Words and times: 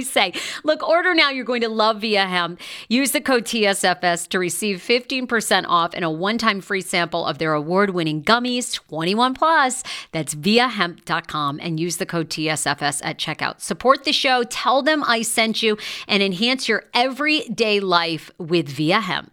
say? 0.00 0.32
Look, 0.64 0.82
order 0.86 1.14
now. 1.14 1.30
You're 1.30 1.44
going 1.44 1.60
to 1.62 1.68
love 1.68 2.00
Viia 2.00 2.28
Hemp. 2.28 2.60
Use 2.88 3.12
the 3.12 3.20
code 3.20 3.44
TSFS 3.44 4.28
to 4.28 4.38
receive 4.38 4.78
15% 4.78 5.64
off 5.68 5.92
and 5.94 6.04
a 6.04 6.10
one 6.10 6.38
time 6.38 6.60
free 6.60 6.80
sample 6.80 7.26
of 7.26 7.38
their 7.38 7.52
award 7.52 7.90
winning 7.90 8.22
gummies, 8.22 8.74
21 8.74 9.34
plus. 9.34 9.82
That's 10.12 10.34
viiahemp.com 10.34 11.60
and 11.62 11.78
use 11.78 11.96
the 11.98 12.06
code 12.06 12.28
TSFS 12.28 13.00
at 13.04 13.18
checkout. 13.18 13.60
Support 13.60 14.04
the 14.04 14.12
show, 14.12 14.42
tell 14.44 14.82
them 14.82 15.04
I 15.04 15.22
sent 15.22 15.62
you, 15.62 15.76
and 16.08 16.22
enhance 16.22 16.68
your 16.68 16.84
everyday 16.94 17.80
life 17.80 18.30
with 18.38 18.68
Viia 18.68 19.00
Hemp. 19.00 19.32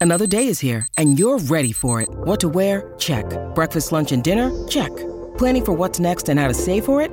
Another 0.00 0.26
day 0.26 0.48
is 0.48 0.58
here, 0.58 0.88
and 0.98 1.16
you're 1.16 1.38
ready 1.38 1.70
for 1.70 2.00
it. 2.00 2.08
What 2.10 2.40
to 2.40 2.48
wear? 2.48 2.92
Check. 2.98 3.24
Breakfast, 3.54 3.92
lunch, 3.92 4.10
and 4.10 4.24
dinner? 4.24 4.50
Check. 4.66 4.90
Planning 5.38 5.64
for 5.64 5.72
what's 5.74 6.00
next 6.00 6.28
and 6.28 6.40
how 6.40 6.48
to 6.48 6.54
save 6.54 6.84
for 6.84 7.00
it? 7.00 7.12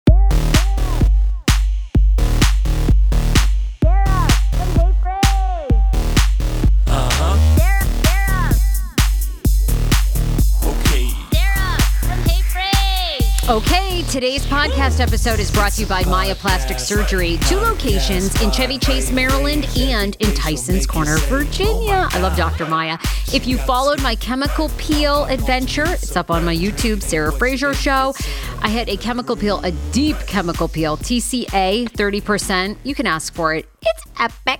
Okay, 13.49 14.03
today's 14.03 14.45
podcast 14.45 14.99
episode 14.99 15.39
is 15.39 15.49
brought 15.49 15.71
to 15.71 15.81
you 15.81 15.87
by 15.87 16.03
Maia 16.03 16.35
Plastic 16.35 16.77
Surgery. 16.77 17.37
Two 17.47 17.57
locations 17.57 18.39
in 18.39 18.51
Chevy 18.51 18.77
Chase, 18.77 19.11
Maryland, 19.11 19.67
and 19.75 20.15
in 20.19 20.31
Tyson's 20.35 20.85
Corner, 20.85 21.17
Virginia. 21.21 22.07
I 22.11 22.19
love 22.19 22.37
Dr. 22.37 22.67
Maia. 22.67 22.99
If 23.33 23.47
you 23.47 23.57
followed 23.57 23.99
my 24.03 24.13
chemical 24.13 24.69
peel 24.77 25.25
adventure, 25.25 25.85
it's 25.87 26.15
up 26.15 26.29
on 26.29 26.45
my 26.45 26.55
YouTube, 26.55 27.01
Sarah 27.01 27.31
Fraser 27.31 27.73
Show. 27.73 28.13
I 28.61 28.69
had 28.69 28.87
a 28.89 28.95
chemical 28.95 29.35
peel, 29.35 29.59
a 29.63 29.71
deep 29.91 30.17
chemical 30.27 30.67
peel, 30.67 30.95
TCA, 30.95 31.89
30%. 31.89 32.77
You 32.83 32.93
can 32.93 33.07
ask 33.07 33.33
for 33.33 33.55
it. 33.55 33.67
It's 33.81 34.03
epic. 34.19 34.59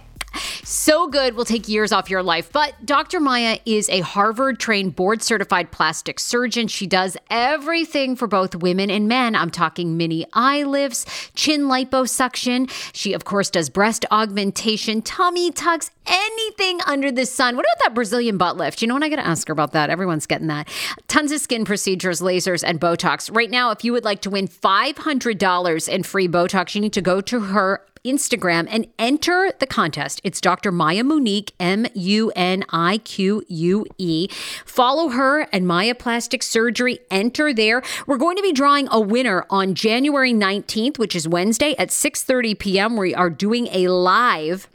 So 0.64 1.08
good 1.08 1.36
will 1.36 1.46
take 1.46 1.68
years 1.68 1.92
off 1.92 2.09
your 2.09 2.24
life. 2.24 2.52
But 2.52 2.86
Dr. 2.86 3.19
Maia 3.19 3.59
is 3.66 3.90
a 3.90 4.00
Harvard 4.00 4.59
trained 4.59 4.96
board 4.96 5.22
certified 5.22 5.72
plastic 5.72 6.19
surgeon. 6.19 6.68
She 6.68 6.88
does 6.88 7.18
everything 7.30 8.16
for 8.16 8.28
both 8.28 8.56
women 8.56 8.90
and 8.90 9.08
men. 9.08 9.36
I'm 9.36 9.52
talking 9.52 9.97
mini 9.97 10.25
eye 10.34 10.64
lifts, 10.64 11.06
chin 11.36 11.64
liposuction. 11.64 12.70
She, 12.94 13.14
of 13.14 13.25
course, 13.25 13.50
does 13.50 13.70
breast 13.70 14.06
augmentation, 14.12 15.02
tummy 15.02 15.52
tucks, 15.52 15.91
anything 16.06 16.80
under 16.88 17.12
the 17.12 17.25
sun. 17.25 17.56
What 17.56 17.66
about 17.66 17.86
that 17.86 17.96
Brazilian 17.96 18.38
butt 18.38 18.58
lift? 18.58 18.81
You 18.81 18.88
know 18.88 18.94
what? 18.96 19.03
I 19.03 19.09
got 19.09 19.18
to 19.18 19.28
ask 19.28 19.47
her 19.47 19.52
about 19.52 19.74
that. 19.74 19.90
Everyone's 19.90 20.25
getting 20.25 20.47
that. 20.47 20.70
Tons 21.08 21.31
of 21.31 21.41
skin 21.41 21.66
procedures, 21.66 22.22
lasers, 22.22 22.64
and 22.66 22.80
Botox. 22.80 23.34
Right 23.36 23.52
now, 23.52 23.72
if 23.72 23.84
you 23.84 23.91
would 23.94 24.06
like 24.06 24.22
to 24.22 24.30
win 24.30 24.47
$500 24.47 25.90
in 25.90 26.03
free 26.03 26.28
Botox, 26.28 26.75
you 26.75 26.81
need 26.81 26.94
to 26.94 27.02
go 27.02 27.22
to 27.22 27.40
her 27.41 27.86
Instagram 28.03 28.67
and 28.69 28.88
enter 28.97 29.51
the 29.59 29.67
contest. 29.67 30.22
It's 30.23 30.41
Dr. 30.41 30.72
Maia 30.72 31.03
Munique, 31.03 31.51
M 31.59 31.85
U 31.94 32.31
N 32.35 32.63
I 32.69 32.97
Q 33.00 33.44
U 33.47 33.85
E. 33.97 34.28
Follow 34.66 35.09
her 35.09 35.41
and 35.53 35.67
Maia 35.67 35.95
Plastic 35.95 36.44
Surgery. 36.44 37.00
Enter 37.09 37.53
there. 37.53 37.81
We're 38.07 38.17
going 38.17 38.38
to 38.38 38.44
be 38.44 38.51
drawing 38.51 38.88
a 38.91 39.00
winner 39.00 39.45
on 39.50 39.75
January 39.75 40.34
19th, 40.34 40.97
which 40.97 41.16
is 41.16 41.28
Wednesday 41.28 41.75
at 41.78 41.90
6:30 41.90 42.57
p.m. 42.57 42.97
We 42.97 43.13
are 43.16 43.29
doing 43.29 43.67
a 43.67 43.88
live 43.88 44.67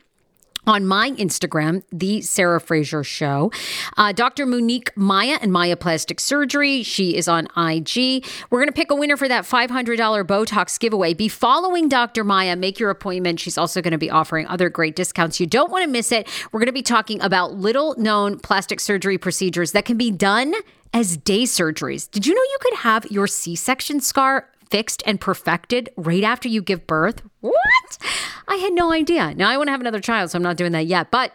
on 0.66 0.87
my 0.87 1.10
Instagram, 1.12 1.82
The 1.93 2.22
Sarah 2.22 2.60
Fraser 2.60 3.04
Show. 3.04 3.53
Uh, 3.97 4.12
Dr. 4.12 4.47
Munique 4.47 4.91
Maia 4.97 5.38
and 5.41 5.53
Maia 5.53 5.77
Plastic 5.77 6.21
Surgery. 6.21 6.82
She 6.82 7.16
is 7.16 7.28
on 7.28 7.47
IG. 7.56 8.27
We're 8.50 8.59
going 8.59 8.69
to 8.69 8.72
pick 8.72 8.91
a 8.91 8.94
winner 8.94 9.16
for 9.16 9.28
that 9.28 9.44
$500 9.44 9.97
Botox 10.25 10.78
giveaway. 10.78 11.15
Be 11.15 11.28
following 11.28 11.88
Dr. 11.88 12.25
Maia. 12.25 12.56
Make 12.56 12.81
your 12.81 12.91
appointment. 12.91 13.41
She's 13.41 13.59
also 13.59 13.81
going 13.81 13.93
to 13.93 13.99
be 13.99 14.10
offering 14.10 14.47
other 14.47 14.69
great 14.69 14.97
discounts. 14.97 15.38
You 15.38 15.47
don't 15.47 15.71
want 15.71 15.84
to 15.84 15.91
miss 15.91 16.10
it. 16.12 16.28
We're 16.53 16.60
going 16.60 16.66
to 16.66 16.72
be 16.72 16.83
talking 16.83 17.21
about 17.22 17.54
little 17.54 17.95
known 17.97 18.39
plastic 18.39 18.80
surgery 18.80 19.18
procedures 19.18 19.72
that 19.72 19.84
can 19.84 19.97
be 19.97 20.10
done 20.10 20.54
as 20.92 21.16
day 21.16 21.42
surgeries. 21.42 22.10
Did 22.10 22.27
you 22.27 22.34
know 22.34 22.42
you 22.42 22.59
could 22.60 22.74
have 22.78 23.07
your 23.10 23.27
C 23.27 23.54
section 23.54 24.01
scar 24.01 24.48
fixed 24.71 25.03
and 25.07 25.21
perfected 25.21 25.91
right 25.97 26.24
after 26.24 26.48
you 26.48 26.63
give 26.63 26.86
birth? 26.86 27.22
What? 27.47 27.98
I 28.48 28.57
had 28.57 28.72
no 28.72 28.93
idea. 28.93 29.34
Now 29.34 29.48
I 29.51 29.57
want 29.57 29.69
to 29.69 29.72
have 29.72 29.81
another 29.81 30.01
child, 30.01 30.31
so 30.31 30.37
I'm 30.37 30.43
not 30.43 30.57
doing 30.57 30.72
that 30.72 30.87
yet, 30.87 31.10
but 31.10 31.33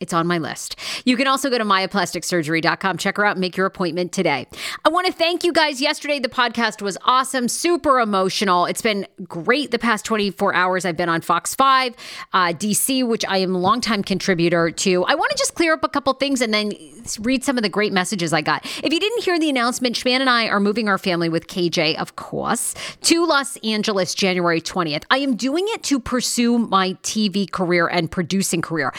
it's 0.00 0.12
on 0.12 0.26
my 0.26 0.38
list. 0.38 0.76
You 1.04 1.16
can 1.16 1.26
also 1.26 1.50
go 1.50 1.58
to 1.58 1.64
maiaplasticsurgery.com. 1.64 2.96
Check 2.96 3.16
her 3.16 3.24
out 3.24 3.38
make 3.40 3.56
your 3.56 3.66
appointment 3.66 4.12
today. 4.12 4.46
I 4.84 4.88
want 4.88 5.06
to 5.06 5.12
thank 5.12 5.42
you 5.44 5.52
guys. 5.52 5.80
Yesterday, 5.80 6.18
the 6.18 6.28
podcast 6.28 6.82
was 6.82 6.96
awesome, 7.04 7.48
super 7.48 8.00
emotional. 8.00 8.66
It's 8.66 8.82
been 8.82 9.06
great 9.24 9.70
the 9.70 9.78
past 9.78 10.04
24 10.04 10.54
hours. 10.54 10.84
I've 10.84 10.96
been 10.96 11.08
on 11.08 11.20
Fox 11.20 11.54
5, 11.54 11.94
uh, 12.32 12.38
DC, 12.48 13.06
which 13.06 13.24
I 13.26 13.38
am 13.38 13.54
a 13.54 13.58
longtime 13.58 14.02
contributor 14.02 14.70
to. 14.70 15.04
I 15.04 15.14
want 15.14 15.30
to 15.32 15.38
just 15.38 15.54
clear 15.54 15.72
up 15.74 15.82
a 15.82 15.88
couple 15.88 16.12
things 16.14 16.40
and 16.40 16.52
then 16.52 16.72
read 17.20 17.44
some 17.44 17.56
of 17.56 17.62
the 17.62 17.68
great 17.68 17.92
messages 17.92 18.32
I 18.32 18.42
got. 18.42 18.64
If 18.82 18.92
you 18.92 19.00
didn't 19.00 19.22
hear 19.22 19.38
the 19.38 19.48
announcement, 19.48 19.96
Schman 19.96 20.20
and 20.20 20.30
I 20.30 20.48
are 20.48 20.60
moving 20.60 20.88
our 20.88 20.98
family 20.98 21.28
with 21.28 21.46
KJ, 21.46 21.96
of 21.96 22.16
course, 22.16 22.74
to 23.02 23.24
Los 23.24 23.56
Angeles 23.58 24.14
January 24.14 24.60
20th. 24.60 25.04
I 25.10 25.18
am 25.18 25.36
doing 25.36 25.64
it 25.68 25.82
to 25.84 25.98
pursue 25.98 26.58
my 26.58 26.92
TV 27.02 27.50
career 27.50 27.86
and 27.86 28.10
producing 28.10 28.60
career. 28.62 28.92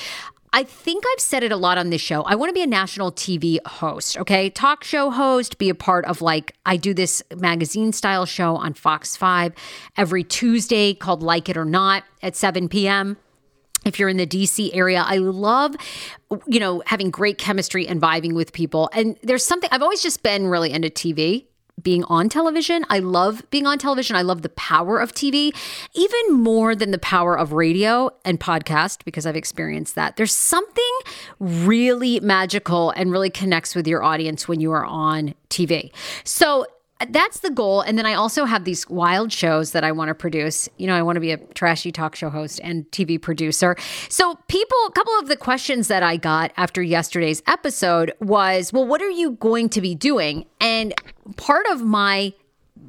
I 0.54 0.64
think 0.64 1.06
I've 1.14 1.22
said 1.22 1.44
it 1.44 1.52
a 1.52 1.58
lot 1.58 1.78
on 1.78 1.92
this 1.92 2.02
show. 2.02 2.24
I 2.24 2.36
want 2.36 2.50
to 2.50 2.54
be 2.54 2.62
a 2.62 2.68
national 2.68 3.14
TV 3.14 3.66
host, 3.66 4.18
okay? 4.18 4.50
Talk 4.50 4.84
show 4.84 5.10
host, 5.10 5.58
be 5.58 5.70
a 5.70 5.76
part 5.76 6.04
of 6.06 6.22
like, 6.22 6.56
I 6.66 6.76
do 6.76 6.94
this 6.94 7.24
magazine 7.36 7.94
style 7.94 8.26
show 8.26 8.58
on 8.58 8.74
Fox 8.74 9.16
5 9.16 9.54
every 9.96 10.24
Tuesday 10.26 10.94
called 10.94 11.24
Like 11.24 11.48
It 11.48 11.56
or 11.56 11.66
Not 11.66 12.04
at 12.22 12.36
7 12.36 12.68
p.m 12.68 13.18
if 13.86 14.00
you're 14.00 14.10
in 14.10 14.18
the 14.18 14.28
DC 14.28 14.70
area, 14.74 15.04
I 15.06 15.18
love, 15.18 15.76
you 16.46 16.60
know, 16.60 16.84
having 16.86 17.10
great 17.10 17.38
chemistry 17.38 17.88
and 17.88 18.02
vibing 18.02 18.34
with 18.34 18.54
people. 18.54 18.90
And 18.94 19.18
there's 19.24 19.44
something 19.44 19.70
I've 19.72 19.82
always 19.82 20.04
just 20.04 20.24
been 20.24 20.48
really 20.48 20.72
into 20.72 20.90
TV 20.90 21.48
being 21.84 22.04
on 22.06 22.30
television. 22.30 22.86
I 22.90 23.00
love 23.00 23.44
being 23.52 23.68
on 23.68 23.78
television. 23.78 24.16
I 24.16 24.22
love 24.22 24.42
the 24.42 24.50
power 24.50 25.00
of 25.00 25.14
TV, 25.14 25.56
even 25.94 26.34
more 26.34 26.76
than 26.76 26.92
the 26.92 27.00
power 27.00 27.38
of 27.38 27.54
radio 27.54 28.10
and 28.26 28.40
podcast, 28.40 29.04
because 29.06 29.26
I've 29.26 29.36
experienced 29.36 29.96
that. 29.96 30.18
There's 30.18 30.36
something 30.36 30.84
really 31.40 32.20
magical 32.20 32.92
and 32.92 33.12
really 33.12 33.30
connects 33.30 33.76
with 33.76 33.88
your 33.88 34.04
audience 34.04 34.48
when 34.48 34.60
you 34.60 34.72
are 34.72 34.86
on 34.86 35.34
TV. 35.50 35.92
So 36.24 36.66
that's 37.10 37.40
the 37.40 37.50
goal. 37.50 37.82
And 37.82 37.98
then 37.98 38.06
I 38.06 38.14
also 38.14 38.46
have 38.46 38.64
these 38.64 38.88
wild 38.90 39.32
shows 39.32 39.72
that 39.72 39.84
I 39.84 39.92
want 39.92 40.10
to 40.10 40.16
produce. 40.16 40.70
You 40.78 40.88
know, 40.88 40.96
I 40.96 41.02
want 41.02 41.16
to 41.16 41.20
be 41.20 41.32
a 41.32 41.38
trashy 41.38 41.92
talk 41.92 42.16
show 42.16 42.30
host 42.30 42.60
and 42.64 42.90
TV 42.92 43.22
producer. 43.22 43.76
So, 44.10 44.36
people, 44.48 44.78
a 44.88 44.92
couple 44.92 45.14
of 45.20 45.28
the 45.28 45.38
questions 45.38 45.88
that 45.88 46.04
I 46.04 46.18
got 46.18 46.52
after 46.58 46.82
yesterday's 46.82 47.42
episode 47.48 48.14
was, 48.20 48.72
well, 48.72 48.86
what 48.86 49.02
are 49.02 49.10
you 49.10 49.32
going 49.32 49.70
to 49.70 49.82
be 49.82 49.96
doing? 49.96 50.46
And 50.60 50.94
part 51.38 51.66
of 51.70 51.82
my 51.82 52.34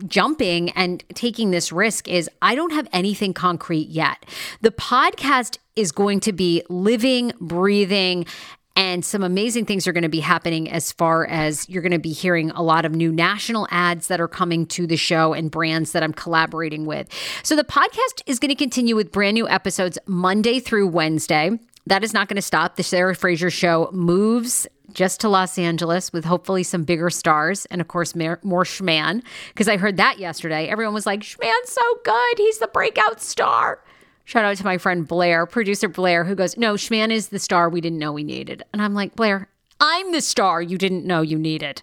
jumping 0.07 0.71
and 0.71 1.05
taking 1.15 1.51
this 1.51 1.73
risk 1.73 2.09
is 2.09 2.29
I 2.41 2.55
don't 2.55 2.73
have 2.73 2.89
anything 2.93 3.35
concrete 3.35 3.89
yet. 3.89 4.25
The 4.61 4.71
podcast 4.71 5.59
is 5.77 5.93
going 5.93 6.21
to 6.21 6.33
be 6.33 6.63
living, 6.69 7.33
breathing, 7.41 8.27
and 8.75 9.05
some 9.05 9.23
amazing 9.23 9.67
things 9.67 9.87
are 9.87 9.93
going 9.93 10.03
to 10.03 10.09
be 10.09 10.21
happening 10.21 10.71
as 10.71 10.93
far 10.93 11.27
as 11.27 11.69
you're 11.69 11.83
going 11.83 11.93
to 11.93 11.99
be 11.99 12.13
hearing 12.13 12.51
a 12.53 12.63
lot 12.63 12.85
of 12.85 12.95
new 12.95 13.13
national 13.13 13.69
ads 13.71 14.09
that 14.09 14.21
are 14.21 14.29
coming 14.29 14.67
to 14.67 14.87
the 14.87 14.97
show 14.97 15.33
and 15.33 15.51
brands 15.51 15.93
that 15.93 16.03
I'm 16.03 16.13
collaborating 16.13 16.87
with. 16.87 17.09
So 17.43 17.55
the 17.55 17.65
podcast 17.65 18.23
is 18.27 18.39
going 18.39 18.49
to 18.51 18.55
continue 18.55 18.97
with 18.97 19.13
brand 19.13 19.35
new 19.35 19.49
episodes 19.49 19.99
Monday 20.07 20.59
through 20.61 20.89
Wednesday. 20.89 21.59
That 21.87 22.05
is 22.05 22.15
not 22.15 22.29
going 22.29 22.37
to 22.37 22.43
stop. 22.43 22.77
The 22.77 22.83
Sarah 22.83 23.15
Fraser 23.15 23.51
show 23.51 23.91
moves 23.93 24.67
just 24.93 25.21
to 25.21 25.29
Los 25.29 25.59
Angeles 25.59 26.13
with 26.13 26.25
hopefully 26.25 26.63
some 26.63 26.85
bigger 26.85 27.11
stars 27.11 27.67
and, 27.67 27.81
of 27.81 27.89
course, 27.89 28.15
more, 28.15 28.39
Schman. 28.43 29.23
Because 29.49 29.69
I 29.69 29.77
heard 29.79 29.97
that 29.97 30.19
yesterday. 30.19 30.69
Everyone 30.69 30.95
was 30.95 31.07
like, 31.07 31.21
Schman's 31.21 31.71
so 31.71 31.83
good. 32.05 32.39
He's 32.39 32.59
the 32.59 32.69
breakout 32.69 33.21
star. 33.21 33.83
Shout 34.25 34.45
out 34.45 34.57
to 34.57 34.65
my 34.65 34.79
friend 34.79 35.07
Blair, 35.07 35.47
producer 35.47 35.89
Blair, 35.89 36.25
who 36.25 36.35
goes, 36.35 36.57
No, 36.57 36.75
Schman 36.75 37.11
is 37.11 37.29
the 37.29 37.39
star 37.39 37.69
we 37.69 37.81
didn't 37.81 37.99
know 37.99 38.13
we 38.13 38.25
needed. 38.25 38.63
And 38.73 38.81
I'm 38.81 38.95
like, 38.95 39.17
Blair, 39.17 39.49
I'm 39.81 40.13
the 40.13 40.21
star 40.21 40.63
you 40.63 40.79
didn't 40.79 41.05
know 41.05 41.23
you 41.23 41.39
needed. 41.39 41.83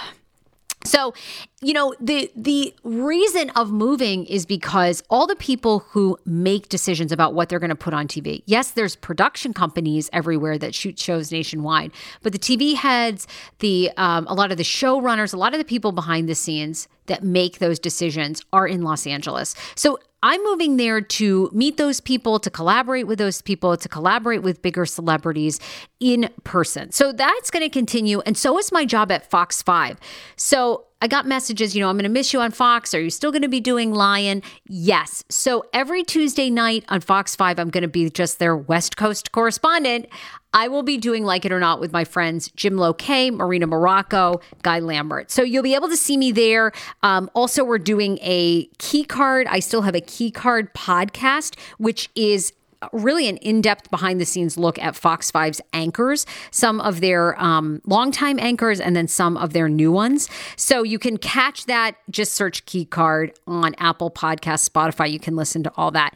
So, 0.86 1.14
you 1.62 1.74
know, 1.74 1.96
the 2.00 2.32
the 2.36 2.74
reason 2.84 3.50
of 3.52 3.72
moving 3.72 4.26
is 4.26 4.46
because 4.46 5.02
all 5.10 5.26
the 5.26 5.36
people 5.36 5.80
who 5.80 6.18
make 6.26 6.70
decisions 6.70 7.12
about 7.12 7.34
what 7.34 7.50
they're 7.50 7.60
going 7.60 7.70
to 7.70 7.76
put 7.76 7.94
on 7.94 8.08
TV. 8.08 8.44
Yes, 8.46 8.72
there's 8.72 8.96
production 8.96 9.54
companies 9.54 10.10
everywhere 10.14 10.58
that 10.60 10.76
shoot 10.76 11.00
shows 11.00 11.32
nationwide, 11.32 11.92
but 12.22 12.34
the 12.34 12.40
TV 12.40 12.76
heads, 12.76 13.28
the 13.60 13.92
um, 13.98 14.28
a 14.28 14.36
lot 14.36 14.52
of 14.52 14.58
the 14.58 14.64
showrunners, 14.64 15.34
a 15.34 15.38
lot 15.38 15.54
of 15.54 15.58
the 15.58 15.66
people 15.66 15.92
behind 15.92 16.30
the 16.30 16.36
scenes 16.36 16.88
that 17.08 17.24
make 17.24 17.58
those 17.58 17.80
decisions 17.80 18.42
are 18.54 18.68
in 18.68 18.84
Los 18.84 19.08
Angeles. 19.08 19.56
So 19.76 20.00
I'm 20.28 20.44
moving 20.44 20.78
there 20.78 21.02
to 21.02 21.52
meet 21.54 21.78
those 21.78 22.00
people, 22.00 22.40
to 22.40 22.50
collaborate 22.50 23.06
with 23.06 23.20
those 23.20 23.44
people, 23.44 23.78
to 23.78 23.88
collaborate 23.88 24.42
with 24.42 24.60
bigger 24.60 24.84
celebrities 24.88 25.60
in 26.00 26.32
person. 26.44 26.92
So 26.92 27.12
that's 27.12 27.52
going 27.52 27.62
to 27.62 27.70
continue. 27.70 28.22
And 28.22 28.36
so 28.36 28.58
is 28.58 28.72
my 28.72 28.86
job 28.86 29.12
at 29.12 29.30
Fox 29.30 29.62
5. 29.62 30.00
So 30.36 30.86
I 31.06 31.08
got 31.08 31.28
messages, 31.28 31.76
you 31.76 31.82
know, 31.82 31.90
I'm 31.92 31.98
going 31.98 32.06
to 32.06 32.10
miss 32.10 32.34
you 32.34 32.42
on 32.42 32.50
Fox. 32.50 32.96
Are 32.96 33.00
you 33.00 33.12
still 33.12 33.32
going 33.32 33.44
to 33.44 33.48
be 33.48 33.60
doing 33.60 33.94
Lion? 33.94 34.42
Yes. 34.68 35.24
So 35.30 35.64
every 35.72 36.04
Tuesday 36.04 36.50
night 36.50 36.84
on 36.90 37.00
Fox 37.00 37.36
5, 37.36 37.60
I'm 37.60 37.70
going 37.70 37.84
to 37.84 37.88
be 37.88 38.10
just 38.10 38.40
their 38.40 38.58
West 38.58 38.98
Coast 38.98 39.32
correspondent. 39.32 40.08
I 40.52 40.68
will 40.68 40.82
be 40.82 40.98
doing 40.98 41.24
Like 41.24 41.46
It 41.46 41.52
or 41.52 41.60
Not 41.60 41.80
with 41.80 41.94
my 41.94 42.06
friends 42.06 42.50
Jim 42.56 42.74
Lokay, 42.74 43.32
Marina 43.32 43.68
Marraco, 43.68 44.42
Guy 44.64 44.80
Lambert. 44.80 45.30
So 45.30 45.44
you'll 45.44 45.62
be 45.62 45.76
able 45.76 45.90
to 45.90 45.98
see 45.98 46.18
me 46.18 46.32
there. 46.32 46.72
Um, 47.04 47.30
also, 47.36 47.64
we're 47.64 47.78
doing 47.78 48.18
a 48.24 48.66
key 48.80 49.04
card. 49.04 49.46
I 49.46 49.60
still 49.60 49.84
have 49.84 49.94
a 49.94 50.02
key 50.02 50.32
card 50.32 50.74
podcast, 50.74 51.56
which 51.78 52.10
is 52.16 52.52
really 52.92 53.28
an 53.28 53.38
in-depth 53.38 53.90
behind 53.92 54.20
the 54.20 54.26
scenes 54.26 54.58
look 54.58 54.80
at 54.80 54.96
Fox 54.96 55.32
5's 55.32 55.62
anchors, 55.74 56.26
some 56.52 56.80
of 56.82 57.02
their 57.02 57.40
um, 57.42 57.82
longtime 57.86 58.40
anchors 58.40 58.80
and 58.80 58.96
then 58.96 59.08
some 59.08 59.38
of 59.38 59.54
their 59.54 59.70
new 59.70 59.92
ones. 59.92 60.30
So 60.56 60.84
you 60.84 61.00
can 61.00 61.18
catch 61.18 61.66
that. 61.66 61.96
Just 62.10 62.34
search 62.34 62.66
Key 62.66 62.86
Card 62.86 63.34
on 63.48 63.76
Apple 63.78 64.12
Podcast, 64.12 64.70
Spotify. 64.70 65.12
You 65.12 65.20
can 65.20 65.36
listen 65.36 65.64
to 65.64 65.72
all 65.76 65.92
that 65.92 66.16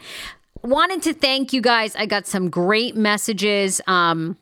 wanted 0.63 1.01
to 1.03 1.13
thank 1.13 1.53
you 1.53 1.61
guys. 1.61 1.95
I 1.95 2.05
got 2.05 2.27
some 2.27 2.49
great 2.49 2.95
messages. 2.95 3.79
Um, 3.87 4.37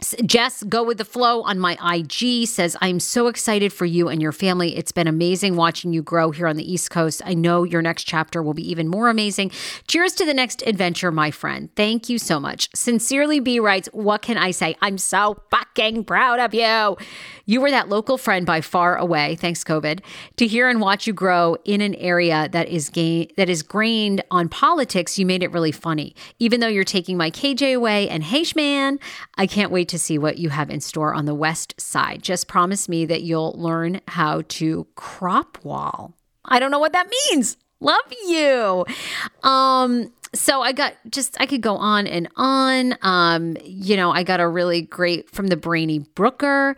Jess, 0.00 0.62
go 0.62 0.84
with 0.84 0.98
the 0.98 1.04
flow 1.04 1.42
on 1.42 1.58
my 1.58 1.76
IG 1.82 2.46
says, 2.46 2.76
I'm 2.80 3.00
so 3.00 3.26
excited 3.26 3.72
for 3.72 3.84
you 3.84 4.08
and 4.08 4.22
your 4.22 4.30
family. 4.30 4.76
It's 4.76 4.92
been 4.92 5.08
amazing 5.08 5.56
watching 5.56 5.92
you 5.92 6.02
grow 6.02 6.30
here 6.30 6.46
on 6.46 6.56
the 6.56 6.72
East 6.72 6.90
Coast. 6.90 7.20
I 7.24 7.34
know 7.34 7.64
your 7.64 7.82
next 7.82 8.04
chapter 8.04 8.40
will 8.40 8.54
be 8.54 8.68
even 8.70 8.86
more 8.86 9.08
amazing. 9.08 9.50
Cheers 9.88 10.12
to 10.14 10.24
the 10.24 10.34
next 10.34 10.62
adventure, 10.66 11.10
my 11.10 11.32
friend. 11.32 11.68
Thank 11.74 12.08
you 12.08 12.18
so 12.18 12.38
much. 12.38 12.68
Sincerely, 12.76 13.40
B 13.40 13.58
writes, 13.58 13.88
What 13.92 14.22
can 14.22 14.38
I 14.38 14.52
say? 14.52 14.76
I'm 14.80 14.98
so 14.98 15.42
fucking 15.50 16.04
proud 16.04 16.38
of 16.38 16.54
you. 16.54 16.96
You 17.44 17.60
were 17.60 17.70
that 17.70 17.88
local 17.88 18.18
friend 18.18 18.46
by 18.46 18.60
far 18.60 18.96
away, 18.96 19.34
thanks 19.34 19.64
COVID, 19.64 20.00
to 20.36 20.46
hear 20.46 20.68
and 20.68 20.80
watch 20.80 21.06
you 21.06 21.12
grow 21.12 21.56
in 21.64 21.80
an 21.80 21.94
area 21.96 22.48
that 22.52 22.68
is 22.68 22.88
gain 22.88 23.28
that 23.36 23.48
is 23.48 23.62
grained 23.62 24.22
on 24.30 24.48
politics. 24.48 25.18
You 25.18 25.26
made 25.26 25.42
it 25.42 25.50
really 25.50 25.72
funny. 25.72 26.14
Even 26.38 26.60
though 26.60 26.68
you're 26.68 26.84
taking 26.84 27.16
my 27.16 27.30
KJ 27.30 27.74
away 27.74 28.08
and 28.08 28.22
hey 28.22 28.38
man, 28.54 29.00
I 29.36 29.48
can't 29.48 29.72
wait 29.72 29.87
to 29.88 29.98
see 29.98 30.18
what 30.18 30.38
you 30.38 30.48
have 30.50 30.70
in 30.70 30.80
store 30.80 31.14
on 31.14 31.24
the 31.24 31.34
west 31.34 31.80
side. 31.80 32.22
Just 32.22 32.48
promise 32.48 32.88
me 32.88 33.06
that 33.06 33.22
you'll 33.22 33.54
learn 33.56 34.00
how 34.08 34.42
to 34.48 34.86
crop 34.94 35.58
wall. 35.64 36.14
I 36.44 36.58
don't 36.58 36.70
know 36.70 36.78
what 36.78 36.92
that 36.92 37.10
means. 37.30 37.56
Love 37.80 38.12
you. 38.26 38.84
Um 39.42 40.12
so 40.34 40.60
I 40.62 40.72
got 40.72 40.94
just 41.10 41.36
I 41.40 41.46
could 41.46 41.62
go 41.62 41.76
on 41.76 42.06
and 42.06 42.28
on. 42.36 42.96
Um, 43.02 43.56
you 43.64 43.96
know, 43.96 44.10
I 44.10 44.22
got 44.22 44.40
a 44.40 44.48
really 44.48 44.82
great 44.82 45.30
from 45.30 45.46
the 45.46 45.56
Brainy 45.56 46.00
Brooker. 46.00 46.76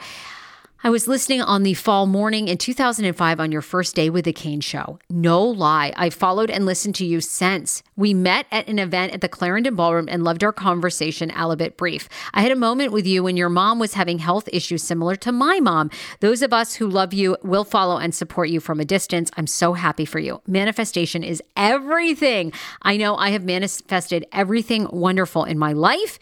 I 0.83 0.89
was 0.89 1.07
listening 1.07 1.43
on 1.43 1.63
the 1.63 1.75
fall 1.75 2.07
morning 2.07 2.49
in 2.49 2.57
2005 2.57 3.39
on 3.39 3.53
your 3.53 3.61
first 3.61 3.95
day 3.95 4.09
with 4.09 4.25
the 4.25 4.33
Kane 4.33 4.63
Show. 4.63 4.99
No 5.11 5.45
lie, 5.45 5.93
I 5.95 6.09
followed 6.09 6.49
and 6.49 6.65
listened 6.65 6.95
to 6.95 7.05
you 7.05 7.21
since. 7.21 7.83
We 7.97 8.15
met 8.15 8.47
at 8.51 8.67
an 8.67 8.79
event 8.79 9.13
at 9.13 9.21
the 9.21 9.29
Clarendon 9.29 9.75
Ballroom 9.75 10.09
and 10.11 10.25
loved 10.25 10.43
our 10.43 10.55
conversation, 10.55 11.29
Alabit 11.29 11.77
Brief. 11.77 12.09
I 12.33 12.41
had 12.41 12.51
a 12.51 12.57
moment 12.57 12.93
with 12.93 13.07
you 13.07 13.23
when 13.23 13.37
your 13.37 13.51
mom 13.51 13.79
was 13.79 13.93
having 13.93 14.21
health 14.21 14.49
issues 14.55 14.83
similar 14.83 15.17
to 15.17 15.33
my 15.33 15.61
mom. 15.61 15.91
Those 16.21 16.41
of 16.41 16.55
us 16.55 16.77
who 16.77 16.89
love 16.89 17.13
you 17.13 17.37
will 17.43 17.65
follow 17.65 17.99
and 17.99 18.15
support 18.15 18.49
you 18.49 18.59
from 18.59 18.81
a 18.81 18.87
distance. 18.87 19.31
I'm 19.37 19.47
so 19.47 19.75
happy 19.75 20.07
for 20.07 20.19
you. 20.19 20.41
Manifestation 20.47 21.23
is 21.23 21.43
everything. 21.59 22.55
I 22.81 22.97
know 22.97 23.17
I 23.17 23.31
have 23.33 23.45
manifested 23.45 24.25
everything 24.33 24.89
wonderful 24.91 25.45
in 25.45 25.59
my 25.59 25.75
life. 25.75 26.19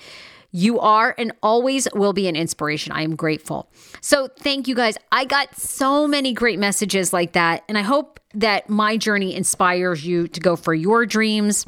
You 0.50 0.80
are 0.80 1.14
and 1.18 1.32
always 1.42 1.86
will 1.94 2.12
be 2.12 2.26
an 2.26 2.36
inspiration. 2.36 2.92
I 2.92 3.02
am 3.02 3.16
grateful. 3.16 3.70
So, 4.00 4.28
thank 4.38 4.66
you 4.66 4.74
guys. 4.74 4.96
I 5.12 5.24
got 5.24 5.54
so 5.56 6.08
many 6.08 6.32
great 6.32 6.58
messages 6.58 7.12
like 7.12 7.32
that. 7.32 7.64
And 7.68 7.76
I 7.76 7.82
hope 7.82 8.18
that 8.34 8.68
my 8.68 8.96
journey 8.96 9.34
inspires 9.34 10.06
you 10.06 10.28
to 10.28 10.40
go 10.40 10.56
for 10.56 10.74
your 10.74 11.04
dreams. 11.06 11.66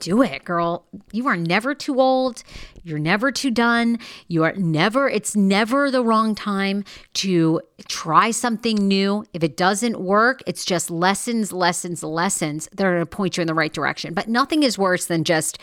Do 0.00 0.22
it, 0.22 0.44
girl. 0.44 0.84
You 1.12 1.28
are 1.28 1.36
never 1.36 1.74
too 1.74 2.00
old. 2.00 2.42
You're 2.82 2.98
never 2.98 3.32
too 3.32 3.50
done. 3.50 3.98
You 4.28 4.44
are 4.44 4.52
never, 4.52 5.08
it's 5.08 5.34
never 5.34 5.90
the 5.90 6.04
wrong 6.04 6.34
time 6.34 6.84
to 7.14 7.62
try 7.88 8.30
something 8.30 8.76
new. 8.76 9.24
If 9.32 9.42
it 9.42 9.56
doesn't 9.56 9.98
work, 10.00 10.42
it's 10.46 10.64
just 10.64 10.90
lessons, 10.90 11.52
lessons, 11.52 12.02
lessons 12.02 12.68
that 12.72 12.84
are 12.84 12.92
going 12.92 13.02
to 13.02 13.06
point 13.06 13.36
you 13.36 13.40
in 13.40 13.46
the 13.46 13.54
right 13.54 13.72
direction. 13.72 14.12
But 14.12 14.28
nothing 14.28 14.62
is 14.62 14.76
worse 14.76 15.06
than 15.06 15.24
just, 15.24 15.58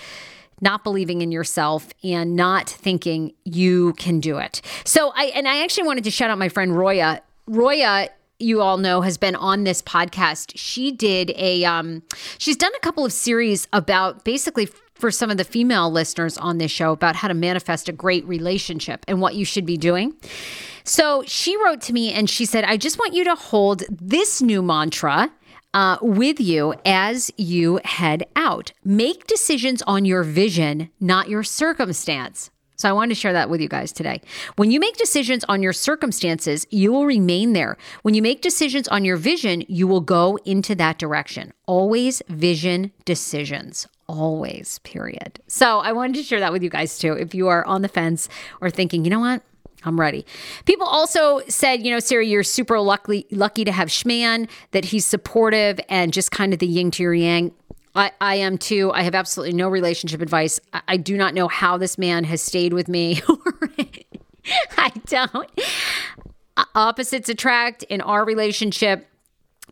not 0.62 0.84
believing 0.84 1.22
in 1.22 1.32
yourself 1.32 1.89
and 2.03 2.36
not 2.36 2.70
thinking 2.70 3.34
you 3.44 3.94
can 3.94 4.20
do 4.20 4.38
it. 4.38 4.62
So 4.86 5.12
I 5.15 5.25
and 5.36 5.48
I 5.48 5.63
actually 5.63 5.88
wanted 5.88 6.03
to 6.06 6.12
shout 6.12 6.30
out 6.30 6.38
my 6.38 6.50
friend 6.50 6.77
Roya. 6.77 7.22
Roya 7.48 8.10
you 8.39 8.62
all 8.62 8.77
know 8.77 9.01
has 9.01 9.18
been 9.18 9.36
on 9.36 9.63
this 9.63 9.82
podcast. 9.82 10.53
She 10.56 10.91
did 10.91 11.32
a 11.36 11.63
um 11.65 12.03
she's 12.38 12.58
done 12.58 12.72
a 12.75 12.80
couple 12.80 13.06
of 13.06 13.13
series 13.13 13.68
about 13.74 14.24
basically 14.24 14.68
for 14.96 15.12
some 15.12 15.32
of 15.32 15.38
the 15.38 15.44
female 15.44 15.91
listeners 15.91 16.38
on 16.38 16.60
this 16.60 16.72
show 16.72 16.91
about 16.91 17.15
how 17.15 17.27
to 17.27 17.34
manifest 17.34 17.89
a 17.89 17.91
great 17.91 18.25
relationship 18.27 19.03
and 19.08 19.20
what 19.20 19.34
you 19.36 19.44
should 19.44 19.65
be 19.65 19.75
doing. 19.75 20.13
So 20.84 21.24
she 21.25 21.58
wrote 21.58 21.82
to 21.82 21.94
me 21.94 22.12
and 22.13 22.30
she 22.30 22.46
said, 22.46 22.63
I 22.63 22.77
just 22.77 23.00
want 23.00 23.13
you 23.13 23.24
to 23.25 23.36
hold 23.36 23.84
this 23.89 24.41
new 24.41 24.62
mantra 24.62 25.32
uh, 25.73 25.97
with 26.01 26.39
you 26.39 26.73
as 26.85 27.31
you 27.37 27.79
head 27.85 28.25
out. 28.35 28.71
Make 28.83 29.27
decisions 29.27 29.81
on 29.83 30.05
your 30.05 30.23
vision, 30.23 30.89
not 30.99 31.29
your 31.29 31.43
circumstance. 31.43 32.51
So 32.81 32.89
I 32.89 32.93
wanted 32.93 33.09
to 33.09 33.19
share 33.21 33.33
that 33.33 33.47
with 33.47 33.61
you 33.61 33.69
guys 33.69 33.91
today. 33.91 34.21
When 34.55 34.71
you 34.71 34.79
make 34.79 34.97
decisions 34.97 35.45
on 35.47 35.61
your 35.61 35.71
circumstances, 35.71 36.65
you 36.71 36.91
will 36.91 37.05
remain 37.05 37.53
there. 37.53 37.77
When 38.01 38.15
you 38.15 38.23
make 38.23 38.41
decisions 38.41 38.87
on 38.87 39.05
your 39.05 39.17
vision, 39.17 39.63
you 39.67 39.87
will 39.87 40.01
go 40.01 40.39
into 40.45 40.73
that 40.75 40.97
direction. 40.97 41.53
Always 41.67 42.23
vision 42.27 42.91
decisions. 43.05 43.87
Always, 44.07 44.79
period. 44.79 45.39
So 45.45 45.77
I 45.77 45.91
wanted 45.91 46.15
to 46.15 46.23
share 46.23 46.39
that 46.39 46.51
with 46.51 46.63
you 46.63 46.71
guys 46.71 46.97
too. 46.97 47.13
If 47.13 47.35
you 47.35 47.49
are 47.49 47.63
on 47.67 47.83
the 47.83 47.87
fence 47.87 48.27
or 48.61 48.71
thinking, 48.71 49.05
you 49.05 49.11
know 49.11 49.19
what? 49.19 49.43
I'm 49.83 50.00
ready. 50.00 50.25
People 50.65 50.88
also 50.88 51.41
said, 51.47 51.85
you 51.85 51.91
know, 51.91 52.00
Sarah, 52.00 52.25
you're 52.25 52.43
super 52.43 52.79
lucky 52.79 53.25
lucky 53.31 53.63
to 53.65 53.71
have 53.71 53.89
Schman, 53.89 54.47
that 54.71 54.85
he's 54.85 55.05
supportive 55.05 55.79
and 55.89 56.13
just 56.13 56.31
kind 56.31 56.53
of 56.53 56.59
the 56.59 56.67
yin 56.67 56.91
to 56.91 57.03
your 57.03 57.13
yang. 57.13 57.51
I, 57.95 58.11
I 58.21 58.35
am 58.35 58.57
too. 58.57 58.91
I 58.93 59.01
have 59.03 59.15
absolutely 59.15 59.53
no 59.53 59.67
relationship 59.67 60.21
advice. 60.21 60.59
I, 60.73 60.81
I 60.89 60.97
do 60.97 61.17
not 61.17 61.33
know 61.33 61.47
how 61.47 61.77
this 61.77 61.97
man 61.97 62.23
has 62.25 62.41
stayed 62.41 62.73
with 62.73 62.88
me. 62.88 63.21
I 64.77 64.91
don't. 65.07 65.50
Opposites 66.75 67.29
attract 67.29 67.83
in 67.83 68.01
our 68.01 68.23
relationship. 68.23 69.07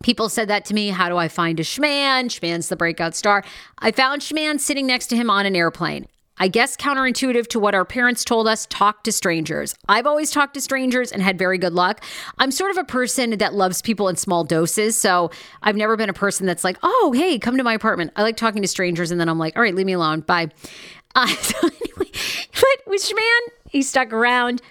People 0.02 0.28
said 0.28 0.48
that 0.48 0.64
to 0.66 0.74
me. 0.74 0.88
How 0.88 1.08
do 1.08 1.16
I 1.16 1.28
find 1.28 1.60
a 1.60 1.62
Schman? 1.62 2.26
Schman's 2.26 2.68
the 2.68 2.76
breakout 2.76 3.14
star. 3.14 3.44
I 3.78 3.90
found 3.90 4.22
Schman 4.22 4.58
sitting 4.58 4.86
next 4.86 5.08
to 5.08 5.16
him 5.16 5.30
on 5.30 5.46
an 5.46 5.56
airplane. 5.56 6.06
I 6.40 6.48
guess 6.48 6.74
counterintuitive 6.74 7.48
to 7.48 7.60
what 7.60 7.74
our 7.74 7.84
parents 7.84 8.24
told 8.24 8.48
us 8.48 8.66
talk 8.70 9.04
to 9.04 9.12
strangers. 9.12 9.74
I've 9.88 10.06
always 10.06 10.30
talked 10.30 10.54
to 10.54 10.60
strangers 10.62 11.12
and 11.12 11.22
had 11.22 11.38
very 11.38 11.58
good 11.58 11.74
luck. 11.74 12.02
I'm 12.38 12.50
sort 12.50 12.70
of 12.70 12.78
a 12.78 12.84
person 12.84 13.36
that 13.38 13.52
loves 13.52 13.82
people 13.82 14.08
in 14.08 14.16
small 14.16 14.42
doses. 14.42 14.96
So 14.96 15.30
I've 15.62 15.76
never 15.76 15.98
been 15.98 16.08
a 16.08 16.14
person 16.14 16.46
that's 16.46 16.64
like, 16.64 16.78
oh, 16.82 17.12
hey, 17.14 17.38
come 17.38 17.58
to 17.58 17.62
my 17.62 17.74
apartment. 17.74 18.12
I 18.16 18.22
like 18.22 18.38
talking 18.38 18.62
to 18.62 18.68
strangers. 18.68 19.10
And 19.10 19.20
then 19.20 19.28
I'm 19.28 19.38
like, 19.38 19.54
all 19.54 19.62
right, 19.62 19.74
leave 19.74 19.86
me 19.86 19.92
alone. 19.92 20.20
Bye. 20.20 20.48
Uh, 21.12 21.26
so 21.26 21.58
anyway, 21.58 22.08
but 22.52 22.86
with 22.86 23.02
Schman, 23.02 23.40
he 23.68 23.82
stuck 23.82 24.12
around. 24.12 24.62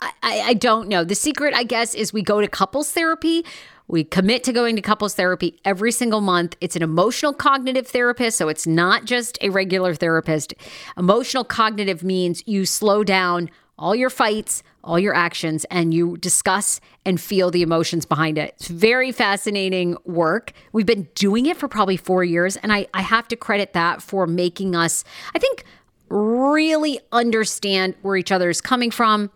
I, 0.00 0.12
I, 0.22 0.40
I 0.42 0.54
don't 0.54 0.86
know. 0.86 1.02
The 1.02 1.16
secret, 1.16 1.54
I 1.54 1.64
guess, 1.64 1.92
is 1.92 2.12
we 2.12 2.22
go 2.22 2.40
to 2.40 2.46
couples 2.46 2.92
therapy 2.92 3.44
we 3.86 4.04
commit 4.04 4.44
to 4.44 4.52
going 4.52 4.76
to 4.76 4.82
couples 4.82 5.14
therapy 5.14 5.60
every 5.64 5.92
single 5.92 6.20
month. 6.20 6.56
It's 6.60 6.76
an 6.76 6.82
emotional 6.82 7.32
cognitive 7.32 7.86
therapist, 7.86 8.38
so 8.38 8.48
it's 8.48 8.66
not 8.66 9.04
just 9.04 9.36
a 9.42 9.50
regular 9.50 9.94
therapist. 9.94 10.54
Emotional 10.96 11.44
cognitive 11.44 12.02
means 12.02 12.42
you 12.46 12.64
slow 12.64 13.04
down 13.04 13.50
all 13.78 13.94
your 13.94 14.10
fights, 14.10 14.62
all 14.82 14.98
your 14.98 15.14
actions, 15.14 15.64
and 15.70 15.92
you 15.92 16.16
discuss 16.18 16.80
and 17.04 17.20
feel 17.20 17.50
the 17.50 17.62
emotions 17.62 18.06
behind 18.06 18.38
it. 18.38 18.54
It's 18.56 18.68
very 18.68 19.12
fascinating 19.12 19.96
work. 20.04 20.52
We've 20.72 20.86
been 20.86 21.08
doing 21.14 21.46
it 21.46 21.56
for 21.56 21.68
probably 21.68 21.96
four 21.96 22.24
years, 22.24 22.56
and 22.56 22.72
I, 22.72 22.86
I 22.94 23.02
have 23.02 23.28
to 23.28 23.36
credit 23.36 23.72
that 23.72 24.00
for 24.00 24.26
making 24.26 24.76
us, 24.76 25.04
I 25.34 25.38
think, 25.38 25.64
really 26.08 27.00
understand 27.12 27.96
where 28.02 28.16
each 28.16 28.30
other 28.30 28.48
is 28.48 28.60
coming 28.60 28.90
from 28.90 29.30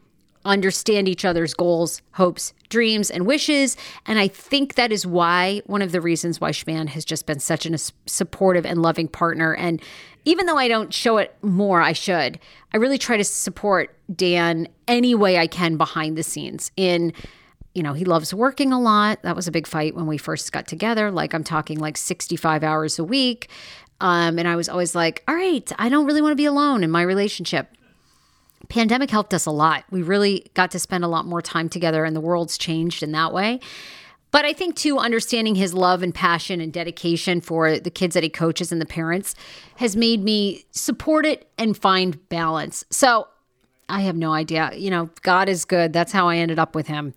understand 0.49 1.09
each 1.09 1.25
other's 1.25 1.55
goals, 1.55 2.02
hopes, 2.12 2.52
dreams, 2.69 3.11
and 3.11 3.26
wishes. 3.26 3.76
And 4.07 4.19
I 4.19 4.28
think 4.28 4.75
that 4.75 4.90
is 4.90 5.07
why 5.07 5.62
one 5.67 5.83
of 5.83 5.93
the 5.93 6.00
reasons 6.00 6.40
why 6.40 6.50
Schman 6.50 6.88
has 6.88 7.05
just 7.05 7.26
been 7.26 7.38
such 7.38 7.67
a 7.67 7.78
supportive 8.07 8.67
and 8.67 8.83
loving 8.83 9.09
partner. 9.09 9.55
And 9.55 9.81
even 10.25 10.47
though 10.47 10.59
I 10.59 10.69
don't 10.69 10.93
show 10.93 11.19
it 11.19 11.37
more, 11.43 11.81
I 11.81 11.93
should. 11.93 12.38
I 12.73 12.78
really 12.78 12.99
try 12.99 13.17
to 13.17 13.25
support 13.25 13.95
Dan 14.14 14.69
any 14.87 15.14
way 15.14 15.38
I 15.38 15.47
can 15.47 15.76
behind 15.76 16.17
the 16.17 16.23
scenes 16.23 16.71
in 16.76 17.12
you 17.75 17.85
know, 17.85 17.93
he 17.93 18.05
loves 18.05 18.35
working 18.35 18.73
a 18.73 18.81
lot. 18.81 19.23
That 19.23 19.37
was 19.37 19.47
a 19.47 19.52
big 19.52 19.64
fight 19.64 19.95
when 19.95 20.07
we 20.09 20.19
first 20.19 20.50
got 20.50 20.67
together. 20.67 21.12
Like, 21.12 21.33
I'm 21.33 21.45
talking 21.45 21.78
like 21.78 21.97
65 21.97 22.64
hours 22.64 22.99
a 22.99 23.05
week. 23.05 23.50
Um, 24.00 24.37
and 24.38 24.49
I 24.49 24.57
was 24.57 24.69
always 24.69 24.97
like, 24.97 25.23
all 25.28 25.35
right, 25.35 25.71
I 25.78 25.88
don't 25.88 26.05
really 26.05 26.21
want 26.21 26.33
to 26.33 26.37
be 26.37 26.47
alone 26.47 26.83
in 26.83 26.90
my 26.90 27.02
relationship 27.02 27.69
pandemic 28.69 29.11
helped 29.11 29.33
us 29.33 29.47
a 29.47 29.50
lot. 29.50 29.85
We 29.91 30.03
really 30.03 30.50
got 30.55 30.71
to 30.73 30.79
spend 30.79 31.05
a 31.05 31.09
lot 31.09 31.27
more 31.27 31.43
time 31.43 31.69
together, 31.69 32.05
and 32.05 32.15
the 32.15 32.21
world's 32.21 32.59
changed 32.59 33.03
in 33.03 33.12
that 33.12 33.33
way. 33.33 33.61
But 34.31 34.45
I 34.45 34.53
think, 34.53 34.77
too, 34.77 34.99
understanding 34.99 35.55
his 35.55 35.73
love 35.73 36.03
and 36.03 36.15
passion 36.15 36.61
and 36.61 36.73
dedication 36.73 37.41
for 37.41 37.79
the 37.79 37.91
kids 37.91 38.15
that 38.15 38.23
he 38.23 38.29
coaches 38.29 38.71
and 38.71 38.81
the 38.81 38.87
parents 38.87 39.35
has 39.77 39.97
made 39.97 40.23
me 40.23 40.65
support 40.71 41.25
it 41.25 41.50
and 41.57 41.77
find 41.77 42.29
balance. 42.29 42.85
So 42.91 43.29
I 43.88 44.03
have 44.03 44.17
no 44.17 44.33
idea. 44.33 44.73
You 44.75 44.91
know, 44.91 45.09
God 45.23 45.49
is 45.49 45.65
good. 45.65 45.93
That's 45.93 46.12
how 46.12 46.29
I 46.29 46.37
ended 46.37 46.59
up 46.59 46.75
with 46.75 46.87
him. 46.87 47.15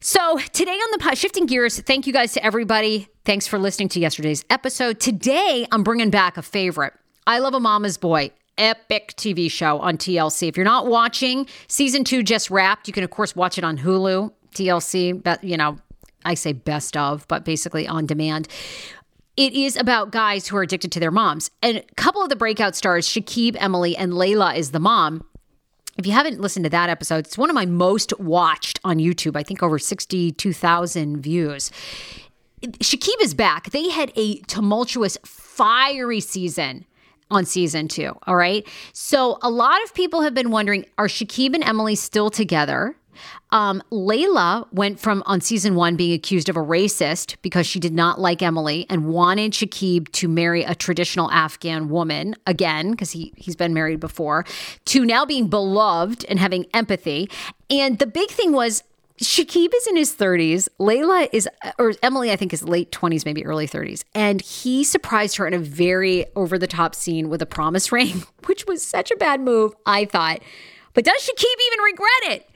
So, 0.00 0.38
today 0.52 0.72
on 0.72 0.98
the 0.98 1.14
shifting 1.16 1.46
gears, 1.46 1.80
thank 1.80 2.06
you 2.06 2.12
guys 2.12 2.34
to 2.34 2.44
everybody. 2.44 3.08
Thanks 3.24 3.46
for 3.46 3.58
listening 3.58 3.88
to 3.90 4.00
yesterday's 4.00 4.44
episode. 4.50 5.00
Today, 5.00 5.66
I'm 5.72 5.82
bringing 5.82 6.10
back 6.10 6.36
a 6.36 6.42
favorite. 6.42 6.92
I 7.26 7.38
love 7.38 7.54
a 7.54 7.60
mama's 7.60 7.96
boy 7.96 8.30
epic 8.58 9.14
TV 9.16 9.50
show 9.50 9.78
on 9.80 9.96
TLC. 9.96 10.48
If 10.48 10.56
you're 10.56 10.64
not 10.64 10.86
watching, 10.86 11.46
season 11.68 12.04
two 12.04 12.22
just 12.22 12.50
wrapped. 12.50 12.86
You 12.86 12.94
can, 12.94 13.04
of 13.04 13.10
course, 13.10 13.34
watch 13.34 13.58
it 13.58 13.64
on 13.64 13.78
Hulu, 13.78 14.32
TLC, 14.54 15.22
but, 15.22 15.42
you 15.42 15.56
know, 15.56 15.78
I 16.24 16.34
say 16.34 16.52
best 16.52 16.96
of, 16.96 17.26
but 17.28 17.44
basically 17.44 17.86
on 17.86 18.06
demand. 18.06 18.48
It 19.36 19.52
is 19.52 19.76
about 19.76 20.12
guys 20.12 20.46
who 20.46 20.56
are 20.56 20.62
addicted 20.62 20.92
to 20.92 21.00
their 21.00 21.10
moms. 21.10 21.50
And 21.62 21.78
a 21.78 21.82
couple 21.96 22.22
of 22.22 22.28
the 22.28 22.36
breakout 22.36 22.76
stars, 22.76 23.08
Shekeb, 23.08 23.56
Emily, 23.58 23.96
and 23.96 24.12
Layla 24.12 24.56
is 24.56 24.70
the 24.70 24.80
mom. 24.80 25.24
If 25.96 26.06
you 26.06 26.12
haven't 26.12 26.40
listened 26.40 26.64
to 26.64 26.70
that 26.70 26.88
episode, 26.88 27.26
it's 27.26 27.38
one 27.38 27.50
of 27.50 27.54
my 27.54 27.66
most 27.66 28.18
watched 28.18 28.80
on 28.84 28.98
YouTube. 28.98 29.36
I 29.36 29.42
think 29.42 29.62
over 29.62 29.78
62,000 29.78 31.20
views. 31.20 31.70
Shekeb 32.62 33.20
is 33.20 33.34
back. 33.34 33.70
They 33.70 33.90
had 33.90 34.12
a 34.16 34.38
tumultuous, 34.42 35.18
fiery 35.24 36.20
season 36.20 36.86
on 37.34 37.44
season 37.44 37.88
two. 37.88 38.16
All 38.26 38.36
right. 38.36 38.66
So 38.92 39.38
a 39.42 39.50
lot 39.50 39.82
of 39.84 39.94
people 39.94 40.22
have 40.22 40.34
been 40.34 40.50
wondering 40.50 40.86
are 40.98 41.08
Shekeb 41.08 41.54
and 41.54 41.64
Emily 41.64 41.94
still 41.94 42.30
together? 42.30 42.96
Um, 43.50 43.82
Layla 43.92 44.66
went 44.72 44.98
from 44.98 45.22
on 45.26 45.40
season 45.40 45.74
one 45.74 45.96
being 45.96 46.12
accused 46.12 46.48
of 46.48 46.56
a 46.56 46.60
racist 46.60 47.36
because 47.42 47.66
she 47.66 47.78
did 47.78 47.92
not 47.92 48.20
like 48.20 48.42
Emily 48.42 48.86
and 48.90 49.06
wanted 49.06 49.52
Shekeb 49.52 50.10
to 50.12 50.28
marry 50.28 50.64
a 50.64 50.74
traditional 50.74 51.30
Afghan 51.30 51.88
woman 51.88 52.34
again 52.46 52.90
because 52.90 53.12
he 53.12 53.32
he's 53.36 53.56
been 53.56 53.74
married 53.74 54.00
before 54.00 54.44
to 54.86 55.04
now 55.04 55.24
being 55.24 55.48
beloved 55.48 56.24
and 56.28 56.38
having 56.38 56.66
empathy. 56.74 57.30
And 57.70 57.98
the 57.98 58.06
big 58.06 58.30
thing 58.30 58.52
was 58.52 58.82
Shekeb 59.22 59.72
is 59.74 59.86
in 59.86 59.96
his 59.96 60.14
30s. 60.14 60.68
Layla 60.80 61.28
is, 61.32 61.48
or 61.78 61.94
Emily, 62.02 62.32
I 62.32 62.36
think, 62.36 62.52
is 62.52 62.64
late 62.64 62.90
20s, 62.90 63.24
maybe 63.24 63.44
early 63.46 63.68
30s. 63.68 64.02
And 64.14 64.40
he 64.40 64.82
surprised 64.82 65.36
her 65.36 65.46
in 65.46 65.54
a 65.54 65.58
very 65.58 66.26
over 66.34 66.58
the 66.58 66.66
top 66.66 66.94
scene 66.94 67.28
with 67.28 67.40
a 67.40 67.46
promise 67.46 67.92
ring, 67.92 68.24
which 68.46 68.66
was 68.66 68.84
such 68.84 69.10
a 69.10 69.16
bad 69.16 69.40
move, 69.40 69.72
I 69.86 70.04
thought. 70.06 70.40
But 70.94 71.04
does 71.04 71.22
Shekeb 71.22 71.44
even 71.66 71.84
regret 71.84 72.38
it? 72.38 72.50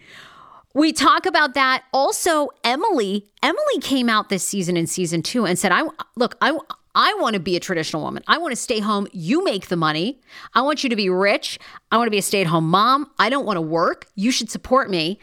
We 0.75 0.93
talk 0.93 1.27
about 1.27 1.55
that. 1.55 1.85
Also, 1.93 2.51
Emily, 2.63 3.27
Emily 3.43 3.79
came 3.81 4.09
out 4.09 4.29
this 4.29 4.45
season 4.45 4.77
in 4.77 4.87
season 4.87 5.23
two 5.23 5.47
and 5.47 5.59
said, 5.59 5.73
I 5.73 5.83
look, 6.17 6.37
I 6.41 6.57
I 6.95 7.15
want 7.21 7.35
to 7.35 7.41
be 7.41 7.57
a 7.57 7.61
traditional 7.61 8.03
woman. 8.03 8.23
I 8.27 8.39
want 8.39 8.53
to 8.53 8.57
stay 8.57 8.81
home. 8.81 9.07
You 9.13 9.45
make 9.45 9.69
the 9.69 9.77
money. 9.77 10.21
I 10.55 10.63
want 10.63 10.83
you 10.83 10.91
to 10.91 10.97
be 10.97 11.09
rich. 11.09 11.59
I 11.93 11.97
want 11.97 12.09
to 12.09 12.11
be 12.11 12.19
a 12.19 12.23
stay 12.23 12.41
at 12.41 12.49
home 12.49 12.69
mom. 12.69 13.11
I 13.19 13.31
don't 13.31 13.47
want 13.47 13.57
to 13.57 13.63
work. 13.63 14.07
You 14.15 14.31
should 14.31 14.51
support 14.51 14.91
me. 14.91 15.19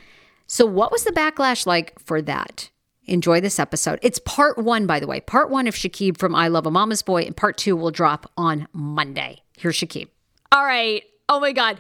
So, 0.48 0.66
what 0.66 0.92
was 0.92 1.04
the 1.04 1.12
backlash 1.12 1.66
like 1.66 1.98
for 2.00 2.22
that? 2.22 2.70
Enjoy 3.08 3.40
this 3.40 3.60
episode. 3.60 4.00
It's 4.02 4.20
part 4.20 4.58
one, 4.58 4.88
by 4.88 5.00
the 5.00 5.08
way. 5.08 5.20
Part 5.20 5.50
one 5.50 5.68
of 5.68 5.76
Shekeb 5.76 6.18
from 6.18 6.34
I 6.34 6.48
Love 6.48 6.66
a 6.66 6.72
Mama's 6.72 7.02
Boy, 7.02 7.24
and 7.24 7.38
part 7.38 7.58
two 7.58 7.76
will 7.76 7.92
drop 7.92 8.32
on 8.36 8.68
Monday. 8.74 9.42
Here's 9.58 9.78
Shekeb. 9.78 10.08
All 10.52 10.66
right. 10.66 11.04
Oh 11.30 11.40
my 11.40 11.52
God. 11.52 11.78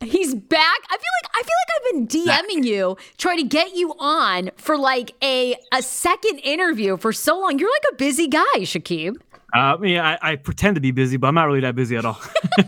He's 0.00 0.34
back. 0.34 0.78
I 0.90 0.96
feel 0.96 1.10
like 1.22 1.30
I 1.34 1.42
feel 1.42 1.54
like 1.60 1.74
I've 1.76 1.92
been 1.92 2.62
DMing 2.62 2.66
you, 2.66 2.96
trying 3.16 3.38
to 3.38 3.44
get 3.44 3.74
you 3.74 3.94
on 3.98 4.50
for 4.56 4.76
like 4.76 5.12
a 5.22 5.56
a 5.72 5.82
second 5.82 6.38
interview 6.40 6.96
for 6.96 7.12
so 7.12 7.38
long. 7.40 7.58
You're 7.58 7.70
like 7.70 7.92
a 7.92 7.96
busy 7.96 8.28
guy, 8.28 8.58
Shekeb. 8.58 9.16
Uh, 9.54 9.78
yeah, 9.82 10.18
I, 10.20 10.32
I 10.32 10.36
pretend 10.36 10.74
to 10.74 10.80
be 10.80 10.90
busy, 10.90 11.16
but 11.16 11.28
I'm 11.28 11.34
not 11.34 11.44
really 11.44 11.60
that 11.60 11.76
busy 11.76 11.96
at 11.96 12.04
all. 12.04 12.20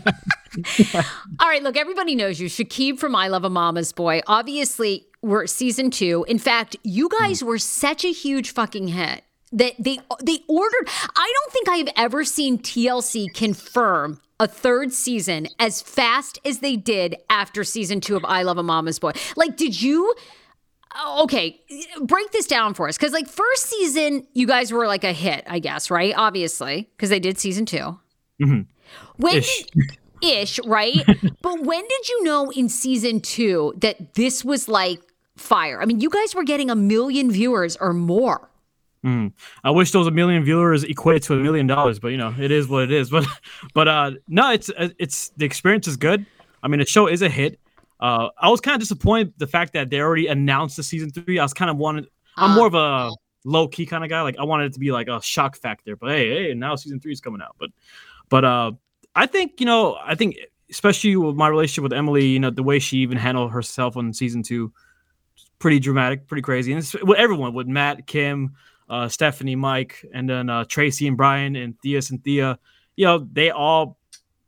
all 1.39 1.47
right, 1.49 1.61
look, 1.61 1.75
everybody 1.75 2.15
knows 2.15 2.39
you. 2.39 2.47
Shekeb 2.47 2.97
from 2.97 3.15
I 3.15 3.27
Love 3.27 3.43
a 3.43 3.49
Mama's 3.49 3.91
Boy. 3.91 4.21
Obviously, 4.25 5.05
we're 5.21 5.47
season 5.47 5.91
two. 5.91 6.25
In 6.27 6.39
fact, 6.39 6.75
you 6.83 7.09
guys 7.19 7.43
were 7.43 7.57
such 7.57 8.05
a 8.05 8.11
huge 8.11 8.51
fucking 8.51 8.89
hit 8.89 9.23
that 9.51 9.73
they 9.79 9.99
they 10.23 10.39
ordered. 10.47 10.87
I 11.15 11.33
don't 11.35 11.53
think 11.53 11.69
I 11.69 11.77
have 11.77 11.89
ever 11.95 12.23
seen 12.23 12.59
TLC 12.59 13.33
confirm 13.33 14.19
a 14.39 14.47
third 14.47 14.93
season 14.93 15.47
as 15.59 15.81
fast 15.81 16.39
as 16.45 16.59
they 16.59 16.75
did 16.75 17.15
after 17.29 17.63
season 17.63 18.01
two 18.01 18.15
of 18.15 18.23
I 18.25 18.43
Love 18.43 18.57
a 18.57 18.63
Mama's 18.63 18.99
Boy. 18.99 19.11
Like, 19.35 19.57
did 19.57 19.81
you? 19.81 20.13
Oh, 20.99 21.23
okay, 21.25 21.61
break 22.01 22.31
this 22.31 22.47
down 22.47 22.73
for 22.73 22.87
us 22.87 22.97
because 22.97 23.13
like 23.13 23.27
first 23.27 23.67
season, 23.67 24.25
you 24.33 24.47
guys 24.47 24.71
were 24.71 24.87
like 24.87 25.03
a 25.03 25.13
hit, 25.13 25.43
I 25.47 25.59
guess, 25.59 25.91
right? 25.91 26.13
Obviously, 26.15 26.89
because 26.95 27.09
they 27.09 27.19
did 27.19 27.37
season 27.37 27.65
2 27.65 27.77
mm-hmm. 27.77 28.61
When 29.17 29.37
Ish. 29.37 29.63
Did, 29.65 29.97
ish, 30.21 30.59
right? 30.65 31.05
but 31.41 31.61
when 31.61 31.81
did 31.81 32.09
you 32.09 32.23
know 32.23 32.49
in 32.51 32.69
season 32.69 33.19
two 33.21 33.73
that 33.77 34.15
this 34.15 34.43
was 34.43 34.67
like 34.67 35.01
fire? 35.37 35.81
I 35.81 35.85
mean, 35.85 35.99
you 35.99 36.09
guys 36.09 36.35
were 36.35 36.43
getting 36.43 36.69
a 36.69 36.75
million 36.75 37.31
viewers 37.31 37.75
or 37.77 37.93
more. 37.93 38.49
Mm. 39.05 39.31
I 39.63 39.71
wish 39.71 39.91
those 39.91 40.07
a 40.07 40.11
million 40.11 40.43
viewers 40.43 40.83
equated 40.83 41.23
to 41.23 41.33
a 41.33 41.37
million 41.37 41.67
dollars, 41.67 41.99
but 41.99 42.09
you 42.09 42.17
know, 42.17 42.33
it 42.37 42.51
is 42.51 42.67
what 42.67 42.83
it 42.83 42.91
is. 42.91 43.09
But, 43.11 43.25
but 43.73 43.87
uh, 43.87 44.11
no, 44.27 44.51
it's 44.51 44.69
uh, 44.69 44.89
it's 44.99 45.29
the 45.37 45.45
experience 45.45 45.87
is 45.87 45.97
good. 45.97 46.25
I 46.63 46.67
mean, 46.67 46.79
the 46.79 46.85
show 46.85 47.07
is 47.07 47.21
a 47.21 47.29
hit. 47.29 47.59
Uh, 47.99 48.29
I 48.39 48.49
was 48.49 48.61
kind 48.61 48.75
of 48.75 48.81
disappointed 48.81 49.33
the 49.37 49.47
fact 49.47 49.73
that 49.73 49.89
they 49.89 50.01
already 50.01 50.27
announced 50.27 50.77
the 50.77 50.83
season 50.83 51.09
three. 51.09 51.39
I 51.39 51.43
was 51.43 51.53
kind 51.53 51.71
of 51.71 51.77
wanted. 51.77 52.07
I'm 52.35 52.55
more 52.55 52.67
of 52.67 52.75
a 52.75 53.11
low 53.45 53.67
key 53.67 53.85
kind 53.85 54.03
of 54.03 54.09
guy. 54.09 54.21
Like 54.21 54.37
I 54.37 54.43
wanted 54.43 54.65
it 54.65 54.73
to 54.73 54.79
be 54.79 54.91
like 54.91 55.07
a 55.07 55.21
shock 55.21 55.55
factor. 55.55 55.95
But 55.95 56.11
hey, 56.11 56.47
hey, 56.47 56.53
now 56.53 56.75
season 56.75 56.99
three 56.99 57.13
is 57.13 57.21
coming 57.21 57.41
out. 57.41 57.55
But, 57.59 57.69
but 58.29 58.45
uh, 58.45 58.71
I 59.15 59.25
think 59.25 59.59
you 59.59 59.65
know, 59.65 59.97
I 60.03 60.15
think 60.15 60.37
especially 60.69 61.15
with 61.15 61.35
my 61.35 61.47
relationship 61.47 61.83
with 61.83 61.93
Emily, 61.93 62.25
you 62.25 62.39
know, 62.39 62.49
the 62.49 62.63
way 62.63 62.79
she 62.79 62.97
even 62.97 63.17
handled 63.17 63.51
herself 63.51 63.95
on 63.95 64.13
season 64.13 64.43
two, 64.43 64.71
pretty 65.59 65.79
dramatic, 65.79 66.27
pretty 66.27 66.41
crazy. 66.41 66.73
And 66.73 66.91
with 67.03 67.17
everyone, 67.17 67.53
with 67.53 67.67
Matt, 67.67 68.07
Kim, 68.07 68.55
uh, 68.89 69.07
Stephanie, 69.07 69.55
Mike, 69.55 70.05
and 70.13 70.29
then 70.29 70.49
uh, 70.49 70.65
Tracy 70.65 71.07
and 71.07 71.17
Brian 71.17 71.55
and 71.55 71.79
Thea 71.81 72.01
and 72.09 72.23
Thea, 72.23 72.59
you 72.95 73.05
know, 73.05 73.27
they 73.31 73.51
all 73.51 73.97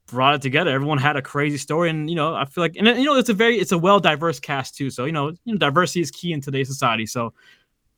brought 0.08 0.36
it 0.36 0.42
together. 0.42 0.72
Everyone 0.72 0.98
had 0.98 1.16
a 1.18 1.22
crazy 1.22 1.58
story, 1.58 1.89
and 1.89 2.10
you 2.10 2.16
know, 2.16 2.34
I 2.36 2.46
feel 2.46 2.63
like, 2.63 2.75
and 2.78 2.88
you 2.88 3.06
know, 3.06 3.16
it's 3.16 3.30
a 3.30 3.34
very, 3.34 3.58
it's 3.58 3.72
a 3.72 3.78
well 3.78 4.00
diverse 4.00 4.39
cast 4.39 4.75
too. 4.75 4.89
So 4.89 5.06
you 5.06 5.12
know, 5.12 5.30
you 5.30 5.54
know, 5.54 5.58
diversity 5.58 6.01
is 6.01 6.12
key 6.12 6.34
in 6.34 6.42
today's 6.42 6.68
society. 6.68 7.06
So 7.06 7.34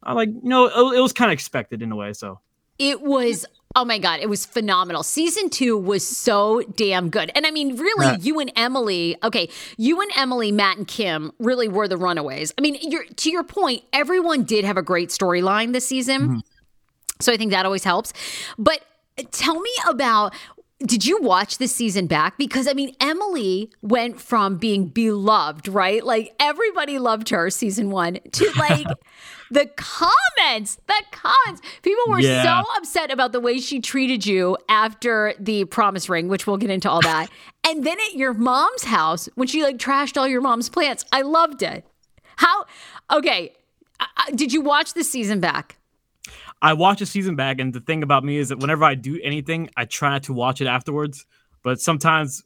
I 0.04 0.14
like, 0.14 0.30
you 0.30 0.50
know, 0.50 0.66
it, 0.66 0.98
it 0.98 1.02
was 1.02 1.14
kind 1.14 1.32
of 1.32 1.34
expected 1.34 1.82
in 1.82 1.92
a 1.92 1.96
way. 1.96 2.14
So 2.14 2.40
it 2.80 3.02
was 3.02 3.46
Oh 3.76 3.86
my 3.86 3.98
God, 4.00 4.20
it 4.20 4.30
was 4.30 4.46
phenomenal. 4.46 5.04
Season 5.04 5.50
two 5.50 5.78
was 5.78 6.06
so 6.06 6.62
damn 6.76 7.10
good. 7.10 7.32
And 7.36 7.46
I 7.46 7.52
mean, 7.52 7.78
really, 7.78 8.18
you 8.20 8.40
and 8.40 8.52
Emily, 8.56 9.16
okay, 9.24 9.50
you 9.78 10.02
and 10.02 10.12
Emily, 10.16 10.52
Matt 10.52 10.78
and 10.78 10.88
Kim 10.88 11.32
really 11.40 11.68
were 11.68 11.88
the 11.88 11.98
runaways. 11.98 12.54
I 12.58 12.62
mean, 12.62 12.78
you're, 12.82 13.06
to 13.06 13.32
your 13.32 13.44
point, 13.44 13.84
everyone 13.94 14.44
did 14.44 14.66
have 14.66 14.78
a 14.78 14.82
great 14.82 15.10
storyline 15.10 15.74
this 15.74 15.88
season. 15.88 16.22
Mm-hmm. 16.22 16.40
So 17.22 17.32
I 17.32 17.38
think 17.38 17.52
that 17.52 17.66
always 17.66 17.84
helps. 17.84 18.14
But 18.58 18.82
tell 19.32 19.60
me 19.60 19.72
about 19.88 20.34
did 20.86 21.06
you 21.06 21.22
watch 21.22 21.58
this 21.58 21.74
season 21.74 22.08
back? 22.08 22.38
Because 22.38 22.68
I 22.68 22.74
mean, 22.74 22.96
Emily 23.00 23.72
went 23.82 24.20
from 24.20 24.58
being 24.58 24.88
beloved, 24.88 25.68
right? 25.68 26.04
Like 26.04 26.34
everybody 26.40 27.00
loved 27.00 27.30
her 27.30 27.50
season 27.50 27.90
one 27.90 28.20
to 28.32 28.52
like 28.58 28.88
the 29.52 29.70
comments, 29.76 30.78
the 30.88 31.04
comments. 31.12 31.62
People 31.82 32.04
were 32.08 32.20
yeah. 32.20 32.44
so 32.44 32.64
upset 32.78 33.12
about 33.12 33.32
the 33.32 33.40
way 33.40 33.60
she 33.60 33.80
treated 33.80 34.26
you 34.26 34.58
after 34.70 35.34
the 35.40 35.66
promise 35.66 36.10
ring, 36.10 36.28
which 36.28 36.48
we'll 36.48 36.58
get 36.58 36.70
into 36.70 36.90
all 36.90 37.02
that. 37.02 37.30
and 37.64 37.84
then 37.84 37.98
at 38.00 38.16
your 38.16 38.34
mom's 38.34 38.84
house 38.84 39.30
when 39.36 39.48
she 39.48 39.64
like 39.64 39.78
trashed 39.78 40.18
all 40.18 40.28
your 40.28 40.42
mom's 40.42 40.70
plants. 40.70 41.06
I 41.12 41.22
loved 41.22 41.62
it. 41.62 41.86
How, 42.38 42.66
okay. 43.12 43.54
Uh, 44.00 44.06
uh 44.18 44.32
did 44.36 44.52
you 44.52 44.62
watch 44.62 44.94
the 44.94 45.04
season 45.04 45.40
back? 45.40 45.78
I 46.62 46.74
watch 46.74 47.02
a 47.02 47.06
season 47.06 47.36
back, 47.36 47.60
and 47.60 47.74
the 47.74 47.80
thing 47.80 48.04
about 48.04 48.24
me 48.24 48.38
is 48.38 48.50
that 48.50 48.60
whenever 48.60 48.84
I 48.84 48.96
do 48.96 49.20
anything, 49.24 49.70
I 49.76 49.86
try 49.86 50.12
not 50.12 50.24
to 50.24 50.34
watch 50.34 50.62
it 50.62 50.68
afterwards. 50.68 51.26
But 51.64 51.80
sometimes 51.80 52.44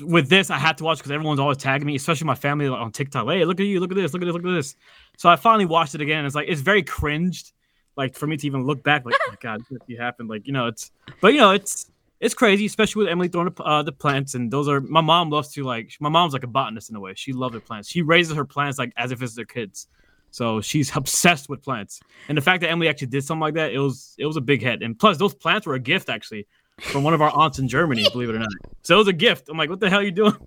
with 0.00 0.28
this, 0.28 0.50
I 0.50 0.58
had 0.58 0.78
to 0.78 0.84
watch 0.84 0.98
because 0.98 1.12
everyone's 1.12 1.40
always 1.40 1.58
tagging 1.58 1.86
me, 1.86 1.94
especially 1.94 2.26
my 2.26 2.34
family 2.34 2.66
on 2.66 2.90
TikTok. 2.90 3.26
Hey, 3.28 3.44
look 3.44 3.60
at 3.60 3.66
you, 3.66 3.80
look 3.80 3.90
at 3.90 3.96
this, 3.96 4.12
look 4.12 4.22
at 4.22 4.26
this, 4.26 4.34
look 4.34 4.44
at 4.44 4.54
this. 4.54 4.76
So 5.16 5.28
I 5.28 5.36
finally 5.36 5.66
watched 5.66 5.94
it 5.94 6.00
again. 6.00 6.18
And 6.18 6.26
it's 6.26 6.34
like 6.34 6.48
it's 6.48 6.60
very 6.60 6.82
cringed, 6.82 7.52
like 7.96 8.16
for 8.16 8.26
me 8.26 8.36
to 8.36 8.46
even 8.46 8.64
look 8.64 8.82
back, 8.82 9.04
like 9.04 9.14
oh 9.20 9.30
my 9.30 9.36
god, 9.40 9.62
this 9.70 9.98
happened. 9.98 10.28
Like 10.28 10.46
you 10.46 10.52
know, 10.52 10.66
it's 10.66 10.90
but 11.20 11.32
you 11.32 11.40
know, 11.40 11.52
it's 11.52 11.90
it's 12.20 12.34
crazy, 12.34 12.66
especially 12.66 13.00
with 13.00 13.08
Emily 13.08 13.28
throwing 13.28 13.54
uh, 13.60 13.82
the 13.82 13.92
plants. 13.92 14.34
And 14.34 14.50
those 14.50 14.68
are 14.68 14.80
my 14.80 15.00
mom 15.00 15.30
loves 15.30 15.52
to 15.52 15.64
like 15.64 15.92
my 16.00 16.08
mom's 16.08 16.32
like 16.32 16.44
a 16.44 16.48
botanist 16.48 16.90
in 16.90 16.96
a 16.96 17.00
way. 17.00 17.14
She 17.14 17.32
loves 17.32 17.54
her 17.54 17.60
plants. 17.60 17.88
She 17.88 18.02
raises 18.02 18.34
her 18.34 18.44
plants 18.44 18.78
like 18.78 18.92
as 18.96 19.12
if 19.12 19.22
it's 19.22 19.34
their 19.34 19.44
kids. 19.44 19.88
So 20.34 20.60
she's 20.60 20.94
obsessed 20.96 21.48
with 21.48 21.62
plants. 21.62 22.00
And 22.28 22.36
the 22.36 22.42
fact 22.42 22.60
that 22.62 22.70
Emily 22.70 22.88
actually 22.88 23.06
did 23.06 23.24
something 23.24 23.40
like 23.40 23.54
that, 23.54 23.72
it 23.72 23.78
was 23.78 24.14
it 24.18 24.26
was 24.26 24.36
a 24.36 24.40
big 24.40 24.62
hit. 24.62 24.82
And 24.82 24.98
plus, 24.98 25.16
those 25.16 25.34
plants 25.34 25.66
were 25.66 25.74
a 25.74 25.80
gift 25.80 26.08
actually 26.08 26.46
from 26.80 27.04
one 27.04 27.14
of 27.14 27.22
our 27.22 27.30
aunts 27.30 27.60
in 27.60 27.68
Germany, 27.68 28.04
believe 28.12 28.28
it 28.28 28.34
or 28.34 28.40
not. 28.40 28.48
So 28.82 28.96
it 28.96 28.98
was 28.98 29.08
a 29.08 29.12
gift. 29.12 29.48
I'm 29.48 29.56
like, 29.56 29.70
what 29.70 29.80
the 29.80 29.88
hell 29.88 30.00
are 30.00 30.04
you 30.04 30.10
doing? 30.10 30.36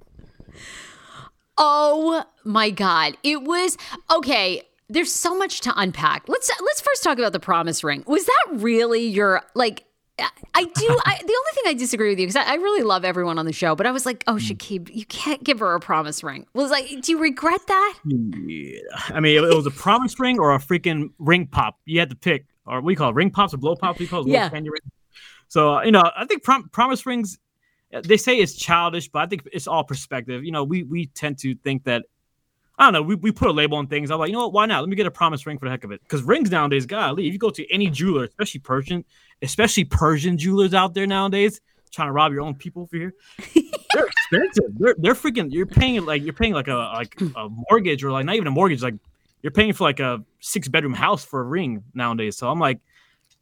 Oh 1.60 2.24
my 2.44 2.70
god, 2.70 3.18
it 3.24 3.42
was 3.42 3.80
okay. 4.12 4.62
There's 4.90 5.12
so 5.12 5.36
much 5.36 5.62
to 5.62 5.74
unpack. 5.76 6.30
Let's 6.30 6.52
let's 6.62 6.82
first 6.82 7.04
talk 7.04 7.18
about 7.18 7.34
the 7.34 7.40
promise 7.40 7.84
ring. 7.84 8.04
Was 8.06 8.28
that 8.28 8.46
really 8.52 9.08
your 9.08 9.42
like 9.56 9.84
I 10.20 10.64
do. 10.64 11.00
I, 11.06 11.18
the 11.18 11.24
only 11.24 11.52
thing 11.54 11.64
I 11.68 11.74
disagree 11.74 12.10
with 12.10 12.20
you 12.20 12.26
because 12.26 12.36
I, 12.36 12.54
I, 12.54 12.56
really 12.56 12.82
love 12.84 13.06
everyone 13.06 13.38
on 13.38 13.46
the 13.46 13.54
show, 13.54 13.76
but 13.76 13.86
I 13.86 13.92
was 13.92 14.06
like, 14.06 14.24
"Oh, 14.26 14.34
hmm. 14.34 14.40
Shekeb, 14.40 14.94
you 14.94 15.06
can't 15.06 15.44
give 15.44 15.60
her 15.60 15.76
a 15.76 15.80
promise 15.80 16.24
ring." 16.24 16.48
Was 16.54 16.72
like, 16.72 16.88
do 17.02 17.12
you 17.12 17.20
regret 17.20 17.62
that? 17.68 18.00
Yeah. 18.06 18.80
I 19.10 19.20
mean, 19.20 19.38
it, 19.38 19.56
was 19.56 19.68
a 19.68 19.72
promise 19.72 20.20
ring 20.20 20.40
or 20.40 20.56
a 20.56 20.58
freaking 20.58 21.12
ring 21.20 21.46
pop. 21.46 21.78
You 21.86 22.00
had 22.00 22.10
to 22.10 22.16
pick, 22.16 22.48
or 22.66 22.82
we 22.82 22.96
call 22.96 23.10
it 23.12 23.16
ring 23.16 23.30
pops 23.30 23.54
or 23.54 23.58
blow 23.58 23.76
pops. 23.76 24.00
We 24.00 24.08
call 24.08 24.26
it 24.26 24.30
yeah. 24.30 24.50
candy 24.50 24.70
ring. 24.70 24.82
So 25.50 25.76
uh, 25.76 25.84
you 25.84 25.92
know, 25.92 26.10
I 26.16 26.26
think 26.26 26.44
prom- 26.44 26.70
promise 26.70 27.06
rings. 27.06 27.38
Uh, 27.94 28.02
they 28.04 28.18
say 28.18 28.38
it's 28.38 28.54
childish, 28.54 29.10
but 29.10 29.20
I 29.20 29.28
think 29.28 29.48
it's 29.54 29.68
all 29.68 29.84
perspective. 29.84 30.44
You 30.44 30.52
know, 30.52 30.64
we 30.64 30.82
we 30.84 31.06
tend 31.08 31.38
to 31.40 31.54
think 31.56 31.84
that 31.84 32.06
I 32.80 32.86
don't 32.86 32.94
know. 32.94 33.02
We, 33.02 33.16
we 33.16 33.32
put 33.32 33.48
a 33.48 33.54
label 33.54 33.78
on 33.78 33.88
things. 33.88 34.12
I'm 34.12 34.20
like, 34.20 34.30
you 34.30 34.34
know 34.34 34.48
what? 34.48 34.54
Why 34.54 34.66
not? 34.66 34.82
Let 34.82 34.90
me 34.90 34.96
get 34.96 35.06
a 35.08 35.12
promise 35.12 35.46
ring 35.46 35.58
for 35.58 35.66
the 35.66 35.72
heck 35.72 35.84
of 35.84 35.92
it. 35.92 36.02
Because 36.04 36.24
rings 36.24 36.52
nowadays, 36.52 36.86
golly, 36.86 37.28
if 37.28 37.34
you 37.34 37.40
go 37.40 37.50
to 37.50 37.72
any 37.72 37.90
jeweler, 37.90 38.26
especially 38.26 38.60
Persian, 38.60 39.04
especially 39.42 39.84
Persian 39.86 40.38
jewelers 40.38 40.74
out 40.74 40.94
there 40.94 41.08
nowadays, 41.08 41.62
trying 41.92 42.08
to 42.08 42.12
rob 42.12 42.32
your 42.32 42.42
own 42.42 42.56
people 42.56 42.88
for 42.88 42.98
here, 42.98 43.14
they're 43.94 44.06
expensive. 44.32 44.72
They're 44.78 44.96
they're 44.98 45.14
freaking. 45.14 45.52
You're 45.52 45.66
paying 45.66 46.06
like 46.06 46.24
you're 46.24 46.34
paying 46.34 46.54
like 46.54 46.68
a 46.68 46.76
like 46.76 47.20
a 47.36 47.50
mortgage 47.70 48.04
or 48.04 48.12
like 48.12 48.26
not 48.26 48.36
even 48.36 48.48
a 48.48 48.52
mortgage. 48.52 48.82
Like 48.82 48.96
you're 49.42 49.52
paying 49.52 49.74
for 49.74 49.84
like 49.84 50.00
a 50.00 50.24
six 50.40 50.68
bedroom 50.68 50.94
house 50.94 51.24
for 51.24 51.42
a 51.42 51.44
ring 51.44 51.84
nowadays. 51.94 52.38
So 52.38 52.50
I'm 52.50 52.60
like, 52.60 52.80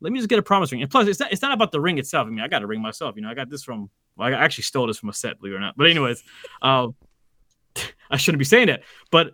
let 0.02 0.12
me 0.12 0.20
just 0.20 0.30
get 0.30 0.40
a 0.40 0.44
promise 0.44 0.72
ring. 0.72 0.82
And 0.82 0.92
plus, 0.92 1.08
it's 1.08 1.20
not 1.20 1.32
it's 1.32 1.42
not 1.42 1.54
about 1.54 1.72
the 1.72 1.82
ring 1.82 1.98
itself. 1.98 2.28
I 2.28 2.30
mean, 2.30 2.40
I 2.40 2.48
got 2.48 2.62
a 2.62 2.68
ring 2.68 2.82
myself. 2.82 3.16
You 3.16 3.22
know, 3.22 3.30
I 3.30 3.34
got 3.34 3.50
this 3.50 3.64
from. 3.64 3.90
Well, 4.18 4.30
I 4.30 4.32
actually 4.32 4.64
stole 4.64 4.88
this 4.88 4.98
from 4.98 5.10
a 5.10 5.14
set, 5.14 5.40
believe 5.40 5.54
it 5.54 5.58
or 5.58 5.60
not. 5.60 5.76
But 5.76 5.88
anyways, 5.90 6.24
uh, 6.62 6.88
I 8.10 8.18
shouldn't 8.18 8.40
be 8.40 8.46
saying 8.46 8.68
that, 8.68 8.84
but 9.12 9.34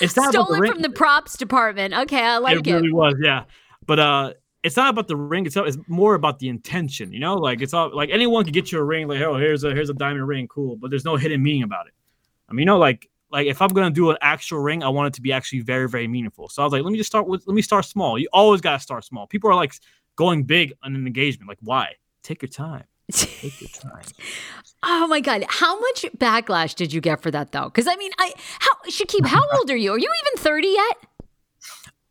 it's 0.00 0.16
not 0.16 0.32
stolen 0.32 0.66
from 0.66 0.82
the 0.82 0.90
props 0.90 1.36
department. 1.36 1.94
Okay, 1.94 2.22
I 2.22 2.38
like 2.38 2.58
it. 2.58 2.66
It 2.66 2.74
really 2.74 2.92
was, 2.92 3.14
yeah. 3.22 3.44
But 3.84 3.98
uh, 3.98 4.32
it's 4.66 4.76
not 4.76 4.90
about 4.90 5.06
the 5.06 5.16
ring 5.16 5.46
itself. 5.46 5.68
It's 5.68 5.78
more 5.86 6.14
about 6.14 6.40
the 6.40 6.48
intention. 6.48 7.12
You 7.12 7.20
know, 7.20 7.36
like 7.36 7.62
it's 7.62 7.72
all 7.72 7.94
like 7.94 8.10
anyone 8.10 8.44
can 8.44 8.52
get 8.52 8.72
you 8.72 8.78
a 8.78 8.84
ring. 8.84 9.06
Like, 9.06 9.20
oh, 9.20 9.36
here's 9.36 9.64
a 9.64 9.70
here's 9.70 9.88
a 9.88 9.94
diamond 9.94 10.26
ring, 10.26 10.48
cool. 10.48 10.76
But 10.76 10.90
there's 10.90 11.04
no 11.04 11.16
hidden 11.16 11.42
meaning 11.42 11.62
about 11.62 11.86
it. 11.86 11.94
I 12.48 12.52
mean, 12.52 12.60
you 12.60 12.66
know, 12.66 12.78
like 12.78 13.08
like 13.30 13.46
if 13.46 13.62
I'm 13.62 13.68
gonna 13.68 13.90
do 13.90 14.10
an 14.10 14.16
actual 14.20 14.58
ring, 14.58 14.82
I 14.82 14.88
want 14.88 15.06
it 15.08 15.14
to 15.14 15.22
be 15.22 15.32
actually 15.32 15.60
very 15.60 15.88
very 15.88 16.08
meaningful. 16.08 16.48
So 16.48 16.62
I 16.62 16.66
was 16.66 16.72
like, 16.72 16.82
let 16.82 16.90
me 16.90 16.98
just 16.98 17.08
start 17.08 17.28
with 17.28 17.44
let 17.46 17.54
me 17.54 17.62
start 17.62 17.84
small. 17.84 18.18
You 18.18 18.28
always 18.32 18.60
gotta 18.60 18.80
start 18.80 19.04
small. 19.04 19.26
People 19.28 19.48
are 19.50 19.54
like 19.54 19.72
going 20.16 20.42
big 20.42 20.72
on 20.82 20.96
an 20.96 21.06
engagement. 21.06 21.48
Like, 21.48 21.58
why? 21.62 21.92
Take 22.24 22.42
your 22.42 22.48
time. 22.48 22.84
Take 23.12 23.60
your 23.60 23.70
time. 23.70 24.02
oh 24.82 25.06
my 25.06 25.20
god, 25.20 25.44
how 25.48 25.78
much 25.78 26.06
backlash 26.18 26.74
did 26.74 26.92
you 26.92 27.00
get 27.00 27.22
for 27.22 27.30
that 27.30 27.52
though? 27.52 27.66
Because 27.66 27.86
I 27.86 27.94
mean, 27.94 28.10
I 28.18 28.32
how 28.58 28.72
Shekeb, 28.88 29.26
how 29.26 29.42
old 29.58 29.70
are 29.70 29.76
you? 29.76 29.92
Are 29.92 29.98
you 29.98 30.10
even 30.24 30.42
thirty 30.42 30.68
yet? 30.68 30.96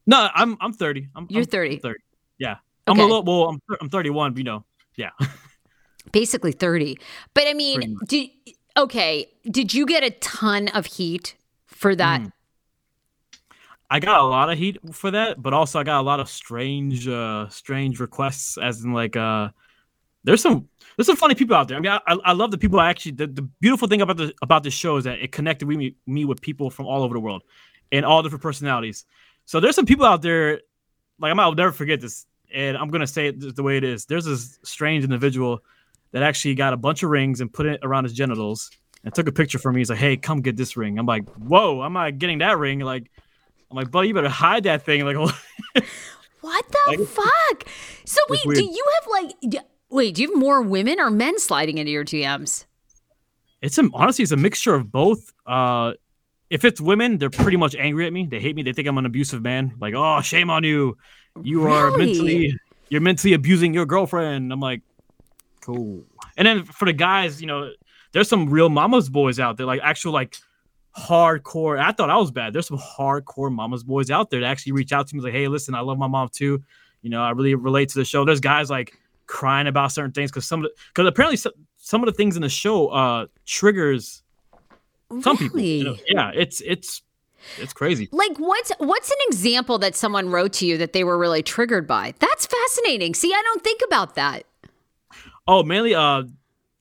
No, 0.08 0.30
I'm 0.34 0.58
I'm 0.62 0.74
thirty. 0.74 1.08
I'm, 1.16 1.28
You're 1.30 1.44
30. 1.44 1.76
I'm 1.76 1.80
30. 1.82 2.00
Yeah, 2.38 2.52
okay. 2.52 2.60
I'm 2.88 3.00
a 3.00 3.04
little. 3.04 3.24
Well, 3.24 3.50
I'm 3.50 3.62
I'm 3.82 3.90
31. 3.90 4.34
But 4.34 4.38
you 4.38 4.44
know, 4.44 4.66
yeah. 4.96 5.12
Basically 6.12 6.52
thirty. 6.52 7.00
But 7.34 7.48
I 7.48 7.54
mean, 7.54 7.98
did 8.06 8.30
okay? 8.78 9.28
Did 9.50 9.74
you 9.74 9.86
get 9.86 10.04
a 10.04 10.12
ton 10.12 10.68
of 10.70 10.86
heat 10.86 11.36
for 11.66 11.96
that? 11.96 12.22
Mm. 12.22 12.32
I 13.90 14.00
got 14.00 14.20
a 14.20 14.24
lot 14.24 14.50
of 14.50 14.58
heat 14.58 14.78
for 14.94 15.12
that, 15.12 15.42
but 15.42 15.54
also 15.54 15.80
I 15.80 15.84
got 15.84 16.00
a 16.00 16.02
lot 16.02 16.20
of 16.20 16.28
strange, 16.28 17.08
uh 17.08 17.48
strange 17.50 18.00
requests, 18.00 18.58
as 18.58 18.84
in 18.84 18.94
like, 18.94 19.16
uh, 19.16 19.50
there's 20.24 20.42
some 20.42 20.68
there's 20.96 21.08
some 21.08 21.16
funny 21.16 21.36
people 21.36 21.56
out 21.56 21.68
there. 21.68 21.78
I 21.78 21.80
mean, 21.80 21.92
I, 21.92 22.00
I 22.26 22.34
love 22.34 22.52
the 22.52 22.58
people. 22.58 22.80
I 22.80 22.90
actually, 22.90 23.14
the, 23.14 23.28
the 23.28 23.42
beautiful 23.44 23.88
thing 23.88 24.02
about 24.02 24.18
the 24.18 24.34
about 24.42 24.64
this 24.64 24.74
show 24.74 24.98
is 24.98 25.04
that 25.04 25.20
it 25.20 25.32
connected 25.32 25.68
with 25.68 25.78
me, 25.78 25.96
me 26.08 26.26
with 26.26 26.42
people 26.42 26.70
from 26.70 26.88
all 26.88 27.04
over 27.04 27.14
the 27.14 27.20
world, 27.20 27.44
and 27.92 28.06
all 28.06 28.24
different 28.24 28.42
personalities. 28.42 29.06
So 29.46 29.60
there's 29.60 29.76
some 29.76 29.86
people 29.86 30.06
out 30.06 30.24
there, 30.24 30.62
like 31.20 31.32
I'm, 31.32 31.40
I'll 31.40 31.54
never 31.54 31.72
forget 31.72 32.02
this, 32.02 32.26
and 32.54 32.78
I'm 32.78 32.90
gonna 32.90 33.08
say 33.08 33.28
it 33.28 33.56
the 33.56 33.64
way 33.64 33.78
it 33.78 33.84
is. 33.84 34.06
There's 34.06 34.26
this 34.26 34.60
strange 34.64 35.04
individual 35.04 35.64
that 36.12 36.24
actually 36.24 36.56
got 36.56 36.74
a 36.74 36.78
bunch 36.78 37.04
of 37.04 37.10
rings 37.10 37.42
and 37.42 37.52
put 37.52 37.66
it 37.66 37.80
around 37.84 38.06
his 38.06 38.14
genitals 38.14 38.70
and 39.04 39.14
took 39.14 39.28
a 39.28 39.32
picture 39.32 39.60
for 39.60 39.72
me. 39.72 39.82
He's 39.82 39.90
like, 39.90 40.00
"Hey, 40.00 40.18
come 40.18 40.42
get 40.42 40.58
this 40.58 40.76
ring." 40.78 40.98
I'm 40.98 41.06
like, 41.06 41.28
"Whoa, 41.36 41.82
I'm 41.82 41.94
not 41.94 42.18
getting 42.18 42.40
that 42.40 42.58
ring." 42.58 42.80
Like, 42.80 43.12
I'm 43.70 43.78
like, 43.78 43.92
"Buddy, 43.92 44.10
you 44.10 44.14
better 44.14 44.30
hide 44.30 44.64
that 44.64 44.84
thing." 44.84 45.06
Like, 45.06 45.18
what 46.42 46.66
the 46.72 46.80
like, 46.88 47.08
fuck? 47.08 47.68
So 48.06 48.22
wait, 48.30 48.44
do 48.44 48.64
you 48.64 48.86
have 48.96 49.08
like? 49.12 49.64
Wait, 49.90 50.16
do 50.16 50.24
you 50.24 50.32
have 50.32 50.40
more 50.40 50.62
women 50.62 51.00
or 51.00 51.10
men 51.10 51.40
sliding 51.40 51.78
into 51.78 51.92
your 51.92 52.04
DMs? 52.04 52.66
It's 53.62 53.78
a, 53.78 53.90
honestly, 53.94 54.24
it's 54.24 54.32
a 54.32 54.38
mixture 54.38 54.76
of 54.76 54.92
both. 54.92 55.34
Uh, 55.46 55.94
if 56.50 56.64
it's 56.64 56.80
women, 56.80 57.18
they're 57.18 57.30
pretty 57.30 57.58
much 57.58 57.76
angry 57.76 58.06
at 58.06 58.14
me. 58.14 58.26
They 58.26 58.40
hate 58.40 58.56
me. 58.56 58.64
They 58.64 58.74
think 58.74 58.88
I'm 58.88 58.98
an 58.98 59.06
abusive 59.06 59.42
man. 59.42 59.74
Like, 59.80 59.94
oh, 59.96 60.22
shame 60.22 60.50
on 60.50 60.64
you. 60.64 60.98
You 61.42 61.66
really? 61.66 61.78
are 61.78 61.98
mentally, 61.98 62.60
you're 62.90 63.02
mentally 63.02 63.34
abusing 63.34 63.74
your 63.74 63.86
girlfriend. 63.86 64.54
I'm 64.54 64.60
like, 64.60 64.82
cool. 65.62 66.04
And 66.38 66.48
then 66.48 66.64
for 66.64 66.86
the 66.86 66.94
guys, 66.94 67.42
you 67.42 67.48
know, 67.48 67.72
there's 68.12 68.30
some 68.30 68.50
real 68.50 68.70
mama's 68.70 69.10
boys 69.10 69.40
out 69.40 69.58
there, 69.58 69.66
like 69.66 69.82
actual 69.84 70.14
like 70.14 70.38
hardcore. 70.98 71.80
I 71.80 71.92
thought 71.92 72.10
I 72.10 72.18
was 72.18 72.32
bad. 72.32 72.54
There's 72.54 72.68
some 72.68 72.78
hardcore 72.78 73.52
mama's 73.52 73.84
boys 73.84 74.10
out 74.10 74.30
there 74.30 74.40
that 74.42 74.46
actually 74.46 74.72
reach 74.72 74.94
out 74.94 75.08
to 75.08 75.16
me 75.16 75.22
like, 75.22 75.34
hey, 75.34 75.48
listen, 75.48 75.76
I 75.76 75.82
love 75.82 75.98
my 75.98 76.08
mom 76.08 76.30
too 76.30 76.64
You 77.02 77.10
know, 77.10 77.22
I 77.22 77.32
really 77.32 77.56
relate 77.56 77.90
to 77.90 78.00
the 78.00 78.06
show. 78.06 78.24
There's 78.24 78.40
guys 78.40 78.70
like 78.70 78.98
crying 79.28 79.68
about 79.68 79.92
certain 79.92 80.12
things 80.12 80.32
because 80.32 80.46
some 80.46 80.66
because 80.94 81.08
apparently 81.08 81.36
some, 81.36 81.54
some 81.78 82.02
of 82.02 82.06
the 82.06 82.14
things 82.14 82.36
in 82.36 82.44
the 82.44 82.50
show 82.50 82.88
uh 82.90 83.26
triggers 83.46 84.22
some 85.22 85.38
people. 85.38 85.60
You 85.60 85.84
know? 85.84 85.96
Yeah, 86.08 86.32
it's 86.34 86.62
it's 86.62 87.02
it's 87.60 87.74
crazy. 87.74 88.10
Like 88.12 88.38
what's 88.38 88.72
what's 88.80 89.10
an 89.10 89.18
example 89.28 89.78
that 89.80 89.96
someone 89.96 90.30
wrote 90.30 90.54
to 90.54 90.66
you 90.66 90.78
that 90.78 90.94
they 90.94 91.04
were 91.04 91.18
really 91.18 91.44
triggered 91.44 91.88
by? 91.88 92.14
That's 92.20 92.46
fascinating. 92.46 93.14
See, 93.14 93.34
I 93.34 93.42
don't 93.44 93.64
think 93.64 93.82
about 93.86 94.16
that. 94.16 94.44
Oh, 95.48 95.64
mainly 95.64 95.94
uh 95.94 96.24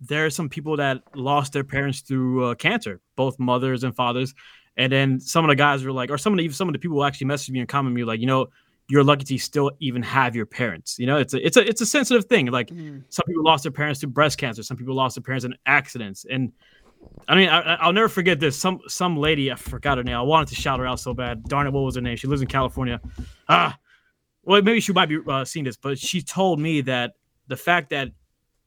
there 0.01 0.27
are 0.27 0.31
some 0.31 0.49
people 0.49 0.77
that 0.77 1.03
lost 1.15 1.53
their 1.53 1.65
parents 1.65 2.01
through 2.01 2.45
uh, 2.45 2.55
cancer, 2.55 3.01
both 3.17 3.39
mothers 3.39 3.85
and 3.85 3.95
fathers. 3.97 4.35
And 4.77 4.93
then 4.93 5.21
some 5.21 5.45
of 5.45 5.49
the 5.49 5.57
guys 5.57 5.85
were 5.85 5.93
like, 5.93 6.11
or 6.11 6.19
some 6.19 6.33
of 6.33 6.39
the 6.39 6.49
some 6.51 6.69
of 6.69 6.73
the 6.73 6.79
people 6.79 7.05
actually 7.05 7.29
messaged 7.29 7.51
me 7.51 7.61
and 7.61 7.69
commented 7.69 7.95
me 7.95 8.05
like, 8.05 8.21
you 8.21 8.27
know, 8.27 8.49
you're 8.89 9.05
lucky 9.05 9.25
to 9.25 9.39
still 9.39 9.71
even 9.81 10.03
have 10.03 10.37
your 10.37 10.47
parents. 10.47 10.99
You 10.99 11.07
know, 11.07 11.17
it's 11.17 11.33
a 11.33 11.47
it's 11.47 11.57
a 11.57 11.67
it's 11.67 11.81
a 11.81 11.87
sensitive 11.87 12.27
thing. 12.27 12.47
Like 12.47 12.69
mm. 12.69 13.03
some 13.09 13.25
people 13.27 13.45
lost 13.45 13.63
their 13.63 13.73
parents 13.73 14.01
to 14.01 14.09
breast 14.09 14.37
cancer, 14.37 14.63
some 14.63 14.77
people 14.77 14.95
lost 14.95 15.17
their 15.17 15.23
parents 15.23 15.45
in 15.45 15.55
accidents, 15.65 16.27
and 16.29 16.53
I 17.27 17.37
mean, 17.37 17.49
I, 17.49 17.87
will 17.87 17.93
never 17.93 18.09
forget 18.09 18.39
this. 18.39 18.57
Some 18.57 18.81
some 18.87 19.17
lady, 19.17 19.51
I 19.51 19.55
forgot 19.55 19.99
her 19.99 20.05
name. 20.05 20.17
I 20.17 20.23
wanted 20.23 20.49
to 20.49 20.55
shout 20.55 20.79
her 20.79 20.87
out 20.87 21.01
so 21.01 21.15
bad. 21.15 21.45
Darn 21.45 21.67
it, 21.67 21.73
what 21.73 21.81
was 21.81 21.95
her 21.95 22.01
name? 22.01 22.17
She 22.17 22.27
lives 22.27 22.43
in 22.43 22.49
California. 22.49 23.01
Ah, 23.49 23.79
well, 24.43 24.61
maybe 24.63 24.81
she 24.81 24.93
might 24.93 25.09
be 25.09 25.19
uh, 25.27 25.45
seeing 25.45 25.65
this, 25.65 25.77
but 25.77 25.99
she 25.99 26.21
told 26.21 26.61
me 26.61 26.83
that 26.83 27.13
the 27.49 27.57
fact 27.57 27.91
that 27.91 28.11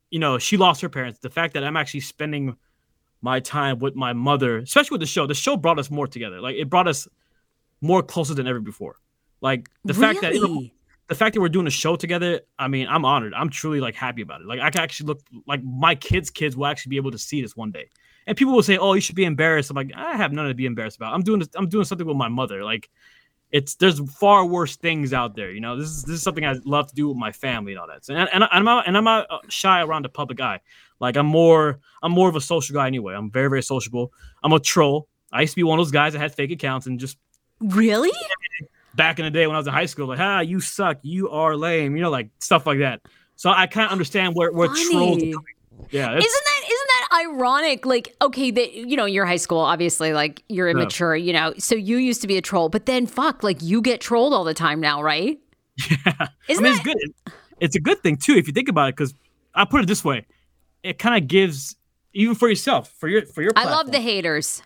you 0.09 0.19
know 0.19 0.39
she 0.39 0.57
lost 0.57 0.81
her 0.81 0.89
parents, 0.89 1.19
the 1.19 1.29
fact 1.29 1.53
that 1.53 1.63
I'm 1.63 1.77
actually 1.77 1.99
spending 1.99 2.55
my 3.21 3.39
time 3.39 3.79
with 3.79 3.95
my 3.95 4.13
mother, 4.13 4.57
especially 4.57 4.95
with 4.95 5.01
the 5.01 5.07
show. 5.07 5.27
The 5.27 5.33
show 5.33 5.57
brought 5.57 5.79
us 5.79 5.89
more 5.89 6.07
together. 6.07 6.39
Like 6.41 6.55
it 6.55 6.69
brought 6.69 6.87
us 6.87 7.07
more 7.81 8.03
closer 8.03 8.33
than 8.33 8.47
ever 8.47 8.59
before. 8.59 8.95
Like 9.41 9.69
the 9.85 9.93
really? 9.93 10.13
fact 10.13 10.21
that 10.21 10.33
you 10.33 10.47
know, 10.47 10.67
the 11.07 11.15
fact 11.15 11.33
that 11.35 11.41
we're 11.41 11.49
doing 11.49 11.67
a 11.67 11.71
show 11.71 11.95
together, 11.95 12.41
I 12.59 12.67
mean, 12.67 12.87
I'm 12.87 13.05
honored. 13.05 13.33
I'm 13.33 13.49
truly 13.49 13.79
like 13.79 13.95
happy 13.95 14.21
about 14.21 14.41
it. 14.41 14.47
Like 14.47 14.59
I 14.59 14.69
can 14.69 14.81
actually 14.81 15.07
look 15.07 15.21
like 15.47 15.63
my 15.63 15.95
kids' 15.95 16.29
kids 16.29 16.55
will 16.55 16.65
actually 16.65 16.91
be 16.91 16.97
able 16.97 17.11
to 17.11 17.17
see 17.17 17.41
this 17.41 17.55
one 17.55 17.71
day. 17.71 17.89
And 18.27 18.37
people 18.37 18.53
will 18.53 18.61
say, 18.61 18.77
"Oh, 18.77 18.93
you 18.93 19.01
should 19.01 19.15
be 19.15 19.25
embarrassed." 19.25 19.71
I'm 19.71 19.75
like, 19.75 19.91
I 19.95 20.15
have 20.15 20.31
none 20.31 20.47
to 20.47 20.53
be 20.53 20.67
embarrassed 20.67 20.97
about. 20.97 21.13
I'm 21.13 21.23
doing 21.23 21.39
this, 21.39 21.49
I'm 21.55 21.69
doing 21.69 21.85
something 21.85 22.05
with 22.05 22.17
my 22.17 22.27
mother. 22.27 22.63
Like 22.63 22.89
it's 23.51 23.75
there's 23.75 23.99
far 24.11 24.45
worse 24.45 24.75
things 24.75 25.13
out 25.13 25.35
there. 25.35 25.51
You 25.51 25.61
know, 25.61 25.77
this 25.77 25.87
is 25.87 26.03
this 26.03 26.15
is 26.17 26.21
something 26.21 26.45
I 26.45 26.55
love 26.65 26.87
to 26.89 26.95
do 26.95 27.07
with 27.07 27.17
my 27.17 27.31
family 27.31 27.71
and 27.71 27.79
all 27.79 27.87
that. 27.87 28.05
So, 28.05 28.13
and 28.13 28.29
and, 28.31 28.43
I'm 28.43 28.65
not, 28.65 28.87
and 28.87 28.97
I'm 28.97 29.05
not 29.05 29.27
uh, 29.29 29.39
shy 29.49 29.81
around 29.81 30.03
the 30.03 30.09
public 30.09 30.41
eye. 30.41 30.59
Like 30.99 31.15
I'm 31.15 31.25
more 31.25 31.79
I'm 32.03 32.11
more 32.11 32.27
of 32.27 32.35
a 32.35 32.41
social 32.41 32.73
guy 32.75 32.87
anyway. 32.87 33.15
I'm 33.15 33.31
very 33.31 33.49
very 33.49 33.63
sociable. 33.63 34.11
I'm 34.43 34.51
a 34.51 34.59
troll. 34.59 35.07
I 35.31 35.41
used 35.41 35.53
to 35.53 35.55
be 35.57 35.63
one 35.63 35.79
of 35.79 35.85
those 35.85 35.91
guys 35.91 36.13
that 36.13 36.19
had 36.19 36.33
fake 36.33 36.51
accounts 36.51 36.87
and 36.87 36.99
just 36.99 37.17
really 37.59 38.11
back 38.95 39.19
in 39.19 39.25
the 39.25 39.31
day 39.31 39.47
when 39.47 39.55
I 39.55 39.59
was 39.59 39.67
in 39.67 39.73
high 39.73 39.85
school, 39.85 40.07
like, 40.07 40.19
ah, 40.19 40.39
you 40.39 40.59
suck, 40.59 40.97
you 41.03 41.29
are 41.29 41.55
lame, 41.55 41.95
you 41.95 42.01
know, 42.01 42.09
like 42.09 42.29
stuff 42.39 42.65
like 42.65 42.79
that. 42.79 43.01
So 43.35 43.49
I 43.49 43.67
kind 43.67 43.85
of 43.85 43.91
understand 43.91 44.35
where 44.35 44.51
where 44.51 44.67
Funny. 44.67 44.89
trolls. 44.89 45.23
Yeah, 45.91 46.17
isn't 46.17 46.21
that 46.21 46.56
ironic? 47.13 47.85
Like, 47.85 48.15
okay, 48.21 48.51
that 48.51 48.73
you 48.73 48.95
know, 48.95 49.05
you're 49.05 49.25
high 49.25 49.37
school, 49.37 49.59
obviously, 49.59 50.13
like 50.13 50.43
you're 50.49 50.69
immature, 50.69 51.15
you 51.15 51.33
know, 51.33 51.53
so 51.57 51.75
you 51.75 51.97
used 51.97 52.21
to 52.21 52.27
be 52.27 52.37
a 52.37 52.41
troll, 52.41 52.69
but 52.69 52.85
then 52.85 53.05
fuck, 53.05 53.43
like 53.43 53.61
you 53.61 53.81
get 53.81 54.01
trolled 54.01 54.33
all 54.33 54.43
the 54.43 54.53
time 54.53 54.79
now, 54.79 55.01
right? 55.01 55.39
Yeah, 55.89 56.27
isn't 56.47 56.65
I 56.65 56.69
mean, 56.69 56.77
that- 56.77 56.85
it's 56.87 57.23
good. 57.23 57.33
It's 57.59 57.75
a 57.75 57.79
good 57.79 58.01
thing 58.03 58.17
too 58.17 58.33
if 58.33 58.47
you 58.47 58.53
think 58.53 58.69
about 58.69 58.89
it, 58.89 58.95
because 58.95 59.13
I 59.55 59.65
put 59.65 59.81
it 59.81 59.87
this 59.87 60.03
way: 60.03 60.25
it 60.83 60.99
kind 60.99 61.21
of 61.21 61.27
gives 61.27 61.75
even 62.13 62.35
for 62.35 62.47
yourself, 62.49 62.91
for 62.97 63.07
your 63.07 63.25
for 63.25 63.41
your. 63.41 63.51
Platform, 63.53 63.73
I 63.73 63.77
love 63.77 63.91
the 63.91 63.99
haters. 63.99 64.61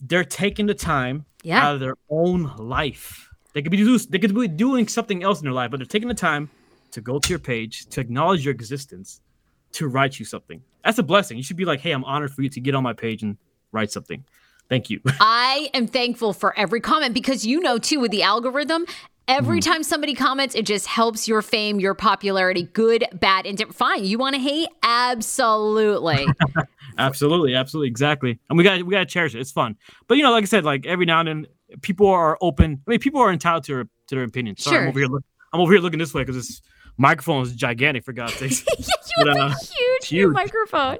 They're 0.00 0.24
taking 0.24 0.66
the 0.66 0.74
time 0.74 1.26
yeah. 1.42 1.66
out 1.66 1.74
of 1.74 1.80
their 1.80 1.94
own 2.10 2.54
life 2.56 3.26
they 3.56 3.62
could 3.62 3.70
be 3.70 3.78
do, 3.78 3.98
they 3.98 4.18
could 4.18 4.34
be 4.34 4.48
doing 4.48 4.86
something 4.86 5.22
else 5.22 5.40
in 5.40 5.44
their 5.44 5.52
life, 5.54 5.70
but 5.70 5.78
they're 5.78 5.86
taking 5.86 6.08
the 6.08 6.14
time 6.14 6.50
to 6.90 7.00
go 7.00 7.18
to 7.18 7.28
your 7.30 7.38
page, 7.38 7.86
to 7.86 8.02
acknowledge 8.02 8.44
your 8.44 8.52
existence, 8.52 9.22
to 9.72 9.88
write 9.88 10.18
you 10.18 10.26
something. 10.26 10.62
That's 10.86 10.98
a 10.98 11.02
blessing. 11.02 11.36
You 11.36 11.42
should 11.42 11.56
be 11.56 11.64
like, 11.66 11.80
"Hey, 11.80 11.90
I'm 11.90 12.04
honored 12.04 12.32
for 12.32 12.42
you 12.42 12.48
to 12.48 12.60
get 12.60 12.74
on 12.74 12.82
my 12.82 12.94
page 12.94 13.22
and 13.22 13.36
write 13.72 13.90
something." 13.90 14.24
Thank 14.68 14.88
you. 14.88 15.00
I 15.20 15.68
am 15.74 15.86
thankful 15.86 16.32
for 16.32 16.58
every 16.58 16.80
comment 16.80 17.12
because 17.12 17.44
you 17.44 17.60
know 17.60 17.78
too 17.78 18.00
with 18.00 18.10
the 18.10 18.22
algorithm, 18.22 18.86
Every 19.28 19.58
mm. 19.58 19.64
time 19.64 19.82
somebody 19.82 20.14
comments, 20.14 20.54
it 20.54 20.66
just 20.66 20.86
helps 20.86 21.26
your 21.26 21.42
fame, 21.42 21.80
your 21.80 21.94
popularity, 21.94 22.62
good, 22.62 23.06
bad, 23.14 23.44
and 23.44 23.60
fine. 23.74 24.04
You 24.04 24.18
want 24.18 24.36
to 24.36 24.40
hate? 24.40 24.68
Absolutely. 24.84 26.28
absolutely, 26.98 27.56
absolutely, 27.56 27.88
exactly. 27.88 28.38
And 28.48 28.56
we 28.56 28.62
got 28.62 28.80
we 28.84 28.92
got 28.92 29.00
to 29.00 29.06
cherish 29.06 29.34
it. 29.34 29.40
It's 29.40 29.50
fun. 29.50 29.76
But 30.06 30.16
you 30.16 30.22
know, 30.22 30.30
like 30.30 30.42
I 30.42 30.46
said, 30.46 30.64
like 30.64 30.86
every 30.86 31.06
now 31.06 31.18
and 31.20 31.28
then, 31.28 31.46
people 31.82 32.06
are 32.06 32.38
open. 32.40 32.80
I 32.86 32.90
mean, 32.90 33.00
people 33.00 33.20
are 33.20 33.32
entitled 33.32 33.64
to 33.64 33.74
their, 33.74 33.84
to 33.84 34.14
their 34.14 34.22
opinion. 34.22 34.58
Sorry, 34.58 34.76
sure. 34.76 34.82
I'm 34.82 34.88
over 34.90 34.98
here. 35.00 35.08
Look, 35.08 35.24
I'm 35.52 35.60
over 35.60 35.72
here 35.72 35.80
looking 35.80 35.98
this 35.98 36.14
way 36.14 36.22
because 36.22 36.36
this 36.36 36.62
microphone 36.96 37.42
is 37.42 37.54
gigantic. 37.54 38.04
For 38.04 38.12
God's 38.12 38.34
sake, 38.36 38.52
you 38.78 38.84
but, 39.18 39.28
have 39.28 39.36
uh, 39.36 39.54
a 39.54 39.64
huge, 39.64 40.08
huge 40.08 40.32
microphone. 40.32 40.98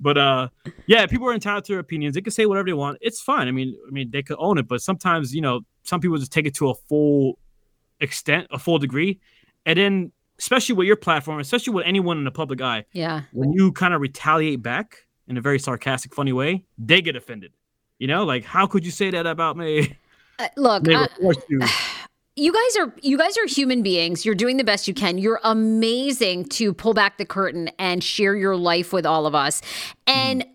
But 0.00 0.18
uh, 0.18 0.48
yeah, 0.86 1.06
people 1.06 1.28
are 1.28 1.34
entitled 1.34 1.64
to 1.64 1.72
their 1.72 1.80
opinions. 1.80 2.14
They 2.14 2.20
can 2.20 2.30
say 2.30 2.46
whatever 2.46 2.66
they 2.66 2.72
want. 2.72 2.98
It's 3.00 3.20
fine. 3.20 3.48
I 3.48 3.50
mean, 3.50 3.76
I 3.86 3.90
mean, 3.90 4.10
they 4.10 4.22
could 4.22 4.36
own 4.38 4.58
it. 4.58 4.68
But 4.68 4.80
sometimes, 4.80 5.34
you 5.34 5.40
know, 5.40 5.60
some 5.82 6.00
people 6.00 6.16
just 6.18 6.32
take 6.32 6.46
it 6.46 6.54
to 6.56 6.70
a 6.70 6.74
full 6.74 7.38
extent, 8.00 8.46
a 8.50 8.58
full 8.58 8.78
degree, 8.78 9.18
and 9.66 9.78
then, 9.78 10.12
especially 10.38 10.76
with 10.76 10.86
your 10.86 10.96
platform, 10.96 11.40
especially 11.40 11.72
with 11.72 11.84
anyone 11.86 12.18
in 12.18 12.24
the 12.24 12.30
public 12.30 12.60
eye, 12.60 12.84
yeah, 12.92 13.22
when 13.32 13.52
you 13.52 13.72
kind 13.72 13.92
of 13.92 14.00
retaliate 14.00 14.62
back 14.62 14.98
in 15.26 15.36
a 15.36 15.40
very 15.40 15.58
sarcastic, 15.58 16.14
funny 16.14 16.32
way, 16.32 16.64
they 16.78 17.02
get 17.02 17.16
offended. 17.16 17.52
You 17.98 18.06
know, 18.06 18.24
like 18.24 18.44
how 18.44 18.66
could 18.66 18.84
you 18.84 18.92
say 18.92 19.10
that 19.10 19.26
about 19.26 19.56
me? 19.56 19.96
Uh, 20.38 20.48
look, 20.56 20.88
uh, 20.88 21.08
you 22.38 22.52
guys 22.52 22.76
are 22.76 22.94
you 23.02 23.18
guys 23.18 23.36
are 23.36 23.46
human 23.46 23.82
beings. 23.82 24.24
You're 24.24 24.34
doing 24.34 24.56
the 24.56 24.64
best 24.64 24.88
you 24.88 24.94
can. 24.94 25.18
You're 25.18 25.40
amazing 25.44 26.44
to 26.50 26.72
pull 26.72 26.94
back 26.94 27.18
the 27.18 27.26
curtain 27.26 27.70
and 27.78 28.02
share 28.02 28.36
your 28.36 28.56
life 28.56 28.92
with 28.92 29.04
all 29.04 29.26
of 29.26 29.34
us. 29.34 29.60
And 30.06 30.42
mm. 30.42 30.48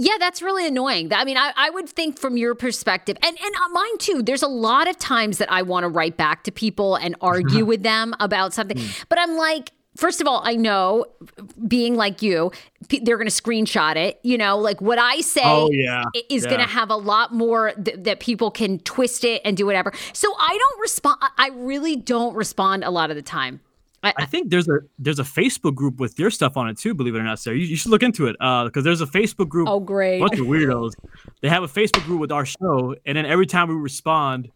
Yeah, 0.00 0.12
that's 0.20 0.42
really 0.42 0.64
annoying. 0.64 1.12
I 1.12 1.24
mean, 1.24 1.36
I, 1.36 1.52
I 1.56 1.70
would 1.70 1.88
think 1.88 2.20
from 2.20 2.36
your 2.36 2.54
perspective, 2.54 3.16
and, 3.20 3.36
and 3.36 3.54
uh, 3.56 3.68
mine 3.72 3.98
too, 3.98 4.22
there's 4.22 4.44
a 4.44 4.48
lot 4.48 4.88
of 4.88 4.96
times 4.96 5.38
that 5.38 5.50
I 5.50 5.62
want 5.62 5.82
to 5.82 5.88
write 5.88 6.16
back 6.16 6.44
to 6.44 6.52
people 6.52 6.94
and 6.94 7.16
argue 7.20 7.64
with 7.64 7.82
them 7.82 8.14
about 8.20 8.54
something. 8.54 8.76
Mm. 8.76 9.04
But 9.08 9.18
I'm 9.18 9.36
like, 9.36 9.72
first 9.98 10.20
of 10.20 10.26
all, 10.26 10.40
I 10.44 10.54
know 10.54 11.06
being 11.66 11.96
like 11.96 12.22
you, 12.22 12.52
they're 12.88 13.16
going 13.16 13.28
to 13.28 13.42
screenshot 13.42 13.96
it. 13.96 14.20
You 14.22 14.38
know, 14.38 14.56
like 14.56 14.80
what 14.80 14.98
I 14.98 15.20
say 15.20 15.42
oh, 15.44 15.68
yeah. 15.72 16.04
is 16.30 16.44
yeah. 16.44 16.50
going 16.50 16.62
to 16.62 16.68
have 16.68 16.88
a 16.88 16.96
lot 16.96 17.34
more 17.34 17.72
th- 17.72 17.98
that 18.04 18.20
people 18.20 18.50
can 18.50 18.78
twist 18.80 19.24
it 19.24 19.42
and 19.44 19.56
do 19.56 19.66
whatever. 19.66 19.92
So 20.12 20.32
I 20.38 20.56
don't 20.56 20.80
respond. 20.80 21.18
I 21.36 21.50
really 21.54 21.96
don't 21.96 22.34
respond 22.34 22.84
a 22.84 22.90
lot 22.90 23.10
of 23.10 23.16
the 23.16 23.22
time. 23.22 23.60
I, 24.00 24.14
I, 24.16 24.26
think 24.26 24.50
there's 24.50 24.68
a 24.68 24.78
there's 25.00 25.18
a 25.18 25.24
Facebook 25.24 25.74
group 25.74 25.98
with 25.98 26.16
your 26.20 26.30
stuff 26.30 26.56
on 26.56 26.68
it 26.68 26.78
too. 26.78 26.94
Believe 26.94 27.16
it 27.16 27.18
or 27.18 27.24
not, 27.24 27.40
Sarah, 27.40 27.56
you, 27.56 27.64
you 27.64 27.74
should 27.74 27.90
look 27.90 28.04
into 28.04 28.28
it 28.28 28.34
because 28.34 28.70
uh, 28.76 28.80
there's 28.82 29.00
a 29.00 29.06
Facebook 29.06 29.48
group. 29.48 29.68
Oh, 29.68 29.80
great! 29.80 30.20
Bunch 30.20 30.38
of 30.38 30.46
weirdos. 30.46 30.92
They 31.42 31.48
have 31.48 31.64
a 31.64 31.66
Facebook 31.66 32.04
group 32.04 32.20
with 32.20 32.30
our 32.30 32.46
show, 32.46 32.94
and 33.04 33.18
then 33.18 33.26
every 33.26 33.46
time 33.46 33.68
we 33.68 33.74
respond, 33.74 34.52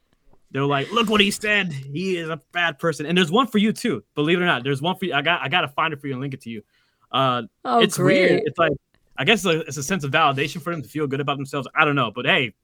they're 0.53 0.65
like, 0.65 0.93
"Look 0.93 1.09
what 1.09 1.21
he 1.21 1.31
said. 1.31 1.73
He 1.73 2.17
is 2.17 2.29
a 2.29 2.41
bad 2.53 2.79
person." 2.79 3.07
And 3.07 3.17
there's 3.17 3.31
one 3.31 3.47
for 3.47 3.59
you 3.59 3.73
too. 3.73 4.05
Believe 4.15 4.39
it 4.39 4.43
or 4.43 4.47
not, 4.47 4.65
there's 4.65 4.83
one 4.83 4.97
for 4.97 5.07
you. 5.07 5.15
I 5.15 5.23
got 5.23 5.41
I 5.43 5.49
got 5.49 5.63
to 5.63 5.69
find 5.69 5.93
it 5.93 6.01
for 6.01 6.07
you 6.07 6.13
and 6.13 6.21
link 6.21 6.35
it 6.35 6.43
to 6.43 6.51
you. 6.51 6.63
Uh, 7.11 7.43
oh, 7.65 7.81
it's 7.81 7.97
great. 7.97 8.31
weird. 8.31 8.43
It's 8.45 8.59
like 8.59 8.73
I 9.17 9.25
guess 9.25 9.45
it's 9.45 9.55
a, 9.55 9.61
it's 9.61 9.77
a 9.77 9.83
sense 9.83 10.05
of 10.05 10.11
validation 10.11 10.63
for 10.63 10.73
them 10.73 10.83
to 10.83 10.89
feel 10.89 11.07
good 11.07 11.21
about 11.21 11.37
themselves. 11.37 11.69
I 11.75 11.85
don't 11.85 11.97
know, 11.97 12.11
but 12.15 12.27
hey, 12.27 12.55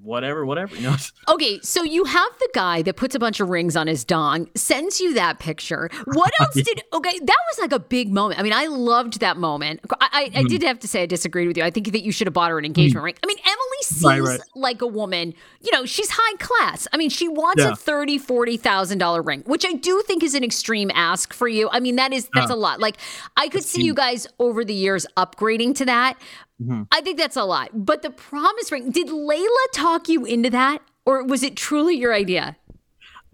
whatever, 0.00 0.44
whatever. 0.44 0.74
You 0.76 0.82
know. 0.82 0.96
Okay, 1.28 1.60
so 1.62 1.82
you 1.82 2.04
have 2.04 2.32
the 2.40 2.48
guy 2.52 2.82
that 2.82 2.96
puts 2.96 3.14
a 3.14 3.18
bunch 3.18 3.40
of 3.40 3.48
rings 3.48 3.76
on 3.76 3.86
his 3.86 4.04
dong, 4.04 4.48
sends 4.54 5.00
you 5.00 5.14
that 5.14 5.38
picture. 5.38 5.88
What 6.04 6.32
else 6.40 6.54
did? 6.54 6.82
Okay, 6.92 7.18
that 7.18 7.38
was 7.50 7.58
like 7.60 7.72
a 7.72 7.78
big 7.78 8.12
moment. 8.12 8.40
I 8.40 8.42
mean, 8.42 8.52
I 8.52 8.66
loved 8.66 9.20
that 9.20 9.36
moment. 9.36 9.80
I, 10.00 10.08
I, 10.12 10.24
mm. 10.28 10.36
I 10.38 10.42
did 10.42 10.62
have 10.62 10.80
to 10.80 10.88
say 10.88 11.02
I 11.02 11.06
disagreed 11.06 11.46
with 11.46 11.56
you. 11.56 11.62
I 11.62 11.70
think 11.70 11.92
that 11.92 12.02
you 12.02 12.12
should 12.12 12.26
have 12.26 12.34
bought 12.34 12.50
her 12.50 12.58
an 12.58 12.64
engagement 12.64 13.02
mm. 13.02 13.04
ring. 13.04 13.14
I 13.22 13.26
mean, 13.26 13.38
Emily 13.38 13.61
seems 13.92 14.04
right, 14.04 14.20
right. 14.20 14.40
like 14.54 14.82
a 14.82 14.86
woman. 14.86 15.34
You 15.60 15.70
know, 15.72 15.84
she's 15.84 16.10
high 16.12 16.36
class. 16.38 16.88
I 16.92 16.96
mean, 16.96 17.10
she 17.10 17.28
wants 17.28 17.62
yeah. 17.62 17.72
a 17.72 17.76
thirty, 17.76 18.18
forty 18.18 18.56
thousand 18.56 18.98
dollar 18.98 19.22
ring, 19.22 19.42
which 19.46 19.64
I 19.64 19.72
do 19.72 20.02
think 20.06 20.22
is 20.22 20.34
an 20.34 20.44
extreme 20.44 20.90
ask 20.94 21.32
for 21.32 21.48
you. 21.48 21.68
I 21.70 21.80
mean, 21.80 21.96
that 21.96 22.12
is 22.12 22.28
that's 22.34 22.50
uh, 22.50 22.54
a 22.54 22.56
lot. 22.56 22.80
Like, 22.80 22.96
I 23.36 23.48
could 23.48 23.64
see 23.64 23.82
you 23.82 23.94
guys 23.94 24.26
over 24.38 24.64
the 24.64 24.74
years 24.74 25.06
upgrading 25.16 25.76
to 25.76 25.84
that. 25.86 26.18
Mm-hmm. 26.60 26.82
I 26.92 27.00
think 27.00 27.18
that's 27.18 27.36
a 27.36 27.44
lot. 27.44 27.70
But 27.72 28.02
the 28.02 28.10
promise 28.10 28.70
ring, 28.70 28.90
did 28.90 29.08
Layla 29.08 29.66
talk 29.72 30.08
you 30.08 30.24
into 30.24 30.50
that? 30.50 30.82
Or 31.04 31.24
was 31.24 31.42
it 31.42 31.56
truly 31.56 31.96
your 31.96 32.14
idea? 32.14 32.56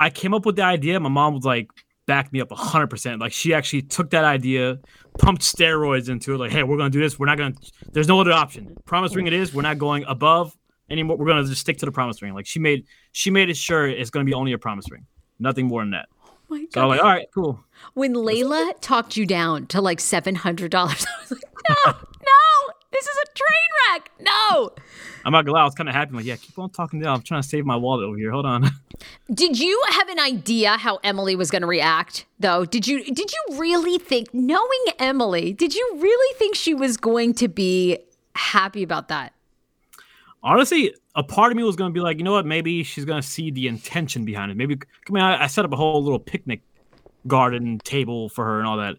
I 0.00 0.10
came 0.10 0.32
up 0.32 0.46
with 0.46 0.56
the 0.56 0.62
idea. 0.62 0.98
My 1.00 1.08
mom 1.08 1.34
was 1.34 1.44
like, 1.44 1.68
back 2.08 2.32
me 2.32 2.40
up 2.40 2.48
100%. 2.48 3.20
Like, 3.20 3.32
she 3.32 3.54
actually 3.54 3.82
took 3.82 4.10
that 4.10 4.24
idea, 4.24 4.80
pumped 5.18 5.42
steroids 5.42 6.08
into 6.08 6.34
it. 6.34 6.38
Like, 6.38 6.50
hey, 6.50 6.64
we're 6.64 6.78
going 6.78 6.90
to 6.90 6.98
do 6.98 7.02
this. 7.02 7.18
We're 7.18 7.26
not 7.26 7.38
going 7.38 7.52
to, 7.52 7.72
there's 7.92 8.08
no 8.08 8.20
other 8.20 8.32
option. 8.32 8.76
Promise 8.86 9.14
ring 9.14 9.28
it 9.28 9.32
is. 9.32 9.54
We're 9.54 9.62
not 9.62 9.78
going 9.78 10.04
above 10.08 10.56
anymore. 10.90 11.18
We're 11.18 11.26
going 11.26 11.44
to 11.44 11.48
just 11.48 11.60
stick 11.60 11.78
to 11.78 11.86
the 11.86 11.92
promise 11.92 12.20
ring. 12.20 12.34
Like, 12.34 12.46
she 12.46 12.58
made, 12.58 12.86
she 13.12 13.30
made 13.30 13.50
it 13.50 13.56
sure 13.56 13.86
it's 13.86 14.10
going 14.10 14.26
to 14.26 14.28
be 14.28 14.34
only 14.34 14.52
a 14.52 14.58
promise 14.58 14.90
ring. 14.90 15.06
Nothing 15.38 15.66
more 15.66 15.82
than 15.82 15.90
that. 15.90 16.06
Oh 16.24 16.32
my 16.48 16.60
God. 16.60 16.68
So 16.72 16.80
I'm 16.80 16.88
like, 16.88 17.00
all 17.00 17.10
right, 17.10 17.26
cool. 17.32 17.60
When 17.92 18.14
Layla 18.14 18.72
talked 18.80 19.16
you 19.16 19.26
down 19.26 19.66
to 19.68 19.82
like 19.82 19.98
$700, 19.98 20.74
I 20.74 20.84
was 20.84 21.30
like, 21.30 21.42
no 21.86 21.92
This 22.90 23.04
is 23.04 23.16
a 23.24 23.26
train 23.34 23.92
wreck. 23.92 24.10
No. 24.20 24.72
I'm 25.24 25.32
not 25.32 25.44
gonna 25.44 25.56
lie, 25.56 25.62
I 25.62 25.64
was 25.64 25.74
kind 25.74 25.88
of 25.88 25.94
happy. 25.94 26.10
I'm 26.10 26.16
like, 26.16 26.24
yeah, 26.24 26.36
keep 26.36 26.58
on 26.58 26.70
talking 26.70 27.00
down. 27.00 27.16
I'm 27.16 27.22
trying 27.22 27.42
to 27.42 27.48
save 27.48 27.66
my 27.66 27.76
wallet 27.76 28.06
over 28.06 28.16
here. 28.16 28.30
Hold 28.30 28.46
on. 28.46 28.70
Did 29.34 29.58
you 29.58 29.80
have 29.90 30.08
an 30.08 30.18
idea 30.18 30.76
how 30.76 30.98
Emily 31.04 31.36
was 31.36 31.50
going 31.50 31.62
to 31.62 31.68
react, 31.68 32.24
though? 32.40 32.64
Did 32.64 32.88
you 32.88 33.04
did 33.04 33.30
you 33.30 33.58
really 33.58 33.98
think, 33.98 34.32
knowing 34.32 34.84
Emily, 34.98 35.52
did 35.52 35.74
you 35.74 35.96
really 35.98 36.38
think 36.38 36.56
she 36.56 36.74
was 36.74 36.96
going 36.96 37.34
to 37.34 37.48
be 37.48 37.98
happy 38.34 38.82
about 38.82 39.08
that? 39.08 39.34
Honestly, 40.42 40.94
a 41.14 41.22
part 41.22 41.52
of 41.52 41.56
me 41.56 41.62
was 41.62 41.76
gonna 41.76 41.92
be 41.92 42.00
like, 42.00 42.18
you 42.18 42.24
know 42.24 42.32
what? 42.32 42.46
Maybe 42.46 42.82
she's 42.82 43.04
gonna 43.04 43.22
see 43.22 43.50
the 43.50 43.68
intention 43.68 44.24
behind 44.24 44.50
it. 44.50 44.56
Maybe, 44.56 44.78
I 45.08 45.12
mean, 45.12 45.22
I, 45.22 45.44
I 45.44 45.46
set 45.46 45.64
up 45.64 45.72
a 45.72 45.76
whole 45.76 46.02
little 46.02 46.20
picnic 46.20 46.62
garden 47.26 47.78
table 47.84 48.28
for 48.28 48.44
her 48.44 48.58
and 48.58 48.66
all 48.66 48.78
that. 48.78 48.96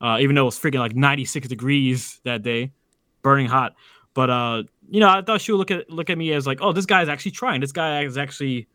Uh, 0.00 0.18
even 0.20 0.34
though 0.34 0.42
it 0.42 0.44
was 0.46 0.58
freaking 0.58 0.80
like 0.80 0.94
96 0.94 1.48
degrees 1.48 2.20
that 2.24 2.42
day, 2.42 2.72
burning 3.22 3.46
hot. 3.46 3.74
But 4.14 4.30
uh, 4.30 4.62
you 4.90 5.00
know, 5.00 5.08
I 5.08 5.22
thought 5.22 5.40
she 5.40 5.52
would 5.52 5.58
look 5.58 5.70
at 5.70 5.90
look 5.90 6.10
at 6.10 6.18
me 6.18 6.32
as 6.32 6.46
like, 6.46 6.58
oh, 6.60 6.72
this 6.72 6.86
guy's 6.86 7.08
actually 7.08 7.32
trying. 7.32 7.60
This 7.60 7.72
guy 7.72 8.04
is 8.04 8.18
actually. 8.18 8.66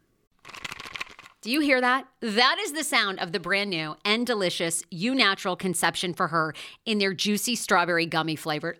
Do 1.42 1.52
you 1.52 1.62
hear 1.62 1.80
that? 1.80 2.08
That 2.20 2.58
is 2.60 2.74
the 2.74 2.84
sound 2.84 3.20
of 3.20 3.32
the 3.32 3.40
brand 3.40 3.70
new 3.70 3.96
and 4.04 4.26
delicious 4.26 4.84
Eu 4.90 5.14
Natural 5.14 5.56
Conception 5.56 6.14
for 6.14 6.28
Her 6.28 6.54
in 6.86 6.98
their 6.98 7.14
juicy 7.14 7.56
strawberry 7.56 8.06
gummy 8.06 8.36
flavored. 8.36 8.80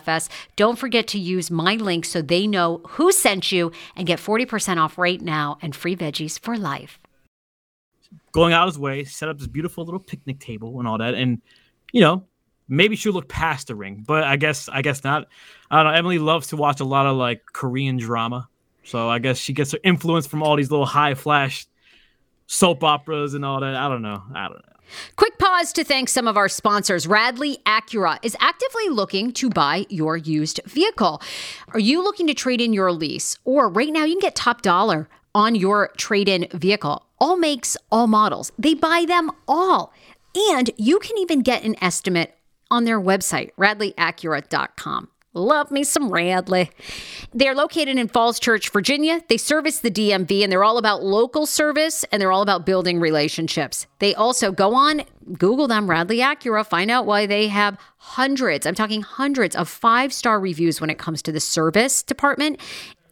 Don't 0.55 0.77
forget 0.77 1.07
to 1.07 1.19
use 1.19 1.51
my 1.51 1.75
link 1.75 2.05
so 2.05 2.21
they 2.21 2.47
know 2.47 2.81
who 2.89 3.11
sent 3.11 3.51
you 3.51 3.71
and 3.95 4.07
get 4.07 4.19
40% 4.19 4.77
off 4.77 4.97
right 4.97 5.21
now 5.21 5.57
and 5.61 5.75
free 5.75 5.95
veggies 5.95 6.39
for 6.39 6.57
life 6.57 6.99
going 8.31 8.53
out 8.53 8.67
his 8.67 8.79
way, 8.79 9.03
set 9.03 9.29
up 9.29 9.37
this 9.37 9.47
beautiful 9.47 9.83
little 9.83 9.99
picnic 9.99 10.39
table 10.39 10.79
and 10.79 10.87
all 10.87 10.97
that. 10.97 11.13
And, 11.13 11.41
you 11.91 12.01
know, 12.01 12.23
maybe 12.67 12.95
she'll 12.95 13.13
look 13.13 13.27
past 13.27 13.67
the 13.67 13.75
ring, 13.75 14.03
but 14.07 14.23
I 14.23 14.37
guess 14.37 14.69
I 14.69 14.81
guess 14.81 15.03
not. 15.03 15.27
I 15.69 15.83
don't 15.83 15.91
know. 15.91 15.97
Emily 15.97 16.19
loves 16.19 16.47
to 16.47 16.57
watch 16.57 16.79
a 16.79 16.85
lot 16.85 17.05
of 17.05 17.17
like 17.17 17.43
Korean 17.53 17.97
drama, 17.97 18.47
so 18.83 19.09
I 19.09 19.19
guess 19.19 19.37
she 19.37 19.53
gets 19.53 19.71
her 19.73 19.79
influence 19.83 20.27
from 20.27 20.43
all 20.43 20.55
these 20.55 20.71
little 20.71 20.85
high 20.85 21.13
flash 21.13 21.67
soap 22.47 22.83
operas 22.83 23.33
and 23.33 23.45
all 23.45 23.59
that. 23.59 23.75
I 23.75 23.87
don't 23.87 24.01
know. 24.01 24.23
I 24.33 24.47
don't 24.47 24.55
know. 24.57 24.73
Quick 25.15 25.37
pause 25.37 25.73
to 25.73 25.83
thank 25.83 26.09
some 26.09 26.27
of 26.27 26.37
our 26.37 26.49
sponsors. 26.49 27.07
Radley 27.07 27.57
Acura 27.65 28.19
is 28.23 28.35
actively 28.39 28.89
looking 28.89 29.31
to 29.33 29.49
buy 29.49 29.85
your 29.89 30.17
used 30.17 30.59
vehicle. 30.65 31.21
Are 31.73 31.79
you 31.79 32.03
looking 32.03 32.27
to 32.27 32.33
trade 32.33 32.61
in 32.61 32.73
your 32.73 32.91
lease? 32.91 33.37
Or 33.43 33.69
right 33.69 33.91
now, 33.91 34.05
you 34.05 34.13
can 34.13 34.19
get 34.19 34.35
top 34.35 34.61
dollar 34.61 35.07
on 35.33 35.55
your 35.55 35.91
trade 35.97 36.27
in 36.27 36.47
vehicle. 36.53 37.05
All 37.19 37.37
makes, 37.37 37.77
all 37.91 38.07
models. 38.07 38.51
They 38.57 38.73
buy 38.73 39.05
them 39.07 39.31
all. 39.47 39.93
And 40.35 40.69
you 40.77 40.99
can 40.99 41.17
even 41.17 41.41
get 41.41 41.63
an 41.63 41.75
estimate 41.81 42.35
on 42.69 42.85
their 42.85 42.99
website, 42.99 43.51
radleyacura.com. 43.55 45.10
Love 45.33 45.71
me 45.71 45.81
some 45.81 46.09
Radley. 46.11 46.69
They're 47.33 47.55
located 47.55 47.97
in 47.97 48.09
Falls 48.09 48.37
Church, 48.37 48.69
Virginia. 48.69 49.21
They 49.29 49.37
service 49.37 49.79
the 49.79 49.89
DMV 49.89 50.43
and 50.43 50.51
they're 50.51 50.63
all 50.63 50.77
about 50.77 51.03
local 51.03 51.45
service 51.45 52.03
and 52.11 52.21
they're 52.21 52.33
all 52.33 52.41
about 52.41 52.65
building 52.65 52.99
relationships. 52.99 53.87
They 53.99 54.13
also 54.13 54.51
go 54.51 54.75
on, 54.75 55.03
Google 55.37 55.69
them, 55.69 55.89
Radley 55.89 56.17
Acura, 56.17 56.67
find 56.67 56.91
out 56.91 57.05
why 57.05 57.27
they 57.27 57.47
have 57.47 57.77
hundreds, 57.97 58.65
I'm 58.65 58.75
talking 58.75 59.03
hundreds 59.03 59.55
of 59.55 59.69
five 59.69 60.11
star 60.11 60.37
reviews 60.37 60.81
when 60.81 60.89
it 60.89 60.97
comes 60.97 61.21
to 61.21 61.31
the 61.31 61.39
service 61.39 62.03
department 62.03 62.59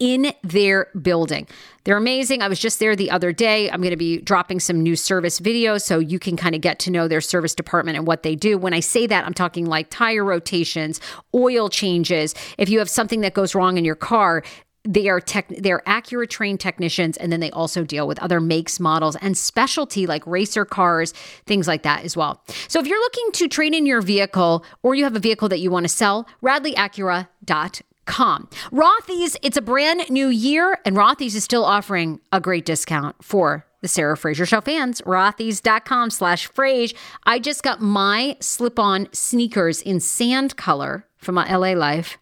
in 0.00 0.32
their 0.42 0.88
building. 1.00 1.46
They're 1.84 1.96
amazing. 1.96 2.42
I 2.42 2.48
was 2.48 2.58
just 2.58 2.78
there 2.78 2.96
the 2.96 3.10
other 3.10 3.32
day. 3.32 3.70
I'm 3.70 3.80
going 3.80 3.90
to 3.90 3.96
be 3.96 4.20
dropping 4.20 4.60
some 4.60 4.82
new 4.82 4.96
service 4.96 5.38
videos 5.38 5.82
so 5.82 5.98
you 5.98 6.18
can 6.18 6.36
kind 6.36 6.54
of 6.54 6.60
get 6.60 6.78
to 6.80 6.90
know 6.90 7.06
their 7.06 7.20
service 7.20 7.54
department 7.54 7.96
and 7.96 8.06
what 8.06 8.22
they 8.22 8.34
do. 8.34 8.58
When 8.58 8.74
I 8.74 8.80
say 8.80 9.06
that, 9.06 9.24
I'm 9.24 9.34
talking 9.34 9.66
like 9.66 9.88
tire 9.90 10.24
rotations, 10.24 11.00
oil 11.34 11.68
changes. 11.68 12.34
If 12.58 12.68
you 12.68 12.78
have 12.78 12.90
something 12.90 13.20
that 13.20 13.34
goes 13.34 13.54
wrong 13.54 13.76
in 13.78 13.84
your 13.84 13.94
car, 13.94 14.42
they 14.84 15.10
are 15.10 15.20
tech 15.20 15.46
they're 15.48 15.82
Acura 15.86 16.26
trained 16.26 16.58
technicians 16.58 17.18
and 17.18 17.30
then 17.30 17.40
they 17.40 17.50
also 17.50 17.84
deal 17.84 18.08
with 18.08 18.18
other 18.20 18.40
makes 18.40 18.80
models 18.80 19.14
and 19.16 19.36
specialty 19.36 20.06
like 20.06 20.26
racer 20.26 20.64
cars 20.64 21.12
things 21.44 21.68
like 21.68 21.82
that 21.82 22.02
as 22.02 22.16
well 22.16 22.42
so 22.66 22.80
if 22.80 22.86
you're 22.86 22.98
looking 22.98 23.30
to 23.32 23.46
trade 23.46 23.74
in 23.74 23.84
your 23.84 24.00
vehicle 24.00 24.64
or 24.82 24.94
you 24.94 25.04
have 25.04 25.14
a 25.14 25.18
vehicle 25.18 25.50
that 25.50 25.60
you 25.60 25.70
want 25.70 25.84
to 25.84 25.88
sell 25.88 26.26
radleyacura.com 26.42 27.84
Com. 28.10 28.48
Rothy's, 28.72 29.36
it's 29.40 29.56
a 29.56 29.62
brand 29.62 30.10
new 30.10 30.26
year, 30.26 30.78
and 30.84 30.96
Rothy's 30.96 31.36
is 31.36 31.44
still 31.44 31.64
offering 31.64 32.20
a 32.32 32.40
great 32.40 32.64
discount 32.66 33.14
for 33.22 33.64
the 33.82 33.88
Sarah 33.88 34.16
Fraser 34.16 34.44
Show 34.44 34.60
fans. 34.60 35.00
Rothys.com 35.02 36.10
slash 36.10 36.50
Frase. 36.50 36.92
I 37.24 37.38
just 37.38 37.62
got 37.62 37.80
my 37.80 38.36
slip 38.40 38.80
on 38.80 39.08
sneakers 39.12 39.80
in 39.80 40.00
sand 40.00 40.56
color 40.56 41.06
from 41.18 41.36
my 41.36 41.48
LA 41.54 41.72
Life 41.72 42.18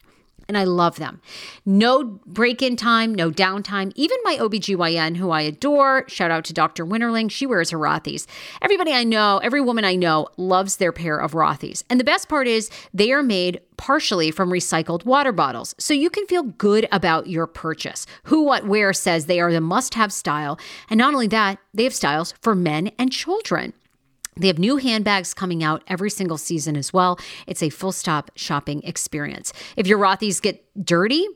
and 0.48 0.56
I 0.56 0.64
love 0.64 0.96
them. 0.96 1.20
No 1.66 2.04
break 2.26 2.62
in 2.62 2.74
time, 2.74 3.14
no 3.14 3.30
downtime. 3.30 3.92
Even 3.94 4.16
my 4.24 4.38
OBGYN, 4.38 5.18
who 5.18 5.30
I 5.30 5.42
adore, 5.42 6.04
shout 6.08 6.30
out 6.30 6.46
to 6.46 6.54
Dr. 6.54 6.86
Winterling, 6.86 7.30
she 7.30 7.46
wears 7.46 7.68
her 7.70 7.78
Rothy's. 7.78 8.26
Everybody 8.62 8.92
I 8.92 9.04
know, 9.04 9.38
every 9.38 9.60
woman 9.60 9.84
I 9.84 9.94
know 9.94 10.28
loves 10.38 10.76
their 10.76 10.90
pair 10.90 11.18
of 11.18 11.32
Rothy's. 11.32 11.84
And 11.90 12.00
the 12.00 12.04
best 12.04 12.30
part 12.30 12.48
is 12.48 12.70
they 12.94 13.12
are 13.12 13.22
made 13.22 13.60
partially 13.76 14.30
from 14.30 14.50
recycled 14.50 15.04
water 15.04 15.32
bottles. 15.32 15.74
So 15.78 15.92
you 15.92 16.08
can 16.08 16.26
feel 16.26 16.42
good 16.42 16.88
about 16.90 17.26
your 17.26 17.46
purchase. 17.46 18.06
Who 18.24 18.42
What 18.42 18.66
Wear 18.66 18.94
says 18.94 19.26
they 19.26 19.40
are 19.40 19.52
the 19.52 19.60
must 19.60 19.94
have 19.94 20.12
style. 20.12 20.58
And 20.88 20.96
not 20.96 21.12
only 21.12 21.28
that, 21.28 21.58
they 21.74 21.84
have 21.84 21.94
styles 21.94 22.32
for 22.40 22.54
men 22.54 22.90
and 22.98 23.12
children. 23.12 23.74
They 24.38 24.46
have 24.48 24.58
new 24.58 24.76
handbags 24.76 25.34
coming 25.34 25.62
out 25.62 25.82
every 25.86 26.10
single 26.10 26.38
season 26.38 26.76
as 26.76 26.92
well. 26.92 27.18
It's 27.46 27.62
a 27.62 27.70
full 27.70 27.92
stop 27.92 28.30
shopping 28.36 28.82
experience. 28.82 29.52
If 29.76 29.86
your 29.86 29.98
Rothy's 29.98 30.40
get 30.40 30.64
dirty, 30.84 31.26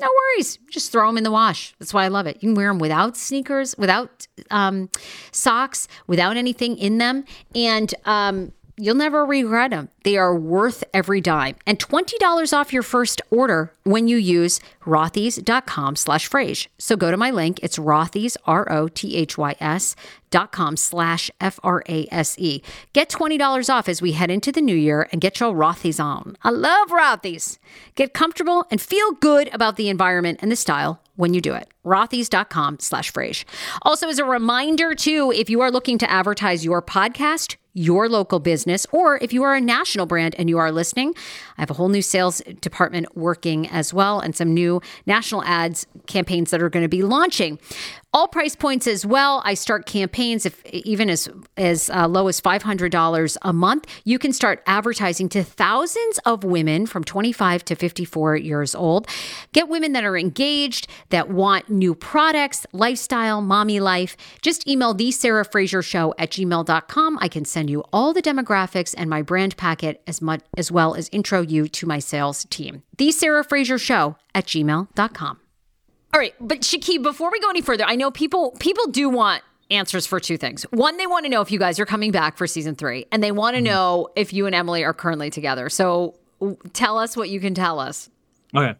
no 0.00 0.08
worries. 0.08 0.58
Just 0.70 0.90
throw 0.90 1.06
them 1.06 1.16
in 1.16 1.24
the 1.24 1.30
wash. 1.30 1.74
That's 1.78 1.94
why 1.94 2.04
I 2.04 2.08
love 2.08 2.26
it. 2.26 2.36
You 2.36 2.48
can 2.48 2.54
wear 2.54 2.68
them 2.68 2.78
without 2.78 3.16
sneakers, 3.16 3.76
without 3.78 4.26
um, 4.50 4.90
socks, 5.30 5.86
without 6.06 6.36
anything 6.36 6.76
in 6.78 6.98
them. 6.98 7.24
And 7.54 7.94
um, 8.04 8.52
You'll 8.78 8.94
never 8.94 9.24
regret 9.26 9.70
them. 9.70 9.90
They 10.02 10.16
are 10.16 10.34
worth 10.34 10.82
every 10.94 11.20
dime. 11.20 11.56
And 11.66 11.78
$20 11.78 12.56
off 12.56 12.72
your 12.72 12.82
first 12.82 13.20
order 13.30 13.72
when 13.84 14.08
you 14.08 14.16
use 14.16 14.60
rothys.com 14.86 15.96
slash 15.96 16.28
frase. 16.28 16.68
So 16.78 16.96
go 16.96 17.10
to 17.10 17.16
my 17.18 17.30
link. 17.30 17.60
It's 17.62 17.78
rothys, 17.78 18.36
R-O-T-H-Y-S 18.46 19.96
dot 20.30 20.52
com 20.52 20.76
slash 20.78 21.30
F-R-A-S-E. 21.40 22.62
Get 22.94 23.08
$20 23.10 23.74
off 23.74 23.88
as 23.88 24.00
we 24.00 24.12
head 24.12 24.30
into 24.30 24.50
the 24.50 24.62
new 24.62 24.74
year 24.74 25.06
and 25.12 25.20
get 25.20 25.38
your 25.38 25.52
Rothys 25.52 26.02
on. 26.02 26.36
I 26.42 26.50
love 26.50 26.88
Rothys. 26.88 27.58
Get 27.94 28.14
comfortable 28.14 28.64
and 28.70 28.80
feel 28.80 29.12
good 29.12 29.52
about 29.54 29.76
the 29.76 29.90
environment 29.90 30.38
and 30.40 30.50
the 30.50 30.56
style 30.56 31.02
when 31.16 31.34
you 31.34 31.42
do 31.42 31.52
it. 31.54 31.68
Rothys.com 31.84 32.78
slash 32.80 33.12
frase. 33.12 33.44
Also, 33.82 34.08
as 34.08 34.18
a 34.18 34.24
reminder, 34.24 34.94
too, 34.94 35.32
if 35.34 35.50
you 35.50 35.60
are 35.60 35.70
looking 35.70 35.98
to 35.98 36.10
advertise 36.10 36.64
your 36.64 36.80
podcast, 36.80 37.56
your 37.74 38.08
local 38.08 38.38
business, 38.38 38.86
or 38.92 39.16
if 39.18 39.32
you 39.32 39.42
are 39.42 39.54
a 39.54 39.60
national 39.60 40.04
brand 40.04 40.34
and 40.38 40.48
you 40.48 40.58
are 40.58 40.70
listening, 40.70 41.14
I 41.56 41.62
have 41.62 41.70
a 41.70 41.74
whole 41.74 41.88
new 41.88 42.02
sales 42.02 42.42
department 42.60 43.16
working 43.16 43.66
as 43.68 43.94
well 43.94 44.20
and 44.20 44.36
some 44.36 44.52
new 44.52 44.82
national 45.06 45.42
ads 45.44 45.86
campaigns 46.06 46.50
that 46.50 46.60
are 46.60 46.68
going 46.68 46.84
to 46.84 46.88
be 46.88 47.02
launching 47.02 47.58
all 48.14 48.28
price 48.28 48.54
points 48.54 48.86
as 48.86 49.06
well. 49.06 49.40
I 49.46 49.54
start 49.54 49.86
campaigns 49.86 50.44
if 50.44 50.62
even 50.66 51.08
as 51.08 51.30
as 51.56 51.88
uh, 51.88 52.06
low 52.06 52.28
as 52.28 52.40
five 52.40 52.62
hundred 52.62 52.92
dollars 52.92 53.38
a 53.40 53.54
month. 53.54 53.86
You 54.04 54.18
can 54.18 54.34
start 54.34 54.62
advertising 54.66 55.30
to 55.30 55.42
thousands 55.42 56.18
of 56.26 56.44
women 56.44 56.84
from 56.84 57.04
twenty 57.04 57.32
five 57.32 57.64
to 57.64 57.74
fifty 57.74 58.04
four 58.04 58.36
years 58.36 58.74
old. 58.74 59.08
Get 59.54 59.68
women 59.70 59.92
that 59.94 60.04
are 60.04 60.18
engaged 60.18 60.88
that 61.08 61.30
want 61.30 61.70
new 61.72 61.94
products, 61.94 62.66
lifestyle, 62.72 63.40
mommy 63.40 63.80
life. 63.80 64.16
Just 64.42 64.68
email 64.68 64.94
the 64.94 65.10
Sarah 65.10 65.44
Fraser 65.44 65.82
Show 65.82 66.14
at 66.18 66.30
gmail.com. 66.30 67.18
I 67.20 67.28
can 67.28 67.44
send 67.44 67.70
you 67.70 67.84
all 67.92 68.12
the 68.12 68.22
demographics 68.22 68.94
and 68.96 69.08
my 69.10 69.22
brand 69.22 69.56
packet 69.56 70.02
as 70.06 70.20
much 70.20 70.42
as 70.56 70.70
well 70.70 70.94
as 70.94 71.08
intro 71.10 71.40
you 71.40 71.68
to 71.68 71.86
my 71.86 71.98
sales 71.98 72.44
team. 72.46 72.82
The 72.98 73.10
Sarah 73.10 73.44
Fraser 73.44 73.78
Show 73.78 74.16
at 74.34 74.46
gmail.com. 74.46 75.38
All 76.14 76.20
right, 76.20 76.34
but 76.40 76.60
Shekeb, 76.60 77.02
before 77.02 77.30
we 77.30 77.40
go 77.40 77.48
any 77.48 77.62
further, 77.62 77.84
I 77.84 77.96
know 77.96 78.10
people 78.10 78.54
people 78.60 78.86
do 78.88 79.08
want 79.08 79.42
answers 79.70 80.06
for 80.06 80.20
two 80.20 80.36
things. 80.36 80.64
One, 80.64 80.98
they 80.98 81.06
want 81.06 81.24
to 81.24 81.30
know 81.30 81.40
if 81.40 81.50
you 81.50 81.58
guys 81.58 81.80
are 81.80 81.86
coming 81.86 82.10
back 82.10 82.36
for 82.36 82.46
season 82.46 82.74
three, 82.74 83.06
and 83.10 83.22
they 83.22 83.32
want 83.32 83.54
to 83.54 83.58
mm-hmm. 83.58 83.72
know 83.72 84.08
if 84.14 84.32
you 84.32 84.44
and 84.46 84.54
Emily 84.54 84.84
are 84.84 84.92
currently 84.92 85.30
together. 85.30 85.70
So 85.70 86.14
tell 86.74 86.98
us 86.98 87.16
what 87.16 87.30
you 87.30 87.40
can 87.40 87.54
tell 87.54 87.80
us. 87.80 88.10
Okay. 88.54 88.78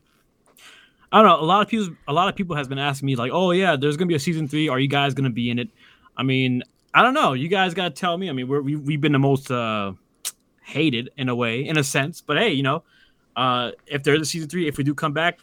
I 1.13 1.19
don't 1.21 1.27
know. 1.27 1.45
A 1.45 1.47
lot 1.47 1.61
of 1.63 1.69
people, 1.69 1.95
a 2.09 2.13
lot 2.13 2.29
of 2.29 2.35
people 2.37 2.57
has 2.57 2.69
been 2.69 2.79
asking 2.79 3.07
me 3.07 3.17
like, 3.17 3.31
"Oh 3.33 3.51
yeah, 3.51 3.77
there's 3.77 3.97
gonna 3.97 4.09
be 4.09 4.15
a 4.15 4.19
season 4.21 4.49
three. 4.49 4.69
Are 4.69 4.81
you 4.81 4.89
guys 4.89 5.13
gonna 5.15 5.31
be 5.31 5.51
in 5.51 5.59
it?" 5.59 5.69
I 6.17 6.23
mean, 6.23 6.63
I 6.95 7.03
don't 7.03 7.15
know. 7.15 7.35
You 7.35 7.49
guys 7.49 7.75
gotta 7.75 7.91
tell 7.91 8.17
me. 8.17 8.31
I 8.31 8.33
mean, 8.33 8.49
we're, 8.49 8.63
we 8.63 8.77
we've 8.77 9.01
been 9.01 9.13
the 9.13 9.19
most 9.19 9.51
uh, 9.51 9.93
hated 10.63 11.11
in 11.17 11.29
a 11.29 11.35
way, 11.35 11.67
in 11.67 11.79
a 11.79 11.85
sense. 11.85 12.21
But 12.23 12.39
hey, 12.39 12.53
you 12.53 12.63
know, 12.63 12.83
uh, 13.37 13.73
if 13.87 14.03
there's 14.03 14.21
a 14.21 14.25
season 14.25 14.49
three, 14.49 14.67
if 14.69 14.79
we 14.79 14.85
do 14.85 14.95
come 14.95 15.13
back, 15.13 15.39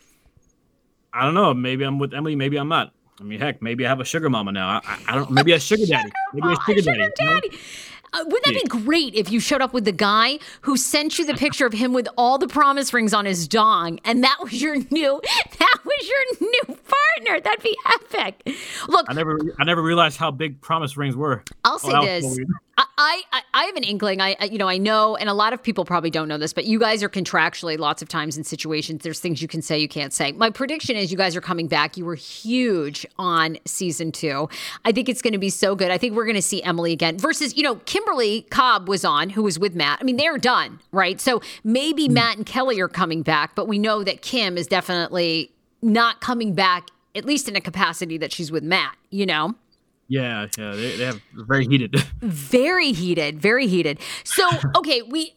I 1.13 1.23
don't 1.23 1.35
know. 1.35 1.53
Maybe 1.53 1.83
I'm 1.83 1.99
with 1.99 2.13
Emily. 2.13 2.35
Maybe 2.35 2.57
I'm 2.57 2.69
not. 2.69 2.93
I 3.19 3.23
mean, 3.23 3.39
heck, 3.39 3.61
maybe 3.61 3.85
I 3.85 3.89
have 3.89 3.99
a 3.99 4.05
sugar 4.05 4.29
mama 4.29 4.51
now. 4.51 4.81
I, 4.83 4.99
I 5.07 5.15
don't. 5.15 5.29
Maybe 5.29 5.51
a 5.53 5.59
sugar 5.59 5.85
daddy. 5.85 6.11
Maybe 6.33 6.47
a 6.51 6.55
sugar, 6.65 6.81
sugar 6.81 6.97
daddy. 6.97 7.11
daddy. 7.49 7.57
Uh, 8.13 8.23
wouldn't 8.25 8.45
that 8.45 8.63
be 8.63 8.67
great 8.67 9.13
if 9.15 9.31
you 9.31 9.39
showed 9.39 9.61
up 9.61 9.73
with 9.73 9.85
the 9.85 9.91
guy 9.91 10.39
who 10.61 10.77
sent 10.77 11.19
you 11.19 11.25
the 11.25 11.33
picture 11.35 11.65
of 11.65 11.73
him 11.73 11.93
with 11.93 12.07
all 12.17 12.37
the 12.37 12.47
promise 12.47 12.93
rings 12.93 13.13
on 13.13 13.25
his 13.25 13.47
dong, 13.47 13.99
and 14.03 14.23
that 14.23 14.37
was 14.41 14.61
your 14.61 14.75
new 14.89 15.21
that 15.59 15.77
was 15.85 16.09
your 16.09 16.49
new 16.49 16.63
partner? 16.65 17.41
That'd 17.41 17.63
be 17.63 17.77
epic. 17.85 18.57
Look, 18.87 19.05
I 19.09 19.13
never 19.13 19.39
I 19.59 19.63
never 19.63 19.81
realized 19.81 20.17
how 20.17 20.31
big 20.31 20.59
promise 20.61 20.97
rings 20.97 21.15
were. 21.15 21.43
I'll 21.63 21.79
say 21.79 21.93
oh, 21.93 22.03
this: 22.03 22.39
I, 22.97 23.21
I, 23.31 23.41
I 23.53 23.63
have 23.65 23.75
an 23.75 23.83
inkling. 23.83 24.21
I, 24.21 24.37
you 24.49 24.57
know, 24.57 24.69
I 24.69 24.77
know, 24.77 25.15
and 25.17 25.27
a 25.27 25.33
lot 25.33 25.51
of 25.51 25.61
people 25.61 25.83
probably 25.83 26.09
don't 26.09 26.27
know 26.27 26.37
this, 26.37 26.53
but 26.53 26.65
you 26.65 26.79
guys 26.79 27.03
are 27.03 27.09
contractually 27.09 27.77
lots 27.77 28.01
of 28.01 28.07
times 28.07 28.37
in 28.37 28.43
situations. 28.43 29.03
There's 29.03 29.19
things 29.19 29.41
you 29.41 29.47
can 29.47 29.61
say, 29.61 29.79
you 29.79 29.89
can't 29.89 30.13
say. 30.13 30.31
My 30.31 30.49
prediction 30.49 30.95
is 30.95 31.11
you 31.11 31.17
guys 31.17 31.35
are 31.35 31.41
coming 31.41 31.67
back. 31.67 31.97
You 31.97 32.05
were 32.05 32.15
huge 32.15 33.05
on 33.17 33.57
season 33.65 34.11
two. 34.11 34.47
I 34.85 34.91
think 34.91 35.09
it's 35.09 35.21
going 35.21 35.33
to 35.33 35.39
be 35.39 35.49
so 35.49 35.75
good. 35.75 35.91
I 35.91 35.97
think 35.97 36.15
we're 36.15 36.25
going 36.25 36.35
to 36.35 36.41
see 36.41 36.63
Emily 36.63 36.93
again 36.93 37.17
versus, 37.17 37.57
you 37.57 37.63
know, 37.63 37.75
Kimberly 37.85 38.43
Cobb 38.43 38.87
was 38.87 39.03
on, 39.03 39.31
who 39.31 39.43
was 39.43 39.59
with 39.59 39.75
Matt. 39.75 39.99
I 39.99 40.03
mean, 40.03 40.17
they're 40.17 40.37
done, 40.37 40.79
right? 40.91 41.19
So 41.19 41.41
maybe 41.63 42.07
mm. 42.07 42.13
Matt 42.13 42.37
and 42.37 42.45
Kelly 42.45 42.79
are 42.79 42.87
coming 42.87 43.23
back, 43.23 43.55
but 43.55 43.67
we 43.67 43.77
know 43.77 44.03
that 44.03 44.21
Kim 44.21 44.57
is 44.57 44.67
definitely 44.67 45.51
not 45.81 46.21
coming 46.21 46.53
back, 46.53 46.87
at 47.13 47.25
least 47.25 47.49
in 47.49 47.55
a 47.55 47.61
capacity 47.61 48.17
that 48.19 48.31
she's 48.31 48.51
with 48.51 48.63
Matt. 48.63 48.95
You 49.09 49.25
know. 49.25 49.55
Yeah, 50.09 50.47
yeah, 50.57 50.71
they, 50.71 50.97
they 50.97 51.05
have 51.05 51.21
very 51.33 51.65
heated. 51.65 51.95
very 52.21 52.91
heated, 52.91 53.39
very 53.39 53.67
heated. 53.67 53.99
So, 54.23 54.47
okay, 54.75 55.01
we 55.03 55.35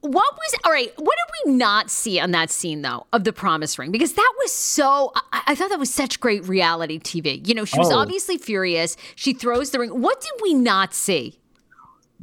what 0.00 0.34
was 0.34 0.54
all 0.64 0.70
right 0.70 0.92
what 0.98 1.16
did 1.16 1.46
we 1.46 1.56
not 1.56 1.88
see 1.88 2.20
on 2.20 2.30
that 2.30 2.50
scene 2.50 2.82
though 2.82 3.06
of 3.14 3.24
the 3.24 3.32
promise 3.32 3.78
ring 3.78 3.90
because 3.90 4.12
that 4.12 4.34
was 4.36 4.52
so 4.52 5.10
i, 5.32 5.40
I 5.46 5.54
thought 5.54 5.70
that 5.70 5.78
was 5.78 5.94
such 5.94 6.20
great 6.20 6.46
reality 6.46 6.98
tv 6.98 7.48
you 7.48 7.54
know 7.54 7.64
she 7.64 7.78
was 7.78 7.90
oh. 7.90 7.96
obviously 7.96 8.36
furious 8.36 8.98
she 9.14 9.32
throws 9.32 9.70
the 9.70 9.78
ring 9.78 10.02
what 10.02 10.20
did 10.20 10.32
we 10.42 10.52
not 10.52 10.92
see 10.92 11.40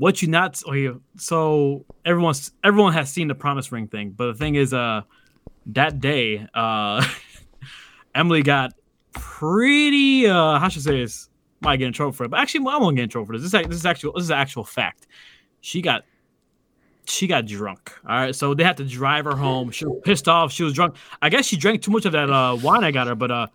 what 0.02 0.22
you 0.22 0.28
not 0.28 0.62
okay, 0.68 0.90
so 1.18 1.86
everyone's 2.06 2.52
everyone 2.64 2.94
has 2.94 3.12
seen 3.12 3.28
the 3.28 3.36
promise 3.36 3.72
ring 3.72 3.88
thing, 3.88 4.12
but 4.12 4.28
the 4.28 4.34
thing 4.34 4.56
is, 4.56 4.74
uh, 4.74 5.02
that 5.68 6.00
day, 6.00 6.48
uh, 6.54 7.06
Emily 8.16 8.42
got 8.42 8.74
pretty 9.14 10.26
uh, 10.28 10.58
how 10.60 10.70
should 10.70 10.82
I 10.82 10.86
say 10.86 11.02
this? 11.02 11.30
Might 11.62 11.78
get 11.78 11.88
in 11.88 11.94
trouble 11.94 12.12
for 12.12 12.24
it, 12.24 12.30
but 12.30 12.40
actually, 12.40 12.66
I 12.68 12.78
won't 12.78 12.96
get 12.96 13.04
in 13.04 13.10
trouble 13.10 13.28
for 13.28 13.38
this. 13.38 13.52
This 13.52 13.62
is 13.62 13.68
this 13.68 13.78
is 13.78 13.86
actual 13.86 14.14
this 14.14 14.24
is 14.24 14.32
actual 14.32 14.64
fact. 14.64 15.08
She 15.62 15.82
got 15.82 16.04
she 17.06 17.28
got 17.28 17.46
drunk. 17.46 17.92
All 18.08 18.16
right, 18.16 18.36
so 18.36 18.54
they 18.54 18.64
had 18.64 18.78
to 18.78 18.84
drive 18.84 19.26
her 19.26 19.36
home. 19.36 19.72
She 19.72 19.86
was 19.86 20.02
pissed 20.04 20.28
off. 20.28 20.52
She 20.52 20.64
was 20.64 20.74
drunk. 20.74 20.96
I 21.22 21.30
guess 21.30 21.46
she 21.46 21.58
drank 21.58 21.82
too 21.82 21.92
much 21.92 22.06
of 22.06 22.14
that 22.14 22.30
uh, 22.30 22.58
wine 22.62 22.84
I 22.84 22.92
got 22.92 23.08
her, 23.08 23.16
but 23.16 23.32
uh, 23.32 23.48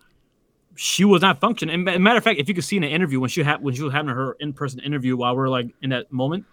she 0.75 1.05
was 1.05 1.21
not 1.21 1.39
functioning. 1.39 1.87
And 1.87 2.03
matter 2.03 2.17
of 2.17 2.23
fact, 2.23 2.39
if 2.39 2.47
you 2.47 2.55
could 2.55 2.63
see 2.63 2.77
in 2.77 2.83
the 2.83 2.89
interview 2.89 3.19
when 3.19 3.29
she 3.29 3.43
had 3.43 3.61
when 3.61 3.73
she 3.73 3.83
was 3.83 3.93
having 3.93 4.13
her 4.13 4.33
in 4.39 4.53
person 4.53 4.79
interview 4.79 5.17
while 5.17 5.35
we 5.35 5.43
are 5.43 5.49
like 5.49 5.73
in 5.81 5.89
that 5.89 6.11
moment, 6.11 6.45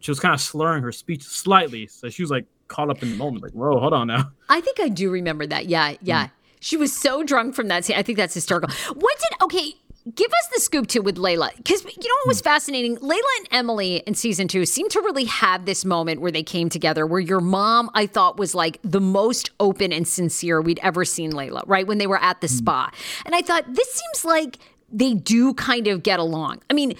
she 0.00 0.10
was 0.10 0.20
kind 0.20 0.34
of 0.34 0.40
slurring 0.40 0.82
her 0.82 0.92
speech 0.92 1.22
slightly. 1.22 1.86
So 1.86 2.10
she 2.10 2.22
was 2.22 2.30
like 2.30 2.46
caught 2.68 2.90
up 2.90 3.02
in 3.02 3.10
the 3.10 3.16
moment, 3.16 3.44
like, 3.44 3.52
whoa, 3.52 3.78
hold 3.78 3.92
on 3.92 4.08
now. 4.08 4.30
I 4.48 4.60
think 4.60 4.80
I 4.80 4.88
do 4.88 5.10
remember 5.10 5.46
that. 5.46 5.66
Yeah, 5.66 5.94
yeah. 6.02 6.26
Mm. 6.26 6.30
She 6.60 6.76
was 6.76 6.92
so 6.92 7.22
drunk 7.22 7.54
from 7.54 7.68
that 7.68 7.84
scene. 7.84 7.96
I 7.96 8.02
think 8.02 8.18
that's 8.18 8.34
hysterical. 8.34 8.70
What 8.94 9.18
did 9.18 9.42
okay? 9.42 9.74
Give 10.12 10.30
us 10.30 10.48
the 10.54 10.60
scoop 10.60 10.86
too 10.86 11.02
with 11.02 11.16
Layla 11.16 11.56
because 11.56 11.82
you 11.84 12.08
know 12.08 12.14
what 12.22 12.28
was 12.28 12.40
hmm. 12.40 12.44
fascinating. 12.44 12.96
Layla 12.96 13.20
and 13.38 13.48
Emily 13.50 13.96
in 14.06 14.14
season 14.14 14.48
two 14.48 14.66
seemed 14.66 14.90
to 14.90 15.00
really 15.00 15.24
have 15.24 15.64
this 15.64 15.84
moment 15.84 16.20
where 16.20 16.32
they 16.32 16.42
came 16.42 16.68
together. 16.68 17.06
Where 17.06 17.20
your 17.20 17.40
mom, 17.40 17.90
I 17.94 18.06
thought, 18.06 18.38
was 18.38 18.54
like 18.54 18.78
the 18.82 19.00
most 19.00 19.50
open 19.60 19.92
and 19.92 20.06
sincere 20.06 20.60
we'd 20.60 20.80
ever 20.82 21.04
seen 21.04 21.32
Layla. 21.32 21.62
Right 21.66 21.86
when 21.86 21.98
they 21.98 22.06
were 22.06 22.22
at 22.22 22.40
the 22.40 22.46
mm. 22.46 22.58
spa, 22.58 22.90
and 23.24 23.34
I 23.34 23.42
thought 23.42 23.72
this 23.72 23.92
seems 23.92 24.24
like 24.24 24.58
they 24.92 25.14
do 25.14 25.54
kind 25.54 25.86
of 25.86 26.02
get 26.02 26.20
along. 26.20 26.62
I 26.70 26.74
mean, 26.74 26.94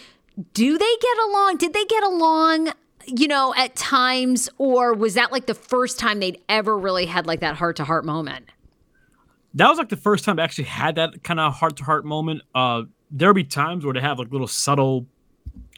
do 0.55 0.79
they 0.79 0.97
get 1.01 1.19
along? 1.29 1.59
Did 1.59 1.73
they 1.73 1.85
get 1.85 2.03
along? 2.03 2.71
You 3.07 3.29
know, 3.29 3.53
at 3.55 3.77
times, 3.77 4.49
or 4.57 4.95
was 4.95 5.15
that 5.15 5.31
like 5.31 5.45
the 5.45 5.55
first 5.55 5.99
time 5.99 6.21
they'd 6.21 6.41
ever 6.49 6.77
really 6.77 7.05
had 7.05 7.27
like 7.27 7.41
that 7.41 7.57
heart 7.57 7.77
to 7.77 7.85
heart 7.85 8.07
moment? 8.07 8.47
That 9.55 9.69
was 9.69 9.79
like 9.79 9.89
the 9.89 9.97
first 9.97 10.25
time 10.25 10.39
I 10.39 10.45
actually 10.45 10.65
had 10.65 10.97
that 10.97 11.23
kind 11.23 11.39
of 11.39 11.55
heart 11.55 11.77
to 11.77 11.85
heart 11.85 12.05
moment. 12.05 12.43
Uh, 12.55 12.83
there'll 13.11 13.35
be 13.35 13.45
times 13.45 13.85
where 13.85 13.95
they 13.95 14.01
have 14.01 14.19
like 14.19 14.33
little 14.33 14.49
subtle 14.49 15.07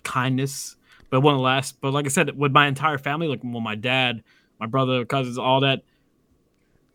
kindness, 0.02 0.76
but 1.10 1.18
it 1.18 1.22
won't 1.22 1.40
last. 1.40 1.80
But 1.80 1.92
like 1.92 2.06
I 2.06 2.08
said, 2.08 2.36
with 2.36 2.52
my 2.52 2.66
entire 2.66 2.98
family, 2.98 3.28
like 3.28 3.40
well, 3.44 3.60
my 3.60 3.74
dad, 3.74 4.24
my 4.58 4.66
brother, 4.66 5.04
cousins, 5.04 5.36
all 5.36 5.60
that, 5.60 5.82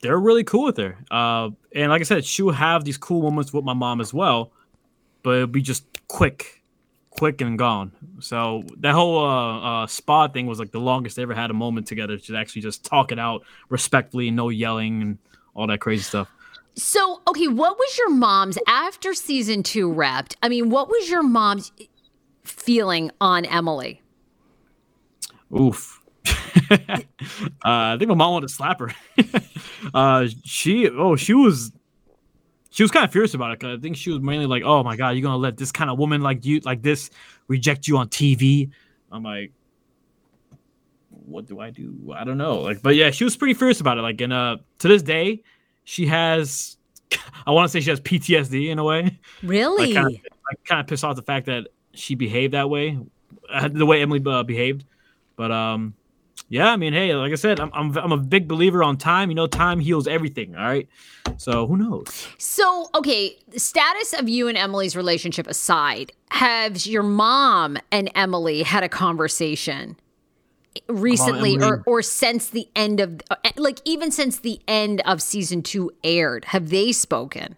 they're 0.02 0.18
really 0.18 0.44
cool 0.44 0.66
with 0.66 0.78
her. 0.78 0.98
Uh, 1.12 1.52
and 1.76 1.92
like 1.92 2.02
I 2.02 2.04
said, 2.04 2.26
she'll 2.26 2.50
have 2.50 2.84
these 2.84 2.98
cool 2.98 3.22
moments 3.22 3.54
with 3.54 3.64
my 3.64 3.74
mom 3.74 4.02
as 4.02 4.14
well, 4.14 4.52
but 5.22 5.36
it'll 5.36 5.48
be 5.48 5.62
just 5.62 5.86
quick, 6.08 6.64
quick 7.12 7.42
and 7.42 7.60
gone. 7.60 7.92
So 8.20 8.64
that 8.80 8.94
whole 8.94 9.20
uh, 9.24 9.84
uh, 9.84 9.88
spa 9.88 10.28
thing 10.30 10.48
was 10.48 10.58
like 10.58 10.72
the 10.72 10.80
longest 10.80 11.16
they 11.16 11.22
ever 11.22 11.36
had 11.36 11.52
a 11.52 11.54
moment 11.54 11.86
together 11.86 12.18
to 12.18 12.36
actually 12.36 12.64
just 12.64 12.84
talk 12.84 13.12
it 13.12 13.20
out 13.20 13.44
respectfully, 13.70 14.32
no 14.32 14.50
yelling 14.50 15.02
and 15.04 15.18
all 15.54 15.68
that 15.68 15.80
crazy 15.80 16.02
stuff. 16.02 16.32
So, 16.76 17.22
okay, 17.28 17.48
what 17.48 17.78
was 17.78 17.98
your 17.98 18.10
mom's 18.10 18.58
after 18.68 19.14
season 19.14 19.64
two 19.64 19.92
wrapped? 19.92 20.38
I 20.42 20.50
mean, 20.50 20.70
what 20.70 20.90
was 20.90 21.10
your 21.10 21.24
mom's 21.24 21.72
feeling 22.44 23.12
on 23.20 23.46
Emily? 23.46 24.02
Oof. 25.58 26.02
uh, 26.72 26.78
I 27.64 27.98
think 27.98 28.10
my 28.10 28.16
mom 28.16 28.34
wanted 28.34 28.48
to 28.48 28.54
slap 28.54 28.80
her. 28.80 28.92
uh, 29.94 30.28
she, 30.46 30.90
oh, 30.90 31.16
she 31.16 31.34
was, 31.34 31.72
she 32.70 32.84
was 32.84 32.92
kind 32.92 33.04
of 33.04 33.12
furious 33.12 33.34
about 33.34 33.52
it. 33.52 33.60
Cause 33.60 33.78
I 33.78 33.82
think 33.82 33.98
she 33.98 34.12
was 34.12 34.22
mainly 34.22 34.46
like, 34.46 34.64
"Oh 34.64 34.82
my 34.84 34.96
god, 34.96 35.10
you're 35.10 35.24
gonna 35.24 35.38
let 35.38 35.58
this 35.58 35.72
kind 35.72 35.90
of 35.90 36.00
woman 36.00 36.22
like 36.22 36.46
you, 36.46 36.62
like 36.62 36.82
this, 36.82 37.10
reject 37.48 37.88
you 37.88 37.98
on 37.98 38.08
TV?" 38.08 38.70
I'm 39.12 39.24
like, 39.24 39.52
what 41.10 41.48
do 41.48 41.60
I 41.60 41.70
do? 41.70 42.14
I 42.16 42.24
don't 42.24 42.38
know. 42.38 42.60
Like, 42.60 42.82
but 42.82 42.96
yeah, 42.96 43.12
she 43.12 43.24
was 43.24 43.36
pretty 43.36 43.54
furious 43.54 43.82
about 43.82 43.98
it. 43.98 44.02
Like, 44.02 44.22
and 44.22 44.34
uh, 44.34 44.58
to 44.80 44.88
this 44.88 45.02
day, 45.02 45.44
she 45.84 46.06
has 46.06 46.78
I 47.46 47.52
want 47.52 47.66
to 47.66 47.72
say 47.72 47.82
she 47.82 47.90
has 47.90 48.00
PTSD 48.02 48.70
in 48.70 48.80
a 48.80 48.84
way. 48.84 49.20
Really? 49.44 49.92
I 49.92 50.02
kind 50.02 50.08
of, 50.08 50.14
like, 50.14 50.66
kind 50.66 50.82
of 50.82 50.88
pissed 50.88 51.04
off 51.04 51.16
the 51.16 51.22
fact 51.22 51.46
that 51.48 51.68
she 51.94 52.16
behaved 52.16 52.54
that 52.54 52.70
way, 52.70 52.98
uh, 53.50 53.68
the 53.68 53.86
way 53.86 54.02
Emily 54.02 54.22
uh, 54.26 54.44
behaved. 54.44 54.86
But 55.36 55.52
um, 55.52 55.94
yeah, 56.50 56.72
I 56.72 56.78
mean, 56.78 56.94
hey, 56.94 57.16
like 57.16 57.32
I 57.32 57.36
said, 57.36 57.60
I'm, 57.60 57.72
I'm 57.74 57.98
I'm 57.98 58.12
a 58.12 58.18
big 58.18 58.48
believer 58.48 58.84
on 58.84 58.98
time. 58.98 59.30
You 59.30 59.36
know, 59.36 59.48
time 59.48 59.80
heals 59.80 60.08
everything. 60.08 60.56
All 60.56 60.64
right, 60.64 60.88
so 61.38 61.66
who 61.66 61.78
knows? 61.78 62.28
So 62.38 62.90
okay, 62.96 63.38
the 63.48 63.60
status 63.60 64.14
of 64.14 64.30
you 64.30 64.48
and 64.48 64.58
Emily's 64.58 64.96
relationship 64.96 65.48
aside, 65.48 66.12
have 66.30 66.86
your 66.86 67.04
mom 67.04 67.78
and 67.92 68.12
Emily 68.16 68.64
had 68.64 68.84
a 68.84 68.90
conversation? 68.90 69.98
Recently 70.88 71.62
or 71.62 71.84
or 71.86 72.02
since 72.02 72.50
the 72.50 72.68
end 72.76 73.00
of 73.00 73.22
uh, 73.30 73.36
like 73.58 73.80
even 73.86 74.12
since 74.12 74.40
the 74.40 74.60
end 74.68 75.02
of 75.02 75.22
season 75.22 75.62
2 75.62 75.92
aired 76.04 76.46
have 76.46 76.70
they 76.70 76.92
spoken? 76.92 77.56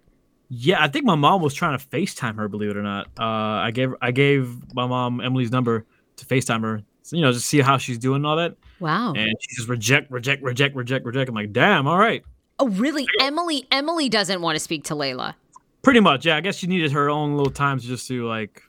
Yeah 0.50 0.84
i 0.84 0.88
think 0.88 1.06
my 1.06 1.16
mom 1.16 1.42
was 1.42 1.54
trying 1.54 1.78
to 1.78 1.86
facetime 1.86 2.36
her 2.36 2.48
believe 2.48 2.72
it 2.72 2.78
or 2.78 2.84
not. 2.84 3.08
Uh, 3.20 3.24
i 3.24 3.72
gave 3.72 3.94
i 4.02 4.12
gave 4.12 4.74
my 4.74 4.88
mom 4.88 5.22
emily's 5.22 5.52
number 5.52 5.86
to 6.18 6.26
facetime 6.26 6.62
her 6.62 6.84
you 7.12 7.22
know 7.22 7.32
just 7.32 7.48
see 7.48 7.60
how 7.62 7.78
she's 7.78 7.98
doing 7.98 8.18
and 8.18 8.26
all 8.26 8.38
that. 8.38 8.56
Wow. 8.80 9.14
And 9.14 9.34
she 9.40 9.56
just 9.56 9.68
reject 9.68 10.12
reject 10.12 10.44
reject 10.44 10.76
reject 10.76 11.06
reject. 11.06 11.30
I'm 11.30 11.36
like 11.36 11.54
damn 11.54 11.88
all 11.88 11.98
right. 11.98 12.24
Oh 12.60 12.70
really? 12.70 13.08
Emily 13.20 13.68
emily 13.72 14.10
doesn't 14.10 14.42
want 14.42 14.56
to 14.56 14.60
speak 14.60 14.86
to 14.86 14.96
layla. 14.96 15.36
Pretty 15.82 16.00
much 16.00 16.26
yeah. 16.26 16.38
I 16.38 16.42
guess 16.42 16.56
she 16.56 16.68
needed 16.68 16.92
her 16.92 17.10
own 17.10 17.36
little 17.36 17.52
times 17.52 17.84
just 17.84 18.08
to 18.08 18.26
like 18.28 18.64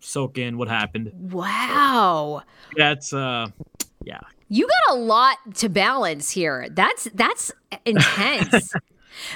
soak 0.00 0.38
in 0.38 0.58
what 0.58 0.68
happened. 0.68 1.12
Wow. 1.32 2.42
That's 2.76 3.12
uh 3.12 3.48
yeah. 4.04 4.20
You 4.48 4.68
got 4.68 4.96
a 4.96 4.98
lot 4.98 5.38
to 5.56 5.68
balance 5.68 6.30
here. 6.30 6.68
That's 6.70 7.08
that's 7.14 7.52
intense. 7.86 8.72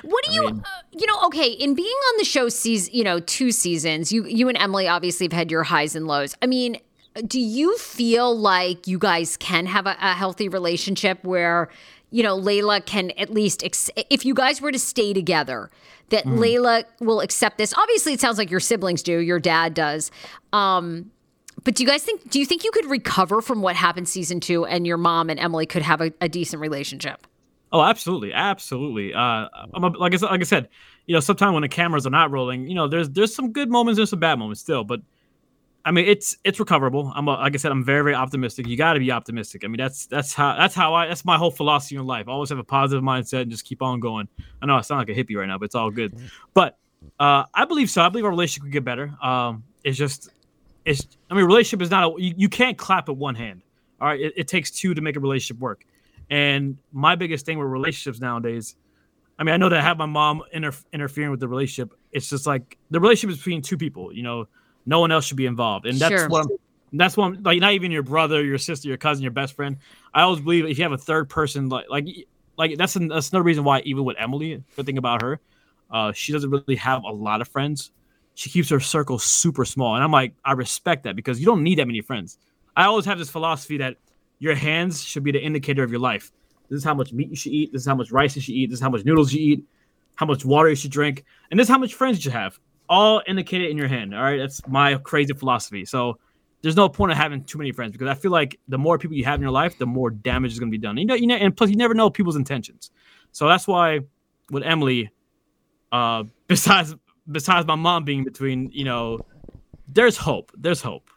What 0.03 0.25
do 0.25 0.33
you, 0.33 0.43
I 0.43 0.53
mean, 0.53 0.61
uh, 0.61 0.83
you 0.93 1.07
know? 1.07 1.25
Okay, 1.27 1.51
in 1.51 1.75
being 1.75 1.89
on 1.89 2.19
the 2.19 2.25
show, 2.25 2.49
season, 2.49 2.95
you 2.95 3.05
know, 3.05 3.21
two 3.21 3.51
seasons. 3.51 4.13
You, 4.13 4.27
you 4.27 4.49
and 4.49 4.59
Emily 4.59 4.87
obviously 4.87 5.25
have 5.25 5.33
had 5.33 5.51
your 5.51 5.63
highs 5.63 5.97
and 5.97 6.07
lows. 6.07 6.35
I 6.43 6.47
mean, 6.47 6.77
do 7.27 7.41
you 7.41 7.77
feel 7.79 8.37
like 8.37 8.87
you 8.87 8.99
guys 8.99 9.37
can 9.37 9.67
have 9.67 9.87
a, 9.87 9.97
a 10.01 10.15
healthy 10.15 10.49
relationship 10.49 11.25
where, 11.25 11.71
you 12.11 12.23
know, 12.23 12.39
Layla 12.39 12.85
can 12.85 13.11
at 13.13 13.31
least, 13.31 13.65
ex- 13.65 13.91
if 14.11 14.25
you 14.25 14.35
guys 14.35 14.61
were 14.61 14.73
to 14.73 14.79
stay 14.79 15.13
together, 15.13 15.71
that 16.11 16.25
mm. 16.25 16.39
Layla 16.39 16.85
will 17.01 17.21
accept 17.21 17.59
this. 17.59 17.75
Obviously, 17.77 18.13
it 18.13 18.21
sounds 18.21 18.39
like 18.39 18.51
your 18.51 18.61
siblings 18.61 19.03
do, 19.03 19.19
your 19.19 19.41
dad 19.41 19.75
does. 19.75 20.11
Um, 20.53 21.11
but 21.65 21.75
do 21.75 21.83
you 21.83 21.89
guys 21.89 22.03
think, 22.03 22.31
do 22.31 22.39
you 22.39 22.47
think 22.47 22.65
you 22.65 22.71
could 22.71 22.87
recover 22.87 23.41
from 23.41 23.63
what 23.63 23.77
happened 23.77 24.09
season 24.09 24.41
two 24.41 24.65
and 24.65 24.87
your 24.87 24.97
mom 24.97 25.31
and 25.31 25.39
Emily 25.41 25.67
could 25.67 25.83
have 25.83 26.01
a, 26.01 26.13
a 26.21 26.29
decent 26.29 26.61
relationship? 26.61 27.27
Oh, 27.73 27.83
absolutely, 27.83 28.33
absolutely. 28.33 29.15
Uh, 29.15 29.49
I'm 29.75 29.85
a, 29.85 29.89
like 29.89 30.13
I 30.13 30.27
like 30.27 30.41
I 30.41 30.45
said, 30.45 30.69
you 31.07 31.15
know, 31.15 31.21
sometimes 31.21 31.55
when 31.55 31.63
the 31.63 31.69
cameras 31.69 32.07
are 32.07 32.11
not 32.11 32.31
rolling, 32.31 32.67
you 32.67 32.75
know, 32.75 32.89
there's 32.89 33.09
there's 33.11 33.35
some 33.35 33.53
good 33.53 33.71
moments, 33.71 33.97
there's 33.97 34.11
some 34.11 34.19
bad 34.19 34.39
moments 34.39 34.61
still, 34.61 34.83
but 34.83 35.01
I 35.85 35.93
mean, 35.93 36.07
it's 36.07 36.37
it's 36.45 36.61
recoverable. 36.61 37.11
I'm 37.15 37.27
a, 37.27 37.33
like 37.33 37.55
I 37.55 37.57
said, 37.57 37.73
I'm 37.73 37.85
very 37.85 38.03
very 38.03 38.15
optimistic. 38.15 38.67
You 38.67 38.77
got 38.77 38.95
to 38.95 39.01
be 39.01 39.11
optimistic. 39.11 39.65
I 39.65 39.69
mean, 39.69 39.79
that's 39.79 40.07
that's 40.07 40.35
how 40.35 40.57
that's 40.57 40.75
how 40.75 40.95
I 40.95 41.07
that's 41.07 41.25
my 41.25 41.39
whole 41.39 41.51
philosophy 41.51 41.97
in 41.97 42.07
life. 42.07 42.29
I 42.29 42.33
always 42.33 42.51
have 42.51 42.59
a 42.59 42.65
positive 42.65 43.03
mindset 43.03 43.43
and 43.43 43.51
just 43.51 43.65
keep 43.65 43.81
on 43.81 43.99
going. 44.01 44.29
I 44.61 44.67
know 44.67 44.77
I 44.77 44.83
sound 44.83 44.99
like 44.99 45.17
a 45.17 45.19
hippie 45.19 45.37
right 45.37 45.47
now, 45.47 45.59
but 45.59 45.67
it's 45.67 45.75
all 45.75 45.91
good. 45.91 46.15
But 46.53 46.79
uh, 47.19 47.45
I 47.55 47.65
believe 47.65 47.89
so. 47.89 48.03
I 48.03 48.11
believe 48.11 48.27
our 48.27 48.31
relationship 48.31 48.65
could 48.65 48.73
get 48.73 48.85
better. 48.85 49.15
Um, 49.23 49.65
it's 49.83 49.97
just 49.97 50.29
it's. 50.85 51.07
I 51.31 51.35
mean, 51.35 51.45
relationship 51.45 51.83
is 51.83 51.91
not 51.91 52.13
a 52.13 52.23
you, 52.23 52.35
you 52.37 52.49
can't 52.51 52.77
clap 52.77 53.09
at 53.09 53.17
one 53.17 53.35
hand. 53.35 53.63
All 54.01 54.09
right, 54.09 54.21
it, 54.21 54.35
it 54.37 54.49
takes 54.49 54.71
two 54.71 54.93
to 54.93 55.01
make 55.01 55.17
a 55.17 55.21
relationship 55.21 55.61
work. 55.61 55.87
And 56.29 56.77
my 56.93 57.17
biggest 57.17 57.47
thing 57.47 57.59
with 57.59 57.69
relationships 57.69 58.21
nowadays, 58.21 58.77
I 59.39 59.45
mean, 59.45 59.55
I 59.55 59.57
know 59.57 59.69
that 59.71 59.79
I 59.79 59.83
have 59.83 59.99
my 59.99 60.07
mom 60.07 60.43
inter- 60.53 60.73
interfering 60.93 61.31
with 61.31 61.41
the 61.41 61.49
relationship. 61.49 61.95
It's 62.13 62.29
just 62.29 62.47
like 62.47 62.77
the 62.91 63.01
relationship 63.01 63.35
is 63.35 63.39
between 63.39 63.63
two 63.63 63.79
people. 63.79 64.13
You 64.13 64.23
know 64.25 64.49
no 64.87 65.01
one 65.01 65.13
else 65.13 65.27
should 65.27 65.37
be 65.37 65.47
involved, 65.47 65.87
and 65.87 65.99
that's 65.99 66.15
sure. 66.15 66.29
what 66.29 66.47
I'm. 66.47 66.51
That's 66.93 67.17
what 67.17 67.27
I'm 67.27 67.43
like. 67.43 67.61
Not 67.61 67.73
even 67.73 67.91
your 67.91 68.03
brother, 68.03 68.45
your 68.45 68.59
sister, 68.59 68.89
your 68.89 68.97
cousin, 68.97 69.23
your 69.23 69.31
best 69.31 69.55
friend. 69.55 69.77
I 70.13 70.23
always 70.23 70.41
believe 70.41 70.65
if 70.67 70.79
you 70.79 70.85
have 70.85 70.93
a 70.93 70.99
third 70.99 71.29
person, 71.29 71.69
like 71.69 71.87
like 71.89 72.07
like 72.57 72.77
that's 72.77 72.97
an, 72.97 73.09
that's 73.09 73.31
another 73.31 73.45
reason 73.45 73.65
why 73.65 73.81
even 73.81 74.05
with 74.05 74.17
Emily, 74.19 74.63
the 74.77 74.85
thing 74.85 74.99
about 74.99 75.23
her, 75.23 75.41
uh, 75.91 76.13
she 76.13 76.33
doesn't 76.33 76.51
really 76.51 76.77
have 76.77 77.05
a 77.05 77.11
lot 77.11 77.41
of 77.41 77.49
friends. 77.49 77.93
She 78.35 78.51
keeps 78.51 78.69
her 78.71 78.81
circle 78.81 79.19
super 79.19 79.65
small, 79.65 79.95
and 79.95 80.03
I'm 80.03 80.11
like, 80.11 80.35
I 80.45 80.53
respect 80.53 81.05
that 81.05 81.15
because 81.15 81.39
you 81.39 81.47
don't 81.47 81.63
need 81.63 81.79
that 81.79 81.87
many 81.87 82.01
friends. 82.01 82.39
I 82.77 82.85
always 82.85 83.05
have 83.05 83.19
this 83.19 83.31
philosophy 83.31 83.77
that 83.79 83.97
your 84.39 84.55
hands 84.55 85.03
should 85.03 85.23
be 85.23 85.33
the 85.33 85.41
indicator 85.41 85.83
of 85.83 85.91
your 85.91 86.01
life. 86.01 86.33
This 86.69 86.79
is 86.79 86.85
how 86.85 86.95
much 86.95 87.13
meat 87.13 87.29
you 87.29 87.37
should 87.37 87.53
eat. 87.53 87.73
This 87.73 87.83
is 87.83 87.87
how 87.87 87.97
much 87.97 88.11
rice 88.11 88.37
you 88.37 88.43
should 88.43 88.55
eat. 88.55 88.71
This 88.71 88.79
is 88.79 88.83
how 88.83 88.91
much 88.91 89.05
noodles 89.05 89.33
you 89.33 89.41
eat. 89.41 89.65
How 90.15 90.27
much 90.27 90.45
water 90.45 90.69
you 90.69 90.77
should 90.77 90.91
drink, 90.91 91.25
and 91.51 91.59
this 91.59 91.67
is 91.67 91.71
how 91.71 91.79
much 91.79 91.95
friends 91.95 92.19
you 92.19 92.23
should 92.23 92.33
have 92.33 92.59
all 92.91 93.23
indicated 93.27 93.71
in 93.71 93.79
your 93.79 93.89
hand. 93.89 94.15
All 94.15 94.23
right, 94.23 94.37
that's 94.37 94.61
my 94.67 94.97
crazy 94.97 95.33
philosophy. 95.33 95.87
So 95.87 96.19
there's 96.61 96.77
no 96.77 96.89
point 96.89 97.13
of 97.13 97.17
having 97.17 97.45
too 97.45 97.57
many 97.57 97.73
friends 97.73 97.93
because 97.93 98.09
I 98.09 98.15
feel 98.15 98.33
like 98.33 98.59
the 98.69 98.77
more 98.77 98.99
people 98.99 99.17
you 99.17 99.25
have 99.25 99.37
in 99.37 99.43
your 99.43 99.53
life, 99.53 99.79
the 99.79 99.87
more 99.87 100.11
damage 100.11 100.53
is 100.53 100.59
going 100.59 100.71
to 100.71 100.77
be 100.77 100.83
done. 100.83 100.99
You 100.99 101.07
know, 101.07 101.15
you 101.15 101.27
know, 101.27 101.37
and 101.37 101.57
plus 101.57 101.71
you 101.71 101.77
never 101.77 101.95
know 101.95 102.11
people's 102.11 102.37
intentions. 102.37 102.91
So 103.33 103.49
that's 103.49 103.67
why 103.67 104.01
with 104.51 104.65
Emily, 104.65 105.11
uh, 105.93 106.25
besides 106.49 106.95
besides 107.31 107.67
my 107.67 107.77
mom 107.77 108.05
being 108.05 108.25
between, 108.25 108.71
you 108.73 108.85
know, 108.85 109.21
there's 109.89 110.17
hope. 110.17 110.51
There's 110.59 110.83
hope. 110.83 111.09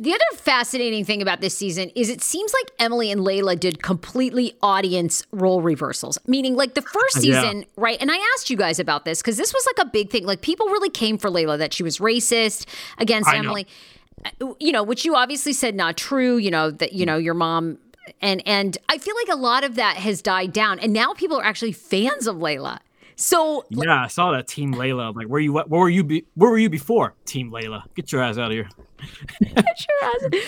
The 0.00 0.14
other 0.14 0.24
fascinating 0.36 1.04
thing 1.04 1.20
about 1.22 1.40
this 1.40 1.56
season 1.56 1.90
is 1.96 2.08
it 2.08 2.22
seems 2.22 2.52
like 2.52 2.70
Emily 2.78 3.10
and 3.10 3.20
Layla 3.22 3.58
did 3.58 3.82
completely 3.82 4.56
audience 4.62 5.24
role 5.32 5.60
reversals. 5.60 6.18
Meaning, 6.26 6.54
like 6.54 6.74
the 6.74 6.82
first 6.82 7.16
Yeah. 7.16 7.42
season, 7.42 7.64
right? 7.76 7.98
And 8.00 8.10
I 8.10 8.16
asked 8.34 8.48
you 8.48 8.56
guys 8.56 8.78
about 8.78 9.04
this 9.04 9.20
because 9.20 9.36
this 9.36 9.52
was 9.52 9.66
like 9.66 9.84
a 9.86 9.90
big 9.90 10.10
thing. 10.10 10.24
Like 10.24 10.40
people 10.40 10.66
really 10.66 10.90
came 10.90 11.18
for 11.18 11.30
Layla 11.30 11.58
that 11.58 11.72
she 11.74 11.82
was 11.82 11.98
racist 11.98 12.66
against 12.98 13.28
I. 13.28 13.38
Emily. 13.38 13.66
Uh, 14.24 14.52
You 14.60 14.72
know, 14.72 14.82
which 14.84 15.04
you 15.04 15.16
obviously 15.16 15.52
said 15.52 15.74
not 15.74 15.96
true. 15.96 16.36
You 16.36 16.50
know 16.50 16.70
that 16.70 16.92
you 16.92 17.04
know 17.04 17.16
your 17.16 17.34
mom. 17.34 17.78
And 18.20 18.40
and 18.46 18.78
I 18.88 18.98
feel 18.98 19.14
like 19.16 19.36
a 19.36 19.40
lot 19.40 19.64
of 19.64 19.74
that 19.74 19.96
has 19.96 20.22
died 20.22 20.52
down, 20.52 20.78
and 20.78 20.92
now 20.92 21.12
people 21.12 21.38
are 21.38 21.44
actually 21.44 21.72
fans 21.72 22.26
of 22.26 22.36
Layla. 22.36 22.78
So 23.18 23.64
Yeah, 23.70 24.04
I 24.04 24.06
saw 24.06 24.30
that 24.30 24.46
Team 24.46 24.72
Layla. 24.74 25.08
I'm 25.08 25.14
like, 25.14 25.26
where 25.26 25.40
you? 25.40 25.52
Where 25.52 25.66
were 25.66 25.88
you? 25.88 26.04
Be, 26.04 26.24
where 26.34 26.50
were 26.50 26.58
you 26.58 26.70
before 26.70 27.14
Team 27.24 27.50
Layla? 27.50 27.82
Get 27.96 28.12
your 28.12 28.22
ass 28.22 28.38
out 28.38 28.46
of 28.46 28.52
here. 28.52 28.68
sure 29.40 30.02
has. 30.02 30.44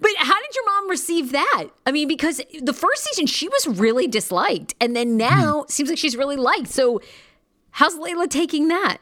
But 0.00 0.10
how 0.16 0.40
did 0.40 0.54
your 0.54 0.64
mom 0.64 0.88
receive 0.88 1.32
that? 1.32 1.68
I 1.86 1.92
mean, 1.92 2.08
because 2.08 2.40
the 2.62 2.72
first 2.72 3.04
season 3.04 3.26
she 3.26 3.48
was 3.48 3.66
really 3.66 4.06
disliked, 4.06 4.74
and 4.80 4.96
then 4.96 5.18
now 5.18 5.62
it 5.62 5.70
seems 5.70 5.90
like 5.90 5.98
she's 5.98 6.16
really 6.16 6.36
liked. 6.36 6.68
So, 6.68 7.02
how's 7.70 7.94
Layla 7.96 8.28
taking 8.30 8.68
that? 8.68 8.98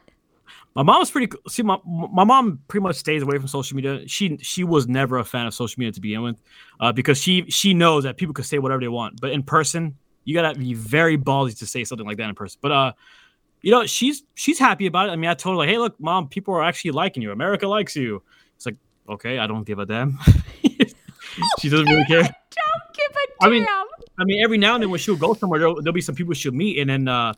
My 0.74 0.82
mom's 0.82 1.10
pretty. 1.10 1.28
co- 1.28 1.38
See, 1.48 1.62
my 1.62 1.78
my 1.84 2.24
mom 2.24 2.60
pretty 2.66 2.82
much 2.82 2.96
stays 2.96 3.22
away 3.22 3.38
from 3.38 3.46
social 3.46 3.76
media. 3.76 4.08
She 4.08 4.38
she 4.38 4.64
was 4.64 4.88
never 4.88 5.18
a 5.18 5.24
fan 5.24 5.46
of 5.46 5.54
social 5.54 5.78
media 5.78 5.92
to 5.92 6.00
begin 6.00 6.22
with, 6.22 6.36
uh, 6.80 6.92
because 6.92 7.22
she 7.22 7.48
she 7.48 7.74
knows 7.74 8.02
that 8.02 8.16
people 8.16 8.34
could 8.34 8.44
say 8.46 8.58
whatever 8.58 8.80
they 8.80 8.88
want, 8.88 9.20
but 9.20 9.30
in 9.30 9.44
person, 9.44 9.96
you 10.28 10.34
gotta 10.34 10.58
be 10.58 10.74
very 10.74 11.16
ballsy 11.16 11.58
to 11.58 11.66
say 11.66 11.84
something 11.84 12.06
like 12.06 12.18
that 12.18 12.28
in 12.28 12.34
person. 12.34 12.58
But 12.60 12.70
uh, 12.70 12.92
you 13.62 13.70
know, 13.70 13.86
she's 13.86 14.24
she's 14.34 14.58
happy 14.58 14.84
about 14.84 15.08
it. 15.08 15.12
I 15.12 15.16
mean, 15.16 15.30
I 15.30 15.32
told 15.32 15.54
her 15.54 15.56
like, 15.56 15.70
hey, 15.70 15.78
look, 15.78 15.98
mom, 15.98 16.28
people 16.28 16.52
are 16.52 16.62
actually 16.62 16.90
liking 16.90 17.22
you. 17.22 17.32
America 17.32 17.66
likes 17.66 17.96
you. 17.96 18.22
It's 18.54 18.66
like, 18.66 18.76
okay, 19.08 19.38
I 19.38 19.46
don't 19.46 19.64
give 19.64 19.78
a 19.78 19.86
damn. 19.86 20.18
she 21.60 21.70
doesn't 21.70 21.86
really 21.86 22.04
care. 22.04 22.20
I 22.20 22.24
Don't 22.58 22.94
give 22.94 23.16
a 23.16 23.46
I 23.46 23.48
mean, 23.48 23.66
I 24.18 24.24
mean, 24.24 24.44
every 24.44 24.58
now 24.58 24.74
and 24.74 24.82
then 24.82 24.90
when 24.90 25.00
she'll 25.00 25.16
go 25.16 25.32
somewhere, 25.32 25.60
there'll, 25.60 25.76
there'll 25.76 25.94
be 25.94 26.02
some 26.02 26.14
people 26.14 26.34
she'll 26.34 26.52
meet, 26.52 26.78
and 26.78 26.90
then 26.90 27.08
uh, 27.08 27.32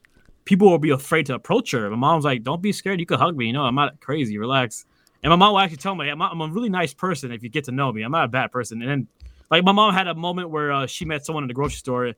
people 0.44 0.68
will 0.68 0.78
be 0.78 0.90
afraid 0.90 1.26
to 1.26 1.34
approach 1.34 1.70
her. 1.70 1.88
My 1.90 1.96
mom's 1.96 2.24
like, 2.24 2.42
"Don't 2.42 2.60
be 2.60 2.72
scared. 2.72 2.98
You 2.98 3.06
can 3.06 3.20
hug 3.20 3.36
me. 3.36 3.46
You 3.46 3.52
know, 3.52 3.62
I'm 3.62 3.76
not 3.76 4.00
crazy. 4.00 4.36
Relax." 4.36 4.84
And 5.22 5.30
my 5.30 5.36
mom 5.36 5.52
will 5.52 5.60
actually 5.60 5.76
tell 5.76 5.94
me, 5.94 6.08
"I'm, 6.08 6.20
I'm 6.20 6.40
a 6.40 6.48
really 6.48 6.70
nice 6.70 6.92
person. 6.92 7.30
If 7.30 7.44
you 7.44 7.50
get 7.50 7.64
to 7.66 7.72
know 7.72 7.92
me, 7.92 8.02
I'm 8.02 8.10
not 8.10 8.24
a 8.24 8.28
bad 8.28 8.50
person." 8.50 8.82
And 8.82 8.90
then, 8.90 9.08
like, 9.48 9.62
my 9.62 9.72
mom 9.72 9.94
had 9.94 10.08
a 10.08 10.14
moment 10.16 10.50
where 10.50 10.72
uh, 10.72 10.86
she 10.86 11.04
met 11.04 11.24
someone 11.24 11.44
in 11.44 11.48
the 11.48 11.54
grocery 11.54 11.76
store, 11.76 12.14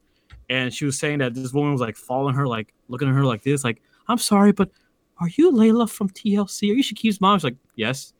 and 0.49 0.73
she 0.73 0.85
was 0.85 0.99
saying 0.99 1.19
that 1.19 1.35
this 1.35 1.53
woman 1.53 1.73
was 1.73 1.81
like 1.81 1.97
following 1.97 2.35
her, 2.35 2.47
like 2.47 2.73
looking 2.89 3.09
at 3.09 3.15
her 3.15 3.25
like 3.25 3.43
this, 3.43 3.65
like, 3.65 3.83
"I'm 4.09 4.19
sorry, 4.19 4.53
but 4.53 4.71
are 5.19 5.29
you 5.29 5.53
Layla 5.53 5.89
from 5.89 6.09
TLC? 6.11 6.71
Are 6.71 6.75
you 6.75 6.83
Shekeb's 6.83 7.21
mom?" 7.21 7.39
She's 7.39 7.45
like, 7.45 7.57
"Yes." 7.77 8.13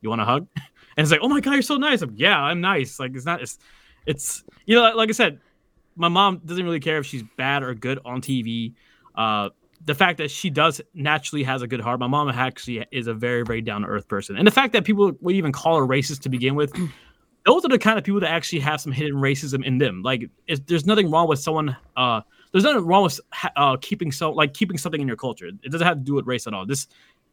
You 0.00 0.08
want 0.08 0.22
a 0.22 0.24
hug? 0.24 0.46
And 0.96 1.04
it's 1.04 1.12
like, 1.12 1.20
"Oh 1.22 1.28
my 1.28 1.40
god, 1.40 1.52
you're 1.52 1.62
so 1.62 1.76
nice." 1.76 2.02
I'm, 2.02 2.12
yeah, 2.16 2.36
I'm 2.36 2.60
nice. 2.60 2.98
Like, 2.98 3.14
it's 3.14 3.24
not. 3.24 3.40
It's, 3.40 3.58
it's 4.06 4.42
you 4.66 4.74
know, 4.74 4.92
like 4.96 5.08
I 5.08 5.12
said, 5.12 5.38
my 5.94 6.08
mom 6.08 6.42
doesn't 6.44 6.64
really 6.64 6.80
care 6.80 6.98
if 6.98 7.06
she's 7.06 7.22
bad 7.36 7.62
or 7.62 7.74
good 7.74 8.00
on 8.04 8.20
TV. 8.20 8.74
Uh, 9.14 9.50
the 9.84 9.94
fact 9.94 10.18
that 10.18 10.30
she 10.30 10.50
does 10.50 10.80
naturally 10.92 11.44
has 11.44 11.62
a 11.62 11.68
good 11.68 11.80
heart. 11.80 12.00
My 12.00 12.08
mom 12.08 12.28
actually 12.28 12.84
is 12.90 13.06
a 13.06 13.14
very, 13.14 13.42
very 13.44 13.62
down 13.62 13.82
to 13.82 13.88
earth 13.88 14.08
person, 14.08 14.36
and 14.36 14.46
the 14.46 14.50
fact 14.50 14.72
that 14.72 14.84
people 14.84 15.12
would 15.20 15.34
even 15.36 15.52
call 15.52 15.78
her 15.78 15.86
racist 15.86 16.22
to 16.22 16.28
begin 16.28 16.56
with, 16.56 16.72
those 17.46 17.64
are 17.64 17.68
the 17.68 17.78
kind 17.78 17.98
of 17.98 18.04
people 18.04 18.20
that 18.20 18.30
actually 18.30 18.60
have 18.60 18.80
some 18.80 18.92
hidden 18.92 19.16
racism 19.16 19.64
in 19.64 19.78
them. 19.78 20.02
Like, 20.02 20.28
there's 20.66 20.86
nothing 20.86 21.10
wrong 21.10 21.28
with 21.28 21.38
someone. 21.38 21.76
Uh, 21.96 22.20
there's 22.52 22.64
nothing 22.64 22.84
wrong 22.84 23.04
with 23.04 23.20
uh, 23.56 23.76
keeping 23.80 24.12
so 24.12 24.32
like 24.32 24.54
keeping 24.54 24.76
something 24.76 25.00
in 25.00 25.06
your 25.06 25.16
culture. 25.16 25.46
It 25.46 25.70
doesn't 25.70 25.86
have 25.86 25.98
to 25.98 26.04
do 26.04 26.14
with 26.14 26.26
race 26.26 26.46
at 26.46 26.54
all. 26.54 26.66
This, 26.66 26.88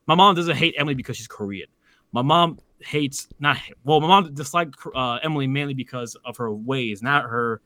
my 0.06 0.16
mom 0.16 0.36
doesn't 0.36 0.56
hate 0.56 0.76
Emily 0.78 0.94
because 0.96 1.18
she's 1.18 1.28
Korean. 1.28 1.68
My 2.12 2.22
mom 2.22 2.60
hates 2.80 3.28
not 3.40 3.58
well. 3.84 4.00
My 4.00 4.08
mom 4.08 4.34
disliked 4.34 4.76
uh, 4.96 5.16
Emily 5.24 5.48
mainly 5.48 5.74
because 5.74 6.16
of 6.24 6.38
her 6.38 6.54
ways, 6.54 7.02
not 7.02 7.24
her, 7.24 7.62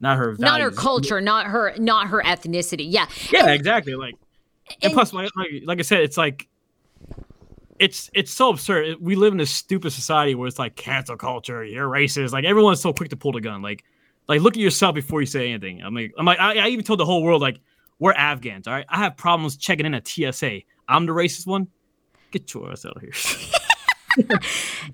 not 0.00 0.16
her. 0.16 0.36
not 0.38 0.60
her 0.60 0.70
culture, 0.70 1.20
not 1.20 1.46
her, 1.46 1.74
not 1.78 2.08
her 2.08 2.22
ethnicity. 2.22 2.86
Yeah, 2.88 3.06
Yeah, 3.30 3.48
exactly. 3.48 3.94
Like, 3.94 4.14
and, 4.80 4.84
And- 4.84 4.92
plus, 4.94 5.12
like, 5.12 5.28
like, 5.36 5.62
like 5.64 5.78
I 5.78 5.82
said, 5.82 6.00
it's 6.00 6.16
like, 6.16 6.48
it's 7.82 8.08
it's 8.14 8.32
so 8.32 8.50
absurd. 8.50 8.98
We 9.00 9.16
live 9.16 9.34
in 9.34 9.40
a 9.40 9.46
stupid 9.46 9.92
society 9.92 10.36
where 10.36 10.46
it's 10.46 10.58
like 10.58 10.76
cancel 10.76 11.16
culture. 11.16 11.64
You're 11.64 11.88
racist. 11.88 12.30
Like 12.30 12.44
everyone's 12.44 12.80
so 12.80 12.92
quick 12.92 13.10
to 13.10 13.16
pull 13.16 13.32
the 13.32 13.40
gun. 13.40 13.60
Like, 13.60 13.82
like 14.28 14.40
look 14.40 14.54
at 14.56 14.60
yourself 14.60 14.94
before 14.94 15.20
you 15.20 15.26
say 15.26 15.50
anything. 15.50 15.82
I'm 15.82 15.92
like, 15.92 16.14
I'm 16.16 16.24
like, 16.24 16.38
I, 16.38 16.58
I 16.58 16.68
even 16.68 16.84
told 16.84 17.00
the 17.00 17.04
whole 17.04 17.24
world 17.24 17.42
like, 17.42 17.58
we're 17.98 18.12
Afghans. 18.12 18.68
All 18.68 18.74
right, 18.74 18.86
I 18.88 18.98
have 18.98 19.16
problems 19.16 19.56
checking 19.56 19.84
in 19.84 19.94
at 19.94 20.06
TSA. 20.06 20.60
I'm 20.88 21.06
the 21.06 21.12
racist 21.12 21.48
one. 21.48 21.66
Get 22.30 22.54
your 22.54 22.70
ass 22.70 22.86
out 22.86 22.96
of 22.96 23.02
here. 23.02 23.12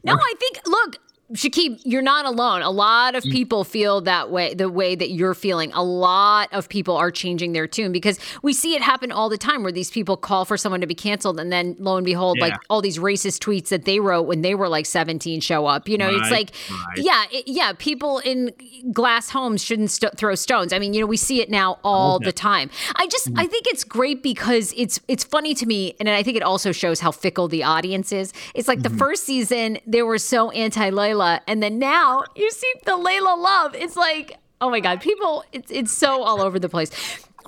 No, 0.04 0.14
I 0.14 0.34
think 0.38 0.60
look, 0.64 0.96
Shekeb, 1.34 1.80
you're 1.84 2.00
not 2.00 2.24
alone. 2.24 2.62
A 2.62 2.70
lot 2.70 3.12
Mm. 3.14 3.18
of 3.18 3.24
people 3.24 3.62
feel 3.62 4.00
that 4.02 4.30
way, 4.30 4.54
the 4.54 4.70
way 4.70 4.94
that 4.94 5.10
you're 5.10 5.34
feeling. 5.34 5.70
A 5.74 5.82
lot 5.82 6.48
of 6.52 6.70
people 6.70 6.96
are 6.96 7.10
changing 7.10 7.52
their 7.52 7.66
tune 7.66 7.92
because 7.92 8.18
we 8.42 8.54
see 8.54 8.74
it 8.74 8.80
happen 8.80 9.12
all 9.12 9.28
the 9.28 9.36
time 9.36 9.62
where 9.62 9.70
these 9.72 9.90
people 9.90 10.16
call 10.16 10.46
for 10.46 10.56
someone 10.56 10.80
to 10.80 10.86
be 10.86 10.94
canceled 10.94 11.38
and 11.38 11.52
then 11.52 11.76
lo 11.78 11.96
and 11.96 12.04
behold, 12.06 12.38
like 12.38 12.54
all 12.70 12.80
these 12.80 12.98
racist 12.98 13.40
tweets 13.40 13.68
that 13.68 13.84
they 13.84 14.00
wrote 14.00 14.22
when 14.22 14.40
they 14.40 14.54
were 14.54 14.68
like 14.70 14.86
17 14.86 15.40
show 15.42 15.66
up. 15.66 15.86
You 15.86 15.98
know, 15.98 16.08
it's 16.08 16.30
like, 16.30 16.50
right. 16.70 16.98
yeah, 16.98 17.24
it, 17.30 17.44
yeah, 17.46 17.72
people 17.76 18.20
in 18.20 18.52
glass 18.92 19.28
homes 19.28 19.62
shouldn't 19.62 19.90
st- 19.90 20.16
throw 20.16 20.34
stones. 20.34 20.72
I 20.72 20.78
mean, 20.78 20.94
you 20.94 21.00
know, 21.00 21.06
we 21.06 21.18
see 21.18 21.42
it 21.42 21.50
now 21.50 21.78
all 21.84 22.16
Okay. 22.16 22.24
the 22.24 22.32
time. 22.32 22.70
I 22.96 23.06
just, 23.06 23.28
I 23.36 23.46
think 23.46 23.66
it's 23.66 23.84
great 23.84 24.22
because 24.22 24.72
it's, 24.76 24.98
it's 25.08 25.24
funny 25.24 25.52
to 25.54 25.66
me. 25.66 25.94
And 26.00 26.08
I 26.08 26.22
think 26.22 26.38
it 26.38 26.42
also 26.42 26.72
shows 26.72 27.00
how 27.00 27.10
fickle 27.10 27.48
the 27.48 27.64
audience 27.64 28.12
is. 28.12 28.32
It's 28.54 28.66
like 28.68 28.82
the 28.82 28.88
first 28.90 29.24
season, 29.24 29.78
they 29.86 30.00
were 30.02 30.16
so 30.18 30.50
anti 30.52 30.90
Layla. 30.90 31.17
And 31.46 31.62
then 31.62 31.78
now 31.78 32.24
you 32.36 32.50
see 32.50 32.72
the 32.84 32.92
Layla 32.92 33.36
love. 33.38 33.74
It's 33.74 33.96
like, 33.96 34.38
oh 34.60 34.70
my 34.70 34.80
God, 34.80 35.00
people, 35.00 35.44
it's, 35.52 35.70
it's 35.70 35.92
so 35.92 36.22
all 36.22 36.40
over 36.40 36.58
the 36.58 36.68
place. 36.68 36.90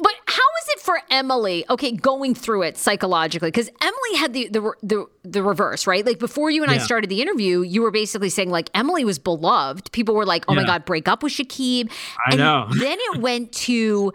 But 0.03 0.15
how 0.27 0.43
is 0.63 0.69
it 0.71 0.81
for 0.81 0.99
Emily? 1.11 1.67
Okay, 1.69 1.93
going 1.93 2.35
through 2.35 2.63
it 2.63 2.79
psychologically, 2.79 3.49
because 3.51 3.69
Emily 3.83 4.17
had 4.17 4.33
the, 4.33 4.49
the 4.49 4.73
the 4.83 5.07
the 5.25 5.43
reverse, 5.43 5.87
right? 5.87 6.07
Like 6.07 6.19
before 6.19 6.49
you 6.51 6.63
and 6.63 6.73
I 6.73 6.79
started 6.79 7.11
the 7.11 7.21
interview, 7.21 7.61
you 7.61 7.83
were 7.83 7.91
basically 7.91 8.31
saying 8.31 8.49
like 8.49 8.71
Emily 8.73 9.05
was 9.05 9.19
beloved. 9.19 9.93
People 9.93 10.15
were 10.15 10.25
like, 10.25 10.47
"Oh 10.49 10.55
my 10.55 10.65
god, 10.65 10.87
break 10.87 11.07
up 11.07 11.23
with 11.23 11.35
Shekeb." 11.35 11.91
I 12.27 12.31
and 12.31 12.39
know. 12.39 12.69
then 12.79 12.97
it 12.99 13.21
went 13.21 13.53
to 13.53 14.15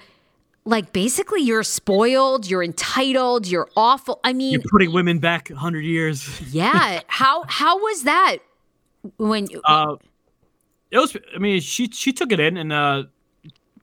like 0.63 0.91
basically 0.91 1.41
you're 1.41 1.61
spoiled, 1.61 2.49
you're 2.49 2.63
entitled, 2.63 3.45
you're 3.45 3.69
awful. 3.77 4.19
I 4.23 4.33
mean, 4.33 4.53
You're 4.53 4.63
putting 4.71 4.91
women 4.91 5.19
back 5.19 5.49
100 5.49 5.81
years. 5.81 6.41
yeah. 6.51 7.01
How 7.07 7.43
how 7.47 7.77
was 7.77 8.03
that 8.03 8.37
when 9.17 9.47
Uh, 9.63 9.95
it 10.91 10.99
was. 10.99 11.15
I 11.35 11.39
mean, 11.39 11.61
she 11.61 11.89
she 11.89 12.13
took 12.13 12.31
it 12.31 12.39
in, 12.39 12.57
and 12.57 12.71
uh, 12.71 13.03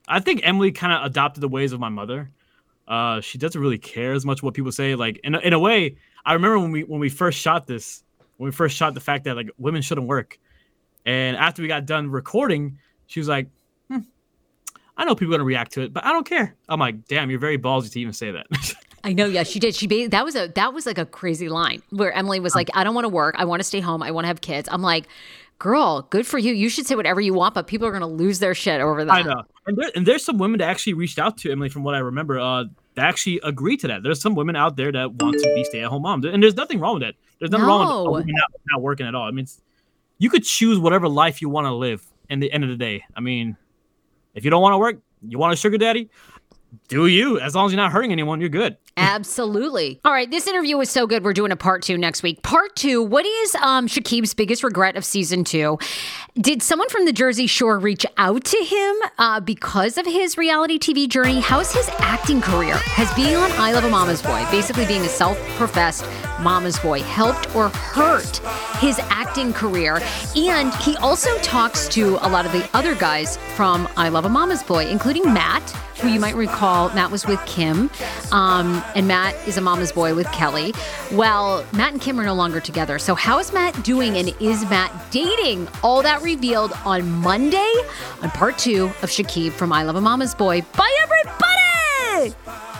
I 0.09 0.21
think 0.21 0.41
Emily 0.45 0.73
kind 0.73 0.93
of 0.93 1.05
adopted 1.05 1.43
the 1.43 1.49
ways 1.49 1.73
of 1.73 1.81
my 1.81 1.89
mother. 1.89 2.31
Uh, 2.89 3.21
she 3.21 3.39
doesn't 3.39 3.61
really 3.61 3.79
care 3.79 4.13
as 4.13 4.25
much 4.27 4.43
what 4.43 4.55
people 4.55 4.73
say. 4.73 4.95
Like 4.95 5.21
in 5.25 5.35
in 5.35 5.53
a 5.53 5.59
way, 5.59 5.97
I 6.25 6.35
remember 6.35 6.59
when 6.59 6.73
we 6.73 6.85
when 6.85 7.01
we 7.01 7.09
first 7.09 7.39
shot 7.39 7.67
this, 7.67 8.03
when 8.37 8.47
we 8.47 8.53
first 8.53 8.77
shot 8.77 8.95
the 8.95 9.01
fact 9.01 9.25
that 9.25 9.37
like 9.37 9.51
women 9.59 9.83
shouldn't 9.83 10.07
work, 10.07 10.39
and 11.07 11.37
after 11.37 11.63
we 11.63 11.69
got 11.69 11.87
done 11.87 12.11
recording, 12.11 12.79
she 13.07 13.21
was 13.21 13.29
like, 13.29 13.49
hmm, 13.89 13.99
"I 14.97 15.05
know 15.05 15.15
people 15.15 15.35
are 15.35 15.39
gonna 15.39 15.47
react 15.47 15.73
to 15.73 15.83
it, 15.83 15.93
but 15.93 16.05
I 16.05 16.13
don't 16.13 16.27
care." 16.27 16.55
I'm 16.69 16.81
like, 16.81 17.07
"Damn, 17.07 17.31
you're 17.31 17.39
very 17.39 17.59
ballsy 17.59 17.91
to 17.93 18.01
even 18.01 18.13
say 18.13 18.33
that." 18.33 18.47
I 19.05 19.13
know, 19.13 19.27
yeah, 19.27 19.43
she 19.43 19.59
did. 19.59 19.75
She 19.75 19.87
ba- 19.87 20.09
that 20.09 20.25
was 20.25 20.37
a 20.37 20.49
that 20.49 20.73
was 20.73 20.87
like 20.87 20.99
a 20.99 21.07
crazy 21.07 21.49
line 21.49 21.83
where 21.91 22.13
Emily 22.13 22.39
was 22.41 22.55
like, 22.55 22.71
"I 22.75 22.85
don't 22.85 22.95
want 22.95 23.05
to 23.05 23.09
work. 23.09 23.35
I 23.39 23.45
want 23.45 23.61
to 23.61 23.65
stay 23.65 23.81
home. 23.81 24.03
I 24.03 24.11
want 24.13 24.25
to 24.25 24.29
have 24.29 24.41
kids." 24.41 24.69
I'm 24.71 24.83
like, 24.83 25.07
"Girl, 25.59 26.03
good 26.11 26.27
for 26.27 26.39
you. 26.39 26.53
You 26.53 26.69
should 26.69 26.87
say 26.87 26.95
whatever 26.95 27.21
you 27.21 27.35
want, 27.35 27.55
but 27.55 27.67
people 27.67 27.87
are 27.89 27.91
going 27.91 28.03
to 28.03 28.07
lose 28.07 28.39
their 28.39 28.55
shit 28.55 28.81
over 28.81 29.05
that." 29.05 29.13
I 29.13 29.23
know. 29.23 29.43
And, 29.67 29.77
there, 29.77 29.91
and 29.97 30.07
there's 30.07 30.25
some 30.25 30.39
women 30.39 30.59
that 30.59 30.69
actually 30.69 30.95
reached 30.95 31.19
out 31.19 31.37
to 31.39 31.51
Emily, 31.51 31.69
from 31.69 31.83
what 31.83 31.95
I 31.95 31.99
remember, 31.99 32.39
uh, 32.39 32.65
that 32.95 33.07
actually 33.07 33.41
agree 33.43 33.77
to 33.79 33.89
that. 33.89 34.03
There's 34.03 34.21
some 34.21 34.35
women 34.35 34.55
out 34.55 34.77
there 34.77 34.93
that 34.93 35.15
want 35.15 35.39
to 35.39 35.53
be 35.55 35.65
stay-at-home 35.65 36.03
moms, 36.03 36.25
and 36.25 36.43
there's 36.43 36.57
nothing 36.57 36.79
wrong 36.79 36.95
with 36.95 37.03
that. 37.03 37.15
There's 37.39 37.51
nothing 37.51 37.67
wrong 37.67 38.13
with 38.13 38.27
No. 38.27 38.33
not, 38.33 38.51
not 38.73 38.83
working 38.83 39.07
at 39.07 39.15
all. 39.15 39.27
I 39.27 39.31
mean, 39.31 39.47
you 40.19 40.31
could 40.31 40.45
choose 40.45 40.79
whatever 40.79 41.09
life 41.09 41.43
you 41.43 41.49
want 41.49 41.67
to 41.67 41.73
live. 41.75 42.05
In 42.31 42.41
the 42.41 42.51
end 42.51 42.65
of 42.65 42.71
the 42.71 42.77
day, 42.77 43.05
I 43.15 43.21
mean, 43.21 43.57
if 44.35 44.45
you 44.45 44.51
don't 44.51 44.63
want 44.63 44.73
to 44.73 44.79
work, 44.79 45.01
you 45.27 45.39
want 45.39 45.53
a 45.53 45.57
sugar 45.57 45.77
daddy, 45.77 46.09
do 46.93 47.07
you? 47.07 47.41
As 47.41 47.55
long 47.55 47.67
as 47.67 47.73
you're 47.73 47.81
not 47.81 47.91
hurting 47.91 48.13
anyone, 48.13 48.39
you're 48.41 48.51
good. 48.51 48.77
Absolutely. 48.99 49.99
All 50.05 50.13
right, 50.13 50.31
this 50.31 50.47
interview 50.47 50.77
was 50.77 50.91
so 50.91 51.07
good. 51.07 51.25
We're 51.25 51.33
doing 51.33 51.51
a 51.51 51.57
part 51.57 51.83
two 51.83 51.97
next 51.97 52.23
week. 52.23 52.43
Part 52.43 52.77
two. 52.77 53.03
What 53.03 53.25
is 53.25 53.55
um, 53.57 53.87
Shekeb's 53.87 54.35
biggest 54.35 54.63
regret 54.63 54.97
of 54.97 55.05
season 55.05 55.45
two? 55.45 55.79
Did 56.35 56.63
someone 56.63 56.91
from 56.91 57.07
the 57.07 57.13
Jersey 57.13 57.47
Shore 57.47 57.79
reach 57.79 58.05
out 58.19 58.45
to 58.45 58.59
him 58.59 58.97
uh, 59.19 59.41
because 59.41 59.97
of 59.97 60.05
his 60.05 60.37
reality 60.37 60.79
TV 60.79 61.09
journey? 61.09 61.41
How's 61.41 61.73
his 61.73 61.89
acting 61.99 62.43
career? 62.43 62.77
Has 62.77 63.13
being 63.15 63.37
on 63.37 63.51
I 63.53 63.73
Love 63.73 63.85
a 63.85 63.91
Mama's 63.91 64.21
Boy, 64.21 64.47
basically 64.51 64.85
being 64.87 65.03
a 65.03 65.09
self-professed 65.09 66.05
mama's 66.41 66.79
boy, 66.79 67.03
helped 67.03 67.55
or 67.55 67.69
hurt 67.71 68.39
his 68.79 68.99
acting 69.11 69.53
career? 69.55 70.01
And 70.37 70.75
he 70.75 70.97
also 70.97 71.35
talks 71.39 71.89
to 71.89 72.17
a 72.21 72.29
lot 72.29 72.45
of 72.45 72.53
the 72.53 72.69
other 72.75 72.95
guys 72.95 73.39
from 73.57 73.89
I 73.97 74.11
Love 74.11 74.27
a 74.27 74.29
Mama's 74.29 74.63
Boy, 74.63 74.87
including 74.87 75.33
Matt, 75.33 75.63
who 76.01 76.09
you 76.09 76.19
might 76.19 76.35
recall 76.35 76.82
how 76.89 76.95
Matt 76.95 77.11
was 77.11 77.27
with 77.27 77.45
Kim, 77.47 77.91
um, 78.33 78.83
and 78.95 79.07
Matt 79.07 79.35
is 79.47 79.57
a 79.57 79.61
mama's 79.61 79.93
boy 79.93 80.15
with 80.15 80.27
Kelly. 80.33 80.75
Well, 81.13 81.65
Matt 81.73 81.93
and 81.93 82.01
Kim 82.01 82.19
are 82.19 82.25
no 82.25 82.35
longer 82.35 82.61
together. 82.61 82.99
So, 82.99 83.15
how 83.15 83.39
is 83.39 83.53
Matt 83.53 83.83
doing, 83.85 84.17
and 84.17 84.35
is 84.41 84.69
Matt 84.69 84.93
dating? 85.11 85.69
All 85.83 86.03
that 86.03 86.23
revealed 86.23 86.73
on 86.85 87.09
Monday 87.09 87.73
on 88.23 88.31
part 88.31 88.59
two 88.59 88.87
of 89.03 89.11
Shekeb 89.11 89.53
from 89.53 89.73
I 89.73 89.85
Love 89.85 89.97
a 89.97 90.01
Mama's 90.01 90.35
Boy. 90.35 90.63
Bye, 90.77 90.97
everybody! 91.03 92.72